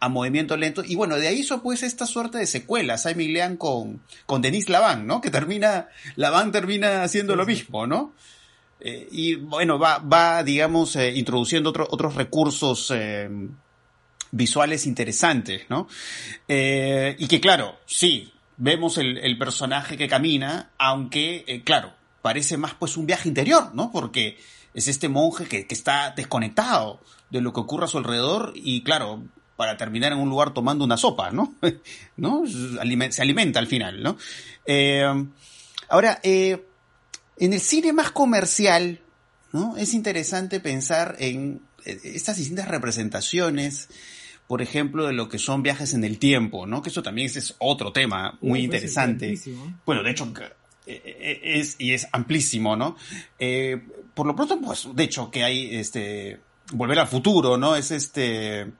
a 0.00 0.08
movimiento 0.08 0.56
lento. 0.56 0.82
Y 0.84 0.96
bueno, 0.96 1.16
de 1.16 1.28
ahí 1.28 1.40
hizo 1.40 1.62
pues 1.62 1.82
esta 1.82 2.06
suerte 2.06 2.38
de 2.38 2.46
secuela, 2.46 2.98
Simon 2.98 3.32
Lean 3.32 3.56
con, 3.56 4.02
con 4.26 4.42
Denise 4.42 4.72
Laván, 4.72 5.06
¿no? 5.06 5.20
Que 5.20 5.30
termina, 5.30 5.88
Laván 6.16 6.50
termina 6.50 7.02
haciendo 7.02 7.36
lo 7.36 7.44
mismo, 7.46 7.86
¿no? 7.86 8.14
Eh, 8.80 9.08
y 9.12 9.34
bueno, 9.34 9.78
va, 9.78 9.98
va 9.98 10.42
digamos, 10.42 10.96
eh, 10.96 11.12
introduciendo 11.14 11.70
otros 11.70 12.14
recursos 12.14 12.90
eh, 12.94 13.28
visuales 14.30 14.86
interesantes, 14.86 15.62
¿no? 15.68 15.86
y 16.48 17.28
que 17.28 17.40
claro, 17.40 17.78
sí, 17.84 18.32
vemos 18.56 18.96
el, 18.96 19.18
el 19.18 19.36
personaje 19.36 19.96
que 19.96 20.08
camina, 20.08 20.70
aunque, 20.78 21.62
claro, 21.64 21.92
parece 22.22 22.56
más 22.56 22.74
pues 22.74 22.96
un 22.96 23.06
viaje 23.06 23.28
interior, 23.28 23.74
¿no? 23.74 23.90
Porque 23.90 24.38
es 24.72 24.88
este 24.88 25.08
monje 25.08 25.46
que, 25.46 25.66
que 25.66 25.74
está 25.74 26.12
desconectado 26.16 27.00
de 27.30 27.40
lo 27.40 27.52
que 27.52 27.60
ocurre 27.60 27.84
a 27.84 27.88
su 27.88 27.98
alrededor 27.98 28.52
y 28.54 28.82
claro, 28.82 29.24
para 29.60 29.76
terminar 29.76 30.12
en 30.12 30.18
un 30.18 30.30
lugar 30.30 30.54
tomando 30.54 30.86
una 30.86 30.96
sopa, 30.96 31.32
¿no? 31.32 31.54
¿No? 32.16 32.44
Se 32.46 32.80
alimenta 33.20 33.58
al 33.58 33.66
final, 33.66 34.02
¿no? 34.02 34.16
Eh, 34.64 35.04
ahora, 35.90 36.18
eh, 36.22 36.64
en 37.36 37.52
el 37.52 37.60
cine 37.60 37.92
más 37.92 38.10
comercial, 38.10 39.00
¿no? 39.52 39.76
Es 39.76 39.92
interesante 39.92 40.60
pensar 40.60 41.14
en 41.18 41.60
eh, 41.84 42.00
estas 42.04 42.38
distintas 42.38 42.68
representaciones, 42.68 43.90
por 44.46 44.62
ejemplo, 44.62 45.06
de 45.06 45.12
lo 45.12 45.28
que 45.28 45.38
son 45.38 45.62
viajes 45.62 45.92
en 45.92 46.04
el 46.04 46.18
tiempo, 46.18 46.64
¿no? 46.64 46.80
Que 46.80 46.88
eso 46.88 47.02
también 47.02 47.26
es 47.26 47.54
otro 47.58 47.92
tema 47.92 48.38
muy 48.40 48.60
interesante. 48.60 49.38
Bueno, 49.84 50.02
de 50.02 50.10
hecho, 50.10 50.32
es, 50.86 51.76
y 51.78 51.92
es 51.92 52.08
amplísimo, 52.12 52.76
¿no? 52.76 52.96
por 54.14 54.26
lo 54.26 54.34
pronto, 54.34 54.58
pues, 54.58 54.88
de 54.94 55.04
hecho, 55.04 55.30
que 55.30 55.44
hay 55.44 55.76
este, 55.76 56.40
Volver 56.72 57.00
al 57.00 57.08
futuro, 57.08 57.56
¿no? 57.56 57.74
Es 57.74 57.90
este, 57.90 58.70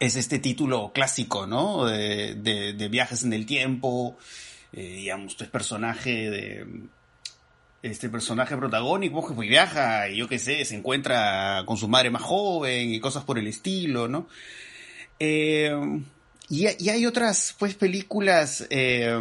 es 0.00 0.16
este 0.16 0.38
título 0.38 0.92
clásico, 0.92 1.46
¿no? 1.46 1.86
De, 1.86 2.34
de, 2.34 2.88
viajes 2.88 3.24
en 3.24 3.32
el 3.32 3.46
tiempo, 3.46 4.16
eh, 4.72 4.82
digamos, 4.82 5.32
este 5.32 5.46
personaje 5.46 6.30
de 6.30 6.66
este 7.82 8.08
personaje 8.08 8.56
protagónico 8.56 9.26
que 9.26 9.34
pues, 9.34 9.48
viaja 9.48 10.08
y 10.08 10.16
yo 10.16 10.28
qué 10.28 10.38
sé, 10.38 10.64
se 10.64 10.74
encuentra 10.76 11.62
con 11.64 11.76
su 11.76 11.88
madre 11.88 12.10
más 12.10 12.22
joven 12.22 12.92
y 12.92 13.00
cosas 13.00 13.24
por 13.24 13.38
el 13.38 13.46
estilo, 13.46 14.08
¿no? 14.08 14.28
Eh, 15.20 15.70
y, 16.50 16.66
hay 16.66 17.06
otras, 17.06 17.54
pues, 17.58 17.74
películas 17.74 18.66
eh, 18.70 19.18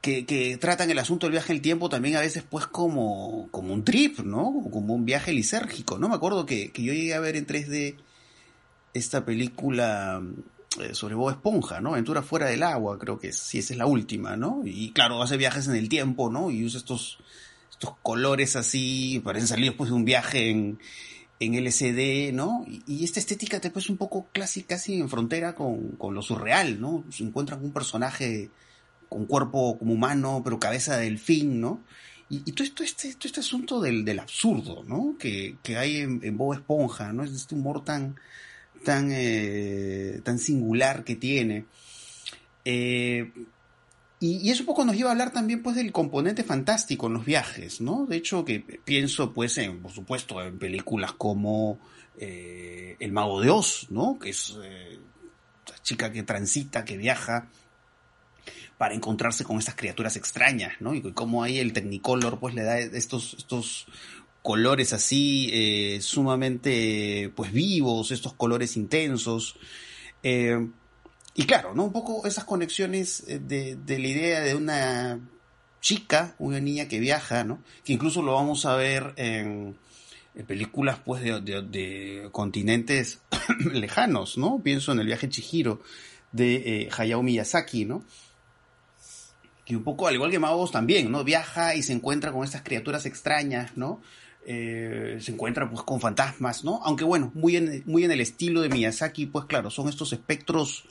que, 0.00 0.24
que, 0.24 0.56
tratan 0.56 0.90
el 0.90 0.98
asunto 0.98 1.26
del 1.26 1.32
viaje 1.32 1.52
en 1.52 1.56
el 1.56 1.62
tiempo 1.62 1.88
también 1.88 2.16
a 2.16 2.20
veces, 2.20 2.44
pues, 2.48 2.66
como, 2.66 3.48
como 3.50 3.74
un 3.74 3.84
trip, 3.84 4.20
¿no? 4.20 4.64
Como 4.72 4.94
un 4.94 5.04
viaje 5.04 5.32
lisérgico, 5.32 5.98
¿no? 5.98 6.08
Me 6.08 6.14
acuerdo 6.14 6.46
que, 6.46 6.70
que 6.72 6.82
yo 6.82 6.92
llegué 6.92 7.14
a 7.14 7.20
ver 7.20 7.36
en 7.36 7.46
3D 7.46 7.96
esta 8.94 9.24
película 9.24 10.22
eh, 10.80 10.94
sobre 10.94 11.14
Bob 11.14 11.30
Esponja, 11.30 11.80
¿no? 11.80 11.90
Aventura 11.90 12.22
fuera 12.22 12.46
del 12.46 12.62
agua, 12.62 12.98
creo 12.98 13.18
que 13.18 13.32
sí, 13.32 13.58
esa 13.58 13.74
es 13.74 13.78
la 13.78 13.86
última, 13.86 14.36
¿no? 14.36 14.62
Y 14.64 14.92
claro, 14.92 15.22
hace 15.22 15.36
viajes 15.36 15.68
en 15.68 15.76
el 15.76 15.88
tiempo, 15.88 16.30
¿no? 16.30 16.50
Y 16.50 16.64
usa 16.64 16.78
estos, 16.78 17.18
estos 17.70 17.94
colores 18.02 18.56
así, 18.56 19.20
parecen 19.22 19.48
salir 19.48 19.66
después 19.66 19.90
de 19.90 19.96
un 19.96 20.04
viaje 20.04 20.50
en, 20.50 20.78
en 21.40 21.54
LCD, 21.54 22.32
¿no? 22.32 22.64
Y, 22.66 23.04
esta 23.04 23.20
estética 23.20 23.60
te 23.60 23.70
pues 23.70 23.90
un 23.90 23.96
poco 23.96 24.28
clásica, 24.32 24.76
casi 24.76 24.98
en 24.98 25.08
frontera 25.08 25.54
con, 25.54 25.90
con 25.92 26.14
lo 26.14 26.22
surreal, 26.22 26.80
¿no? 26.80 27.04
Se 27.10 27.24
encuentran 27.24 27.62
un 27.62 27.72
personaje 27.72 28.48
con 29.08 29.26
cuerpo 29.26 29.78
como 29.78 29.92
humano, 29.92 30.40
pero 30.42 30.58
cabeza 30.58 30.96
de 30.96 31.04
delfín, 31.04 31.60
¿no? 31.60 31.80
Y, 32.30 32.52
todo, 32.52 32.64
este, 32.82 33.12
todo 33.12 33.26
este 33.26 33.40
asunto 33.40 33.78
del, 33.78 34.06
del 34.06 34.20
absurdo, 34.20 34.84
¿no? 34.84 35.16
Que, 35.18 35.58
que 35.62 35.76
hay 35.76 35.98
en, 35.98 36.20
en 36.22 36.38
Bob 36.38 36.54
Esponja, 36.54 37.12
¿no? 37.12 37.24
Es 37.24 37.32
este 37.32 37.54
humor 37.54 37.84
tan, 37.84 38.16
tan, 38.82 39.10
eh, 39.12 40.20
tan 40.24 40.38
singular 40.38 41.04
que 41.04 41.16
tiene. 41.16 41.66
Eh, 42.64 43.32
y, 44.20 44.50
eso 44.50 44.62
un 44.62 44.66
poco 44.66 44.84
nos 44.84 44.96
lleva 44.96 45.10
a 45.10 45.12
hablar 45.12 45.32
también 45.32 45.62
pues 45.62 45.74
del 45.76 45.90
componente 45.90 46.44
fantástico 46.44 47.08
en 47.08 47.14
los 47.14 47.24
viajes, 47.24 47.80
¿no? 47.80 48.06
De 48.06 48.16
hecho 48.16 48.44
que 48.44 48.60
pienso 48.60 49.32
pues 49.32 49.58
en, 49.58 49.80
por 49.80 49.90
supuesto, 49.90 50.42
en 50.42 50.58
películas 50.58 51.12
como 51.12 51.80
eh, 52.18 52.96
El 53.00 53.12
Mago 53.12 53.40
de 53.40 53.50
Oz, 53.50 53.88
¿no? 53.90 54.18
Que 54.18 54.30
es 54.30 54.56
chica 55.82 56.12
que 56.12 56.22
transita, 56.22 56.84
que 56.84 56.96
viaja 56.96 57.48
para 58.78 58.94
encontrarse 58.94 59.44
con 59.44 59.58
estas 59.58 59.76
criaturas 59.76 60.16
extrañas, 60.16 60.74
¿no? 60.80 60.94
Y 60.94 61.02
cómo 61.12 61.42
ahí 61.42 61.58
el 61.58 61.72
Technicolor 61.72 62.40
pues 62.40 62.54
le 62.54 62.62
da 62.64 62.78
estos, 62.78 63.34
estos 63.34 63.86
colores 64.42 64.92
así 64.92 65.48
eh, 65.52 66.00
sumamente 66.02 67.32
pues 67.34 67.52
vivos, 67.52 68.10
estos 68.10 68.34
colores 68.34 68.76
intensos. 68.76 69.56
Eh, 70.22 70.68
y 71.34 71.44
claro, 71.44 71.74
¿no? 71.74 71.84
Un 71.84 71.92
poco 71.92 72.26
esas 72.26 72.44
conexiones 72.44 73.24
eh, 73.28 73.38
de, 73.38 73.98
la 73.98 74.06
idea 74.06 74.40
de 74.40 74.54
una 74.54 75.20
chica, 75.80 76.34
una 76.38 76.60
niña 76.60 76.88
que 76.88 77.00
viaja, 77.00 77.44
¿no? 77.44 77.62
Que 77.84 77.92
incluso 77.92 78.20
lo 78.22 78.34
vamos 78.34 78.66
a 78.66 78.76
ver 78.76 79.14
en, 79.16 79.76
películas 80.46 80.98
pues 81.04 81.22
de, 81.22 81.40
de, 81.40 82.28
continentes 82.32 83.20
lejanos, 83.72 84.38
¿no? 84.38 84.60
Pienso 84.62 84.92
en 84.92 84.98
el 84.98 85.06
viaje 85.06 85.28
Chihiro 85.28 85.82
de 86.32 86.88
Hayao 86.96 87.22
Miyazaki, 87.22 87.84
¿no? 87.84 88.04
Que 89.64 89.76
un 89.76 89.84
poco, 89.84 90.08
al 90.08 90.14
igual 90.14 90.30
que 90.30 90.38
Magos 90.40 90.72
también, 90.72 91.12
¿no? 91.12 91.22
Viaja 91.22 91.76
y 91.76 91.82
se 91.82 91.92
encuentra 91.92 92.32
con 92.32 92.42
estas 92.44 92.62
criaturas 92.62 93.06
extrañas, 93.06 93.76
¿no? 93.76 94.00
Eh, 94.44 95.18
se 95.20 95.32
encuentra 95.32 95.70
pues 95.70 95.82
con 95.82 96.00
fantasmas, 96.00 96.64
¿no? 96.64 96.80
Aunque 96.84 97.04
bueno, 97.04 97.30
muy 97.34 97.56
en, 97.56 97.82
muy 97.86 98.04
en 98.04 98.10
el 98.10 98.20
estilo 98.20 98.60
de 98.60 98.68
Miyazaki, 98.68 99.26
pues 99.26 99.44
claro, 99.44 99.70
son 99.70 99.88
estos 99.88 100.12
espectros, 100.12 100.84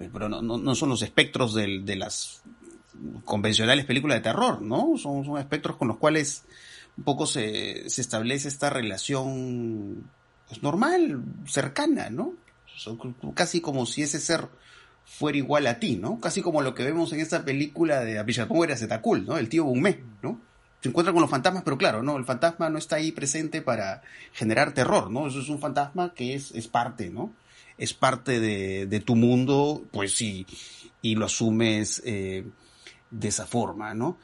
eh, 0.00 0.08
pero 0.10 0.30
no, 0.30 0.40
no, 0.40 0.74
son 0.74 0.88
los 0.88 1.02
espectros 1.02 1.54
de, 1.54 1.80
de, 1.82 1.96
las 1.96 2.42
convencionales 3.26 3.84
películas 3.84 4.16
de 4.18 4.22
terror, 4.22 4.62
¿no? 4.62 4.96
Son, 4.96 5.26
son 5.26 5.38
espectros 5.38 5.76
con 5.76 5.88
los 5.88 5.98
cuales 5.98 6.44
un 6.96 7.04
poco 7.04 7.26
se, 7.26 7.90
se 7.90 8.00
establece 8.00 8.48
esta 8.48 8.70
relación 8.70 10.10
pues, 10.48 10.62
normal, 10.62 11.22
cercana, 11.46 12.08
¿no? 12.08 12.32
Son 12.76 12.98
casi 13.34 13.60
como 13.60 13.84
si 13.84 14.02
ese 14.02 14.20
ser 14.20 14.48
fuera 15.04 15.36
igual 15.36 15.66
a 15.66 15.78
ti, 15.78 15.96
¿no? 15.96 16.18
Casi 16.18 16.40
como 16.40 16.62
lo 16.62 16.74
que 16.74 16.84
vemos 16.84 17.12
en 17.12 17.20
esta 17.20 17.44
película 17.44 18.00
de 18.00 18.18
Apillatomo 18.18 18.64
era 18.64 18.76
Zetakul, 18.76 19.26
¿no? 19.26 19.36
El 19.36 19.48
tío 19.50 19.64
Bumé, 19.64 20.02
¿no? 20.22 20.40
Se 20.80 20.88
encuentra 20.88 21.12
con 21.12 21.22
los 21.22 21.30
fantasmas, 21.30 21.62
pero 21.64 21.78
claro, 21.78 22.02
no, 22.02 22.16
el 22.16 22.24
fantasma 22.24 22.70
no 22.70 22.78
está 22.78 22.96
ahí 22.96 23.12
presente 23.12 23.62
para 23.62 24.02
generar 24.32 24.72
terror, 24.72 25.10
¿no? 25.10 25.26
Eso 25.26 25.40
es 25.40 25.48
un 25.48 25.58
fantasma 25.58 26.14
que 26.14 26.34
es, 26.34 26.52
es 26.52 26.68
parte, 26.68 27.10
¿no? 27.10 27.32
Es 27.78 27.92
parte 27.92 28.40
de, 28.40 28.86
de 28.86 29.00
tu 29.00 29.16
mundo, 29.16 29.82
pues 29.90 30.14
sí, 30.14 30.46
y 31.02 31.14
lo 31.14 31.26
asumes 31.26 32.02
eh, 32.04 32.44
de 33.10 33.28
esa 33.28 33.46
forma, 33.46 33.94
¿no? 33.94 34.18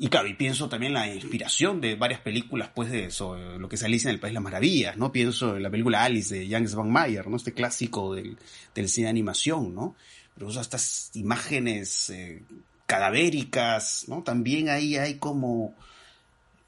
Y 0.00 0.08
claro, 0.08 0.28
y 0.28 0.34
pienso 0.34 0.68
también 0.68 0.92
la 0.92 1.12
inspiración 1.12 1.80
de 1.80 1.96
varias 1.96 2.20
películas, 2.20 2.70
pues, 2.72 2.90
de 2.90 3.06
eso, 3.06 3.36
lo 3.36 3.68
que 3.68 3.76
se 3.76 3.86
Alice 3.86 4.08
en 4.08 4.14
el 4.14 4.20
País 4.20 4.30
de 4.30 4.34
las 4.34 4.44
Maravillas, 4.44 4.96
¿no? 4.96 5.10
Pienso 5.10 5.56
en 5.56 5.62
la 5.64 5.70
película 5.70 6.04
Alice 6.04 6.32
de 6.32 6.48
Jan 6.48 6.66
Van 6.72 6.90
Mayer, 6.90 7.26
¿no? 7.26 7.36
Este 7.36 7.52
clásico 7.52 8.14
del, 8.14 8.38
del 8.76 8.88
cine 8.88 9.06
de 9.06 9.10
animación, 9.10 9.74
¿no? 9.74 9.96
Pero 10.34 10.46
usa 10.46 10.62
estas 10.62 11.10
imágenes 11.14 12.10
eh, 12.10 12.44
cadavéricas, 12.86 14.04
¿no? 14.06 14.22
También 14.22 14.68
ahí 14.68 14.96
hay 14.96 15.14
como 15.14 15.74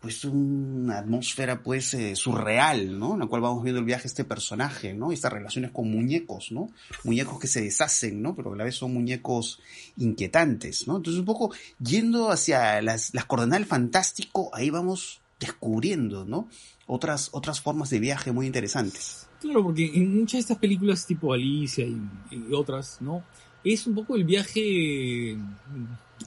pues 0.00 0.24
una 0.24 0.98
atmósfera 0.98 1.62
pues 1.62 1.92
eh, 1.92 2.16
surreal, 2.16 2.98
¿no? 2.98 3.14
En 3.14 3.20
la 3.20 3.26
cual 3.26 3.42
vamos 3.42 3.62
viendo 3.62 3.80
el 3.80 3.84
viaje 3.84 4.04
de 4.04 4.08
este 4.08 4.24
personaje, 4.24 4.94
¿no? 4.94 5.12
Y 5.12 5.14
estas 5.14 5.32
relaciones 5.32 5.72
con 5.72 5.90
muñecos, 5.90 6.52
¿no? 6.52 6.70
Muñecos 7.04 7.38
que 7.38 7.46
se 7.46 7.60
deshacen, 7.60 8.22
¿no? 8.22 8.34
Pero 8.34 8.54
a 8.54 8.56
la 8.56 8.64
vez 8.64 8.76
son 8.76 8.94
muñecos 8.94 9.60
inquietantes, 9.98 10.88
¿no? 10.88 10.96
Entonces 10.96 11.20
un 11.20 11.26
poco 11.26 11.52
yendo 11.78 12.30
hacia 12.30 12.80
las, 12.80 13.12
las 13.12 13.26
coordenadas 13.26 13.60
del 13.60 13.68
fantástico, 13.68 14.50
ahí 14.54 14.70
vamos 14.70 15.20
descubriendo, 15.38 16.24
¿no? 16.24 16.48
Otras, 16.86 17.28
otras 17.32 17.60
formas 17.60 17.90
de 17.90 17.98
viaje 17.98 18.32
muy 18.32 18.46
interesantes. 18.46 19.28
Claro, 19.40 19.64
porque 19.64 19.90
en 19.94 20.18
muchas 20.18 20.32
de 20.32 20.40
estas 20.40 20.58
películas 20.58 21.06
tipo 21.06 21.32
Alicia 21.34 21.84
y, 21.84 22.00
y 22.30 22.54
otras, 22.54 23.02
¿no? 23.02 23.22
Es 23.62 23.86
un 23.86 23.94
poco 23.94 24.16
el 24.16 24.24
viaje 24.24 25.36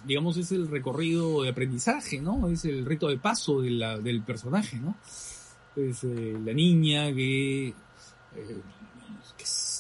digamos, 0.05 0.37
es 0.37 0.51
el 0.51 0.67
recorrido 0.67 1.43
de 1.43 1.49
aprendizaje, 1.49 2.21
¿no? 2.21 2.49
Es 2.49 2.65
el 2.65 2.85
rito 2.85 3.07
de 3.07 3.17
paso 3.17 3.61
de 3.61 3.71
la, 3.71 3.97
del 3.97 4.21
personaje, 4.21 4.77
¿no? 4.77 4.95
Es 5.75 6.03
eh, 6.03 6.37
la 6.43 6.53
niña 6.53 7.13
que, 7.13 7.69
eh, 7.69 7.73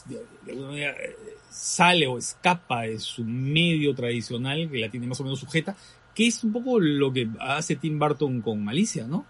de, 0.07 0.51
alguna 0.51 0.69
manera 0.69 0.91
eh, 0.91 1.15
sale 1.49 2.07
o 2.07 2.17
escapa 2.17 2.83
de 2.83 2.99
su 2.99 3.23
medio 3.23 3.93
tradicional, 3.93 4.69
que 4.69 4.79
la 4.79 4.89
tiene 4.89 5.07
más 5.07 5.19
o 5.19 5.23
menos 5.23 5.39
sujeta, 5.39 5.75
que 6.15 6.27
es 6.27 6.43
un 6.43 6.53
poco 6.53 6.79
lo 6.79 7.11
que 7.11 7.27
hace 7.39 7.75
Tim 7.75 7.99
Burton 7.99 8.41
con 8.41 8.63
Malicia, 8.63 9.05
¿no? 9.05 9.25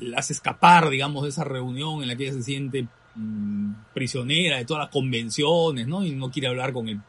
La 0.00 0.18
hace 0.18 0.32
escapar, 0.32 0.88
digamos, 0.88 1.24
de 1.24 1.28
esa 1.28 1.44
reunión 1.44 2.02
en 2.02 2.08
la 2.08 2.16
que 2.16 2.24
ella 2.24 2.34
se 2.34 2.42
siente 2.42 2.86
mmm, 3.14 3.72
prisionera 3.92 4.58
de 4.58 4.64
todas 4.64 4.84
las 4.84 4.92
convenciones, 4.92 5.86
¿no? 5.86 6.04
Y 6.04 6.12
no 6.12 6.30
quiere 6.30 6.48
hablar 6.48 6.72
con 6.72 6.88
el 6.88 7.00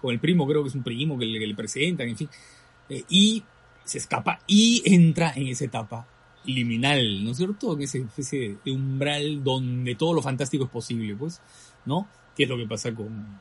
con 0.00 0.12
el 0.12 0.20
primo, 0.20 0.46
creo 0.46 0.62
que 0.62 0.68
es 0.68 0.74
un 0.74 0.82
primo 0.82 1.18
que 1.18 1.26
le, 1.26 1.54
presentan, 1.54 2.08
en 2.08 2.16
fin. 2.16 2.28
Eh, 2.88 3.04
y 3.08 3.42
se 3.84 3.98
escapa 3.98 4.40
y 4.46 4.82
entra 4.84 5.32
en 5.34 5.48
esa 5.48 5.64
etapa 5.64 6.06
liminal, 6.44 7.24
¿no 7.24 7.32
es 7.32 7.36
cierto? 7.36 7.74
En 7.74 7.82
esa 7.82 7.98
especie 7.98 8.56
de 8.64 8.72
umbral 8.72 9.42
donde 9.44 9.94
todo 9.94 10.14
lo 10.14 10.22
fantástico 10.22 10.64
es 10.64 10.70
posible, 10.70 11.14
pues, 11.14 11.40
¿no? 11.84 12.08
¿Qué 12.36 12.44
es 12.44 12.48
lo 12.48 12.56
que 12.56 12.66
pasa 12.66 12.94
con, 12.94 13.40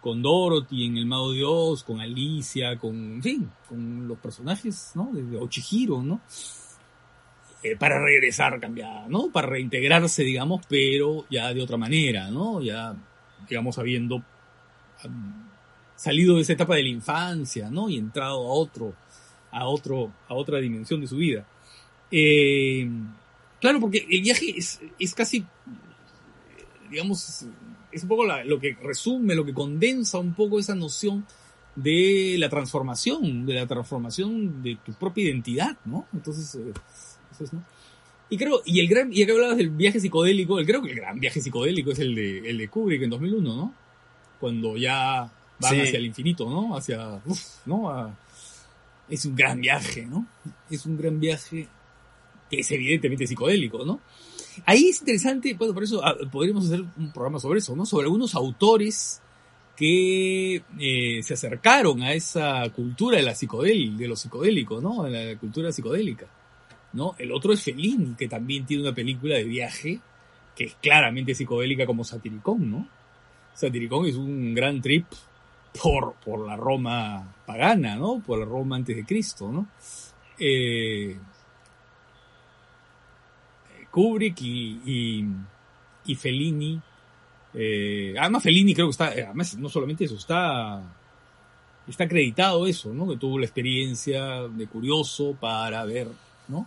con 0.00 0.22
Dorothy 0.22 0.86
en 0.86 0.96
El 0.96 1.06
Mago 1.06 1.32
de 1.32 1.44
Oz, 1.44 1.84
con 1.84 2.00
Alicia, 2.00 2.78
con, 2.78 3.14
en 3.14 3.22
fin, 3.22 3.50
con 3.68 4.08
los 4.08 4.18
personajes, 4.18 4.92
¿no? 4.94 5.10
De, 5.12 5.36
Ochihiro, 5.36 6.02
¿no? 6.02 6.20
Eh, 7.62 7.76
para 7.76 8.02
regresar 8.02 8.58
cambiada, 8.58 9.06
¿no? 9.08 9.30
Para 9.30 9.48
reintegrarse, 9.48 10.22
digamos, 10.22 10.62
pero 10.68 11.26
ya 11.30 11.52
de 11.52 11.62
otra 11.62 11.76
manera, 11.76 12.30
¿no? 12.30 12.62
Ya, 12.62 12.96
digamos, 13.48 13.78
habiendo 13.78 14.22
salido 16.00 16.36
de 16.36 16.42
esa 16.42 16.54
etapa 16.54 16.76
de 16.76 16.82
la 16.82 16.88
infancia, 16.88 17.68
¿no? 17.70 17.90
Y 17.90 17.98
entrado 17.98 18.38
a 18.38 18.52
otro, 18.54 18.94
a 19.50 19.66
otro, 19.66 20.10
a 20.28 20.34
otra 20.34 20.58
dimensión 20.58 21.02
de 21.02 21.06
su 21.06 21.16
vida. 21.16 21.46
Eh, 22.10 22.88
claro, 23.60 23.80
porque 23.80 24.06
el 24.08 24.22
viaje 24.22 24.54
es, 24.56 24.80
es 24.98 25.14
casi, 25.14 25.44
digamos, 26.90 27.44
es 27.92 28.02
un 28.02 28.08
poco 28.08 28.24
lo 28.24 28.58
que 28.58 28.78
resume, 28.82 29.34
lo 29.34 29.44
que 29.44 29.52
condensa 29.52 30.18
un 30.18 30.32
poco 30.32 30.58
esa 30.58 30.74
noción 30.74 31.26
de 31.76 32.36
la 32.38 32.48
transformación, 32.48 33.44
de 33.44 33.54
la 33.54 33.66
transformación 33.66 34.62
de 34.62 34.78
tu 34.82 34.94
propia 34.94 35.24
identidad, 35.24 35.76
¿no? 35.84 36.06
Entonces, 36.14 36.54
eh, 36.54 36.72
entonces 37.32 37.52
¿no? 37.52 37.62
Y 38.30 38.38
creo, 38.38 38.62
y 38.64 38.80
el 38.80 38.88
gran, 38.88 39.12
y 39.12 39.22
acá 39.22 39.32
hablabas 39.32 39.58
del 39.58 39.68
viaje 39.68 40.00
psicodélico, 40.00 40.56
creo 40.64 40.80
que 40.80 40.92
el 40.92 40.96
gran 40.96 41.20
viaje 41.20 41.42
psicodélico 41.42 41.90
es 41.90 41.98
el 41.98 42.14
de, 42.14 42.38
el 42.48 42.56
de 42.56 42.68
Kubrick 42.68 43.02
en 43.02 43.10
2001, 43.10 43.54
¿no? 43.54 43.74
Cuando 44.38 44.78
ya 44.78 45.30
van 45.60 45.74
sí. 45.74 45.80
hacia 45.80 45.98
el 45.98 46.06
infinito, 46.06 46.48
¿no? 46.48 46.76
Hacia, 46.76 47.20
uf, 47.24 47.40
¿no? 47.66 47.90
A, 47.90 48.16
es 49.08 49.24
un 49.24 49.34
gran 49.34 49.60
viaje, 49.60 50.06
¿no? 50.06 50.26
Es 50.70 50.86
un 50.86 50.96
gran 50.96 51.18
viaje 51.18 51.68
que 52.48 52.60
es 52.60 52.70
evidentemente 52.70 53.26
psicodélico, 53.26 53.84
¿no? 53.84 54.00
Ahí 54.66 54.88
es 54.88 55.00
interesante, 55.00 55.54
bueno, 55.54 55.74
por 55.74 55.84
eso 55.84 56.04
ah, 56.04 56.16
podríamos 56.30 56.66
hacer 56.66 56.84
un 56.96 57.12
programa 57.12 57.38
sobre 57.38 57.58
eso, 57.58 57.76
¿no? 57.76 57.86
Sobre 57.86 58.06
algunos 58.06 58.34
autores 58.34 59.20
que 59.76 60.62
eh, 60.78 61.22
se 61.22 61.34
acercaron 61.34 62.02
a 62.02 62.12
esa 62.12 62.68
cultura 62.70 63.16
de 63.16 63.22
la 63.22 63.34
psicodélica, 63.34 63.96
de 63.96 64.08
lo 64.08 64.16
psicodélico, 64.16 64.80
¿no? 64.80 65.04
A 65.04 65.08
la 65.08 65.38
cultura 65.38 65.72
psicodélica, 65.72 66.26
¿no? 66.92 67.14
El 67.18 67.32
otro 67.32 67.52
es 67.52 67.62
Fellini, 67.62 68.14
que 68.14 68.28
también 68.28 68.66
tiene 68.66 68.82
una 68.82 68.94
película 68.94 69.36
de 69.36 69.44
viaje 69.44 70.00
que 70.54 70.64
es 70.64 70.74
claramente 70.82 71.34
psicodélica 71.34 71.86
como 71.86 72.04
Satiricón, 72.04 72.70
¿no? 72.70 72.88
Satiricón 73.54 74.06
es 74.06 74.16
un 74.16 74.54
gran 74.54 74.80
trip 74.82 75.06
por, 75.82 76.14
por 76.24 76.46
la 76.46 76.56
Roma 76.56 77.34
pagana, 77.46 77.96
¿no? 77.96 78.20
Por 78.20 78.38
la 78.38 78.44
Roma 78.44 78.76
antes 78.76 78.96
de 78.96 79.04
Cristo, 79.04 79.50
¿no? 79.50 79.68
Eh, 80.38 81.16
Kubrick 83.90 84.40
y, 84.42 85.26
y, 86.04 86.14
Fellini, 86.14 86.80
eh, 87.54 88.14
además 88.18 88.42
Fellini 88.42 88.74
creo 88.74 88.86
que 88.86 88.92
está, 88.92 89.06
además 89.06 89.56
no 89.58 89.68
solamente 89.68 90.04
eso, 90.04 90.14
está, 90.14 90.80
está 91.88 92.04
acreditado 92.04 92.66
eso, 92.66 92.94
¿no? 92.94 93.08
Que 93.08 93.16
tuvo 93.16 93.38
la 93.38 93.46
experiencia 93.46 94.42
de 94.48 94.66
curioso 94.66 95.36
para 95.38 95.84
ver, 95.84 96.08
¿no? 96.48 96.66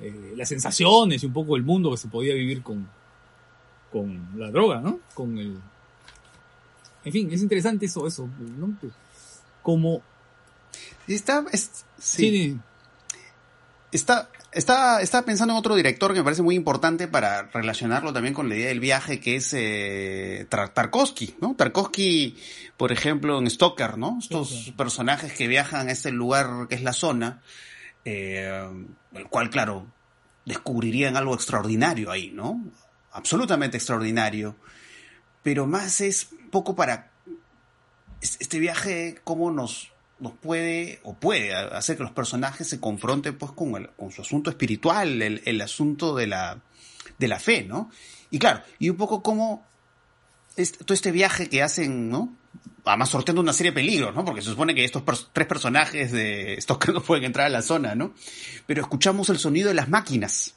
Eh, 0.00 0.34
las 0.36 0.48
sensaciones 0.48 1.22
y 1.22 1.26
un 1.26 1.32
poco 1.32 1.56
el 1.56 1.62
mundo 1.62 1.90
que 1.90 1.96
se 1.96 2.08
podía 2.08 2.34
vivir 2.34 2.62
con, 2.62 2.86
con 3.90 4.28
la 4.36 4.50
droga, 4.50 4.80
¿no? 4.80 5.00
Con 5.14 5.38
el, 5.38 5.58
en 7.04 7.12
fin, 7.12 7.32
es 7.32 7.42
interesante 7.42 7.86
eso, 7.86 8.06
eso, 8.06 8.28
¿no? 8.58 8.76
Como... 9.62 10.02
Está, 11.06 11.44
es, 11.52 11.84
sí. 11.98 12.30
sí. 12.30 12.58
Está, 13.92 14.28
está, 14.52 15.02
está 15.02 15.22
pensando 15.22 15.52
en 15.54 15.58
otro 15.58 15.76
director 15.76 16.12
que 16.12 16.18
me 16.18 16.24
parece 16.24 16.42
muy 16.42 16.54
importante 16.54 17.06
para 17.06 17.44
relacionarlo 17.44 18.12
también 18.12 18.34
con 18.34 18.48
la 18.48 18.56
idea 18.56 18.68
del 18.68 18.80
viaje, 18.80 19.20
que 19.20 19.36
es 19.36 19.54
eh, 19.54 20.46
Tarkovsky, 20.48 21.36
¿no? 21.40 21.54
Tarkovsky, 21.54 22.36
por 22.76 22.90
ejemplo, 22.90 23.38
en 23.38 23.48
Stoker, 23.48 23.98
¿no? 23.98 24.18
Estos 24.20 24.48
sí, 24.48 24.62
sí. 24.64 24.72
personajes 24.72 25.32
que 25.32 25.46
viajan 25.46 25.88
a 25.88 25.92
este 25.92 26.10
lugar 26.10 26.66
que 26.68 26.74
es 26.74 26.82
la 26.82 26.92
zona, 26.92 27.42
eh, 28.04 28.68
el 29.12 29.26
cual, 29.28 29.50
claro, 29.50 29.86
descubrirían 30.44 31.16
algo 31.16 31.34
extraordinario 31.34 32.10
ahí, 32.10 32.30
¿no? 32.32 32.64
Absolutamente 33.12 33.76
extraordinario. 33.76 34.56
Pero 35.42 35.66
más 35.66 36.00
es 36.00 36.30
poco 36.54 36.76
para 36.76 37.10
este 38.20 38.60
viaje, 38.60 39.20
cómo 39.24 39.50
nos, 39.50 39.90
nos 40.20 40.32
puede 40.34 41.00
o 41.02 41.14
puede 41.14 41.52
hacer 41.52 41.96
que 41.96 42.04
los 42.04 42.12
personajes 42.12 42.68
se 42.68 42.78
confronten 42.78 43.36
pues 43.36 43.50
con, 43.50 43.74
el, 43.74 43.90
con 43.90 44.12
su 44.12 44.22
asunto 44.22 44.50
espiritual, 44.50 45.20
el, 45.20 45.42
el 45.44 45.60
asunto 45.60 46.14
de 46.14 46.28
la, 46.28 46.62
de 47.18 47.28
la 47.28 47.40
fe, 47.40 47.64
¿no? 47.64 47.90
Y 48.30 48.38
claro, 48.38 48.62
y 48.78 48.88
un 48.88 48.96
poco 48.96 49.20
como 49.20 49.66
este, 50.56 50.84
todo 50.84 50.94
este 50.94 51.10
viaje 51.10 51.48
que 51.48 51.60
hacen, 51.60 52.08
¿no? 52.08 52.36
Además 52.84 53.08
sorteando 53.08 53.42
una 53.42 53.52
serie 53.52 53.72
de 53.72 53.76
peligros, 53.76 54.14
¿no? 54.14 54.24
Porque 54.24 54.42
se 54.42 54.50
supone 54.50 54.76
que 54.76 54.84
estos 54.84 55.02
tres 55.32 55.48
personajes 55.48 56.12
de 56.12 56.54
estos 56.54 56.78
que 56.78 56.92
no 56.92 57.02
pueden 57.02 57.24
entrar 57.24 57.46
a 57.46 57.50
la 57.50 57.62
zona, 57.62 57.96
¿no? 57.96 58.14
Pero 58.66 58.80
escuchamos 58.80 59.28
el 59.28 59.38
sonido 59.38 59.68
de 59.68 59.74
las 59.74 59.88
máquinas, 59.88 60.54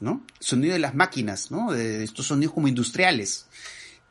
¿no? 0.00 0.26
El 0.40 0.46
sonido 0.46 0.72
de 0.72 0.80
las 0.80 0.96
máquinas, 0.96 1.52
¿no? 1.52 1.70
De 1.70 2.02
estos 2.02 2.26
sonidos 2.26 2.54
como 2.54 2.66
industriales 2.66 3.46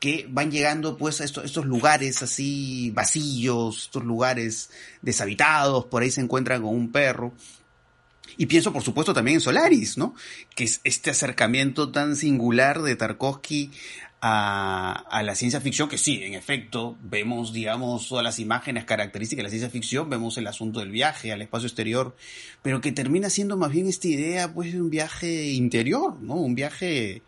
que 0.01 0.25
van 0.27 0.49
llegando 0.49 0.97
pues 0.97 1.21
a 1.21 1.25
estos, 1.25 1.63
lugares 1.63 2.23
así 2.23 2.89
vacíos, 2.89 3.83
estos 3.83 4.03
lugares 4.03 4.71
deshabitados, 5.03 5.85
por 5.85 6.01
ahí 6.01 6.09
se 6.09 6.21
encuentran 6.21 6.63
con 6.63 6.73
un 6.73 6.91
perro. 6.91 7.33
Y 8.35 8.47
pienso 8.47 8.73
por 8.73 8.81
supuesto 8.81 9.13
también 9.13 9.35
en 9.35 9.41
Solaris, 9.41 9.99
¿no? 9.99 10.15
Que 10.55 10.63
es 10.63 10.81
este 10.83 11.11
acercamiento 11.11 11.91
tan 11.91 12.15
singular 12.15 12.81
de 12.81 12.95
Tarkovsky 12.95 13.69
a, 14.21 15.03
a, 15.07 15.21
la 15.21 15.35
ciencia 15.35 15.61
ficción, 15.61 15.87
que 15.87 15.99
sí, 15.99 16.23
en 16.23 16.33
efecto, 16.33 16.97
vemos, 17.03 17.53
digamos, 17.53 18.07
todas 18.07 18.23
las 18.23 18.39
imágenes 18.39 18.85
características 18.85 19.37
de 19.37 19.43
la 19.43 19.49
ciencia 19.49 19.69
ficción, 19.69 20.09
vemos 20.09 20.35
el 20.39 20.47
asunto 20.47 20.79
del 20.79 20.89
viaje 20.89 21.31
al 21.31 21.43
espacio 21.43 21.67
exterior, 21.67 22.15
pero 22.63 22.81
que 22.81 22.91
termina 22.91 23.29
siendo 23.29 23.55
más 23.55 23.71
bien 23.71 23.87
esta 23.87 24.07
idea, 24.07 24.51
pues, 24.51 24.73
de 24.73 24.81
un 24.81 24.89
viaje 24.89 25.51
interior, 25.51 26.19
¿no? 26.21 26.35
Un 26.35 26.55
viaje, 26.55 27.21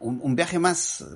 un, 0.00 0.34
viaje 0.34 0.58
más 0.58 1.06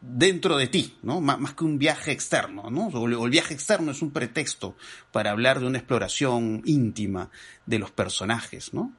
dentro 0.00 0.56
de 0.56 0.66
ti, 0.68 0.96
¿no? 1.02 1.20
Más 1.20 1.54
que 1.54 1.64
un 1.64 1.78
viaje 1.78 2.12
externo, 2.12 2.70
¿no? 2.70 2.86
O 2.88 3.06
el 3.06 3.30
viaje 3.30 3.54
externo 3.54 3.90
es 3.90 4.02
un 4.02 4.10
pretexto 4.10 4.76
para 5.10 5.30
hablar 5.30 5.60
de 5.60 5.66
una 5.66 5.78
exploración 5.78 6.62
íntima 6.64 7.30
de 7.66 7.78
los 7.78 7.90
personajes, 7.90 8.72
¿no? 8.72 8.92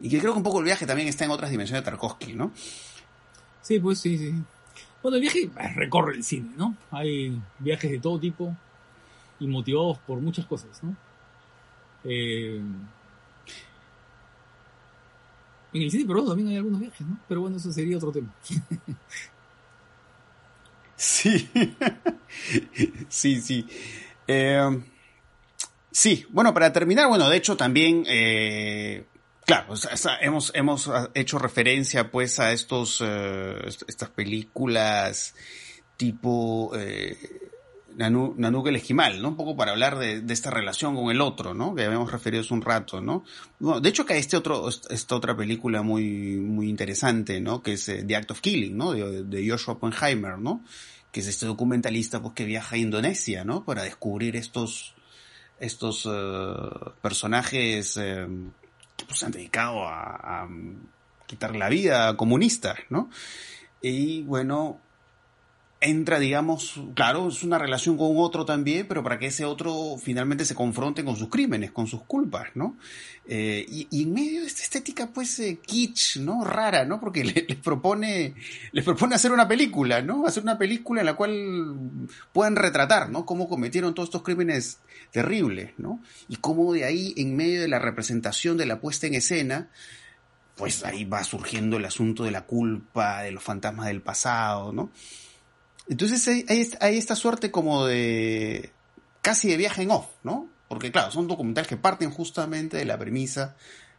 Y 0.00 0.08
que 0.08 0.20
creo 0.20 0.32
que 0.32 0.38
un 0.38 0.44
poco 0.44 0.60
el 0.60 0.64
viaje 0.64 0.86
también 0.86 1.08
está 1.08 1.24
en 1.24 1.32
otras 1.32 1.50
dimensiones 1.50 1.82
de 1.82 1.90
Tarkovsky, 1.90 2.34
¿no? 2.34 2.52
Sí, 3.62 3.80
pues 3.80 3.98
sí, 3.98 4.16
sí. 4.16 4.32
Bueno, 5.02 5.16
el 5.16 5.22
viaje 5.22 5.50
recorre 5.74 6.14
el 6.14 6.24
cine, 6.24 6.50
¿no? 6.56 6.76
Hay 6.90 7.40
viajes 7.58 7.90
de 7.90 7.98
todo 7.98 8.18
tipo 8.18 8.56
y 9.40 9.46
motivados 9.46 9.98
por 9.98 10.20
muchas 10.20 10.46
cosas, 10.46 10.82
¿no? 10.82 10.96
Eh... 12.04 12.62
En 15.72 15.82
el 15.82 15.90
cine 15.90 16.04
peruano 16.06 16.28
también 16.28 16.48
hay 16.48 16.56
algunos 16.56 16.80
viajes, 16.80 17.06
¿no? 17.06 17.18
Pero 17.28 17.42
bueno, 17.42 17.56
eso 17.56 17.72
sería 17.72 17.96
otro 17.96 18.12
tema. 18.12 18.34
Sí, 20.96 21.48
sí, 23.08 23.40
sí. 23.40 23.66
Eh, 24.26 24.80
Sí, 25.98 26.24
bueno, 26.30 26.54
para 26.54 26.72
terminar, 26.72 27.08
bueno, 27.08 27.28
de 27.28 27.36
hecho 27.36 27.56
también, 27.56 28.04
eh, 28.06 29.04
claro, 29.44 29.74
hemos, 30.20 30.52
hemos 30.54 30.88
hecho 31.12 31.40
referencia 31.40 32.08
pues 32.08 32.38
a 32.38 32.52
estos, 32.52 33.02
eh, 33.04 33.56
estas 33.66 34.08
películas 34.10 35.34
tipo 35.96 36.70
eh, 36.76 37.47
Nanuk 37.98 38.68
el 38.68 38.76
Esquimal, 38.76 39.20
¿no? 39.20 39.30
Un 39.30 39.36
poco 39.36 39.56
para 39.56 39.72
hablar 39.72 39.98
de, 39.98 40.22
esta 40.28 40.50
relación 40.50 40.94
con 40.94 41.10
el 41.10 41.20
otro, 41.20 41.52
¿no? 41.52 41.74
Que 41.74 41.84
habíamos 41.84 42.12
referido 42.12 42.42
hace 42.42 42.54
un 42.54 42.62
rato, 42.62 43.00
¿no? 43.00 43.24
Bueno, 43.58 43.80
de 43.80 43.88
hecho 43.88 44.06
que 44.06 44.16
este 44.16 44.36
otro, 44.36 44.68
esta 44.68 45.16
otra 45.16 45.36
película 45.36 45.82
muy, 45.82 46.36
muy 46.36 46.68
interesante, 46.68 47.40
¿no? 47.40 47.60
Que 47.60 47.72
es 47.72 47.88
eh, 47.88 48.04
The 48.06 48.14
Act 48.14 48.30
of 48.30 48.40
Killing, 48.40 48.76
¿no? 48.76 48.92
De, 48.92 49.24
de 49.24 49.50
Joshua 49.50 49.74
Oppenheimer, 49.74 50.38
¿no? 50.38 50.62
Que 51.10 51.20
es 51.20 51.26
este 51.26 51.46
documentalista 51.46 52.22
pues 52.22 52.34
que 52.34 52.44
viaja 52.44 52.76
a 52.76 52.78
Indonesia, 52.78 53.44
¿no? 53.44 53.64
Para 53.64 53.82
descubrir 53.82 54.36
estos, 54.36 54.94
estos 55.58 56.06
uh, 56.06 56.92
personajes 57.02 57.96
eh, 57.96 58.28
que 58.96 59.04
pues, 59.06 59.24
han 59.24 59.32
dedicado 59.32 59.88
a, 59.88 60.44
a, 60.44 60.48
quitar 61.26 61.56
la 61.56 61.68
vida 61.68 62.08
a 62.08 62.16
comunistas, 62.16 62.78
¿no? 62.90 63.10
Y 63.82 64.22
bueno, 64.22 64.80
entra, 65.80 66.18
digamos, 66.18 66.80
claro, 66.94 67.28
es 67.28 67.44
una 67.44 67.56
relación 67.56 67.96
con 67.96 68.16
otro 68.16 68.44
también, 68.44 68.86
pero 68.88 69.04
para 69.04 69.18
que 69.18 69.26
ese 69.26 69.44
otro 69.44 69.96
finalmente 69.96 70.44
se 70.44 70.56
confronte 70.56 71.04
con 71.04 71.14
sus 71.16 71.28
crímenes, 71.28 71.70
con 71.70 71.86
sus 71.86 72.02
culpas, 72.02 72.48
¿no? 72.54 72.76
Eh, 73.26 73.64
y, 73.68 74.02
en 74.02 74.12
medio 74.12 74.40
de 74.40 74.48
esta 74.48 74.62
estética, 74.62 75.10
pues, 75.12 75.38
eh, 75.38 75.60
kitsch, 75.64 76.16
¿no? 76.16 76.44
Rara, 76.44 76.84
¿no? 76.84 76.98
Porque 76.98 77.22
les 77.48 77.56
propone, 77.58 78.34
les 78.72 78.84
propone 78.84 79.14
hacer 79.14 79.30
una 79.30 79.46
película, 79.46 80.02
¿no? 80.02 80.26
Hacer 80.26 80.42
una 80.42 80.58
película 80.58 81.00
en 81.00 81.06
la 81.06 81.14
cual 81.14 81.76
puedan 82.32 82.56
retratar, 82.56 83.10
¿no? 83.10 83.24
Cómo 83.24 83.48
cometieron 83.48 83.94
todos 83.94 84.08
estos 84.08 84.22
crímenes 84.22 84.78
terribles, 85.12 85.72
¿no? 85.78 86.00
Y 86.28 86.36
cómo 86.36 86.72
de 86.72 86.86
ahí, 86.86 87.14
en 87.16 87.36
medio 87.36 87.60
de 87.60 87.68
la 87.68 87.78
representación 87.78 88.56
de 88.56 88.66
la 88.66 88.80
puesta 88.80 89.06
en 89.06 89.14
escena, 89.14 89.68
pues 90.56 90.84
ahí 90.84 91.04
va 91.04 91.22
surgiendo 91.22 91.76
el 91.76 91.84
asunto 91.84 92.24
de 92.24 92.32
la 92.32 92.46
culpa, 92.46 93.22
de 93.22 93.30
los 93.30 93.44
fantasmas 93.44 93.86
del 93.86 94.02
pasado, 94.02 94.72
¿no? 94.72 94.90
Entonces 95.88 96.26
hay, 96.28 96.96
esta 96.96 97.16
suerte 97.16 97.50
como 97.50 97.86
de 97.86 98.72
casi 99.22 99.48
de 99.48 99.56
viaje 99.56 99.82
en 99.82 99.90
off, 99.90 100.06
¿no? 100.22 100.48
Porque 100.68 100.92
claro, 100.92 101.10
son 101.10 101.28
documentales 101.28 101.68
que 101.68 101.76
parten 101.76 102.10
justamente 102.10 102.76
de 102.76 102.84
la 102.84 102.98
premisa 102.98 103.56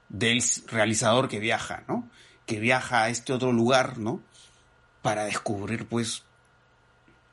del 0.08 0.42
realizador 0.68 1.28
que 1.28 1.40
viaja, 1.40 1.84
¿no? 1.88 2.08
Que 2.46 2.60
viaja 2.60 3.04
a 3.04 3.10
este 3.10 3.34
otro 3.34 3.52
lugar, 3.52 3.98
¿no? 3.98 4.22
Para 5.02 5.26
descubrir, 5.26 5.88
pues, 5.88 6.24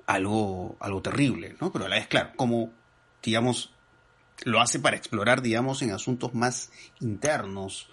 algo, 0.07 0.77
algo 0.81 1.03
terrible, 1.03 1.57
¿no? 1.61 1.73
Pero 1.73 1.87
a 1.87 1.89
la 1.89 1.97
vez, 1.97 2.07
claro, 2.07 2.31
como, 2.37 2.71
digamos, 3.23 3.73
lo 4.45 4.61
hace 4.61 4.79
para 4.79 4.97
explorar, 4.97 5.43
digamos, 5.43 5.83
en 5.83 5.93
asuntos 5.93 6.35
más 6.35 6.71
internos 7.01 7.89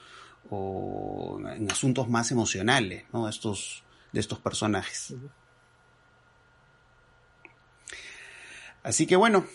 o 0.49 1.41
en 1.45 1.69
asuntos 1.71 2.07
más 2.09 2.31
emocionales, 2.31 3.05
¿no? 3.11 3.27
Estos, 3.27 3.83
de 4.11 4.19
estos 4.19 4.39
personajes. 4.39 5.13
Así 8.83 9.07
que 9.07 9.15
bueno, 9.15 9.45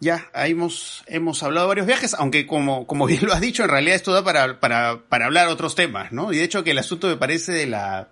ya 0.00 0.30
hemos, 0.34 1.04
hemos 1.06 1.42
hablado 1.42 1.68
varios 1.68 1.86
viajes, 1.86 2.14
aunque 2.14 2.46
como, 2.46 2.86
como 2.86 3.06
bien 3.06 3.24
lo 3.24 3.32
has 3.32 3.40
dicho, 3.40 3.62
en 3.62 3.68
realidad 3.68 3.96
esto 3.96 4.12
da 4.12 4.24
para, 4.24 4.58
para, 4.58 5.02
para 5.08 5.26
hablar 5.26 5.48
otros 5.48 5.74
temas, 5.74 6.10
¿no? 6.12 6.32
Y 6.32 6.38
de 6.38 6.44
hecho 6.44 6.64
que 6.64 6.72
el 6.72 6.78
asunto 6.78 7.06
me 7.06 7.16
parece 7.16 7.52
de 7.52 7.66
la... 7.66 8.08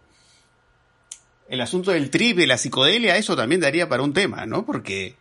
El 1.49 1.61
asunto 1.61 1.91
del 1.91 2.11
trip, 2.11 2.37
de 2.37 2.47
la 2.47 2.57
psicodelia, 2.57 3.17
eso 3.17 3.35
también 3.35 3.61
daría 3.61 3.89
para 3.89 4.05
un 4.05 4.13
tema, 4.13 4.47
¿no? 4.47 4.65
Porque, 4.65 5.17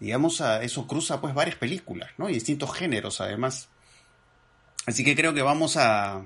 digamos, 0.00 0.40
eso 0.40 0.88
cruza 0.88 1.20
pues 1.20 1.34
varias 1.34 1.54
películas, 1.54 2.10
¿no? 2.18 2.28
Y 2.28 2.34
distintos 2.34 2.74
géneros 2.74 3.20
además. 3.20 3.68
Así 4.86 5.04
que 5.04 5.14
creo 5.14 5.34
que 5.34 5.42
vamos 5.42 5.76
a, 5.76 6.24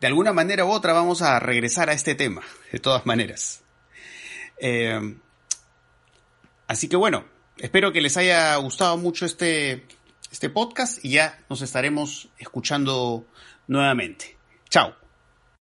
de 0.00 0.06
alguna 0.08 0.32
manera 0.32 0.64
u 0.64 0.70
otra, 0.70 0.92
vamos 0.92 1.22
a 1.22 1.38
regresar 1.38 1.88
a 1.88 1.92
este 1.92 2.16
tema, 2.16 2.42
de 2.72 2.80
todas 2.80 3.06
maneras. 3.06 3.62
Eh, 4.58 5.14
Así 6.68 6.88
que 6.88 6.96
bueno, 6.96 7.24
espero 7.56 7.92
que 7.92 8.00
les 8.00 8.16
haya 8.16 8.54
gustado 8.56 8.96
mucho 8.96 9.26
este, 9.26 9.86
este 10.30 10.50
podcast 10.50 11.04
y 11.04 11.12
ya 11.12 11.40
nos 11.48 11.62
estaremos 11.62 12.28
escuchando 12.38 13.26
nuevamente. 13.66 14.36
Chao. 14.68 15.07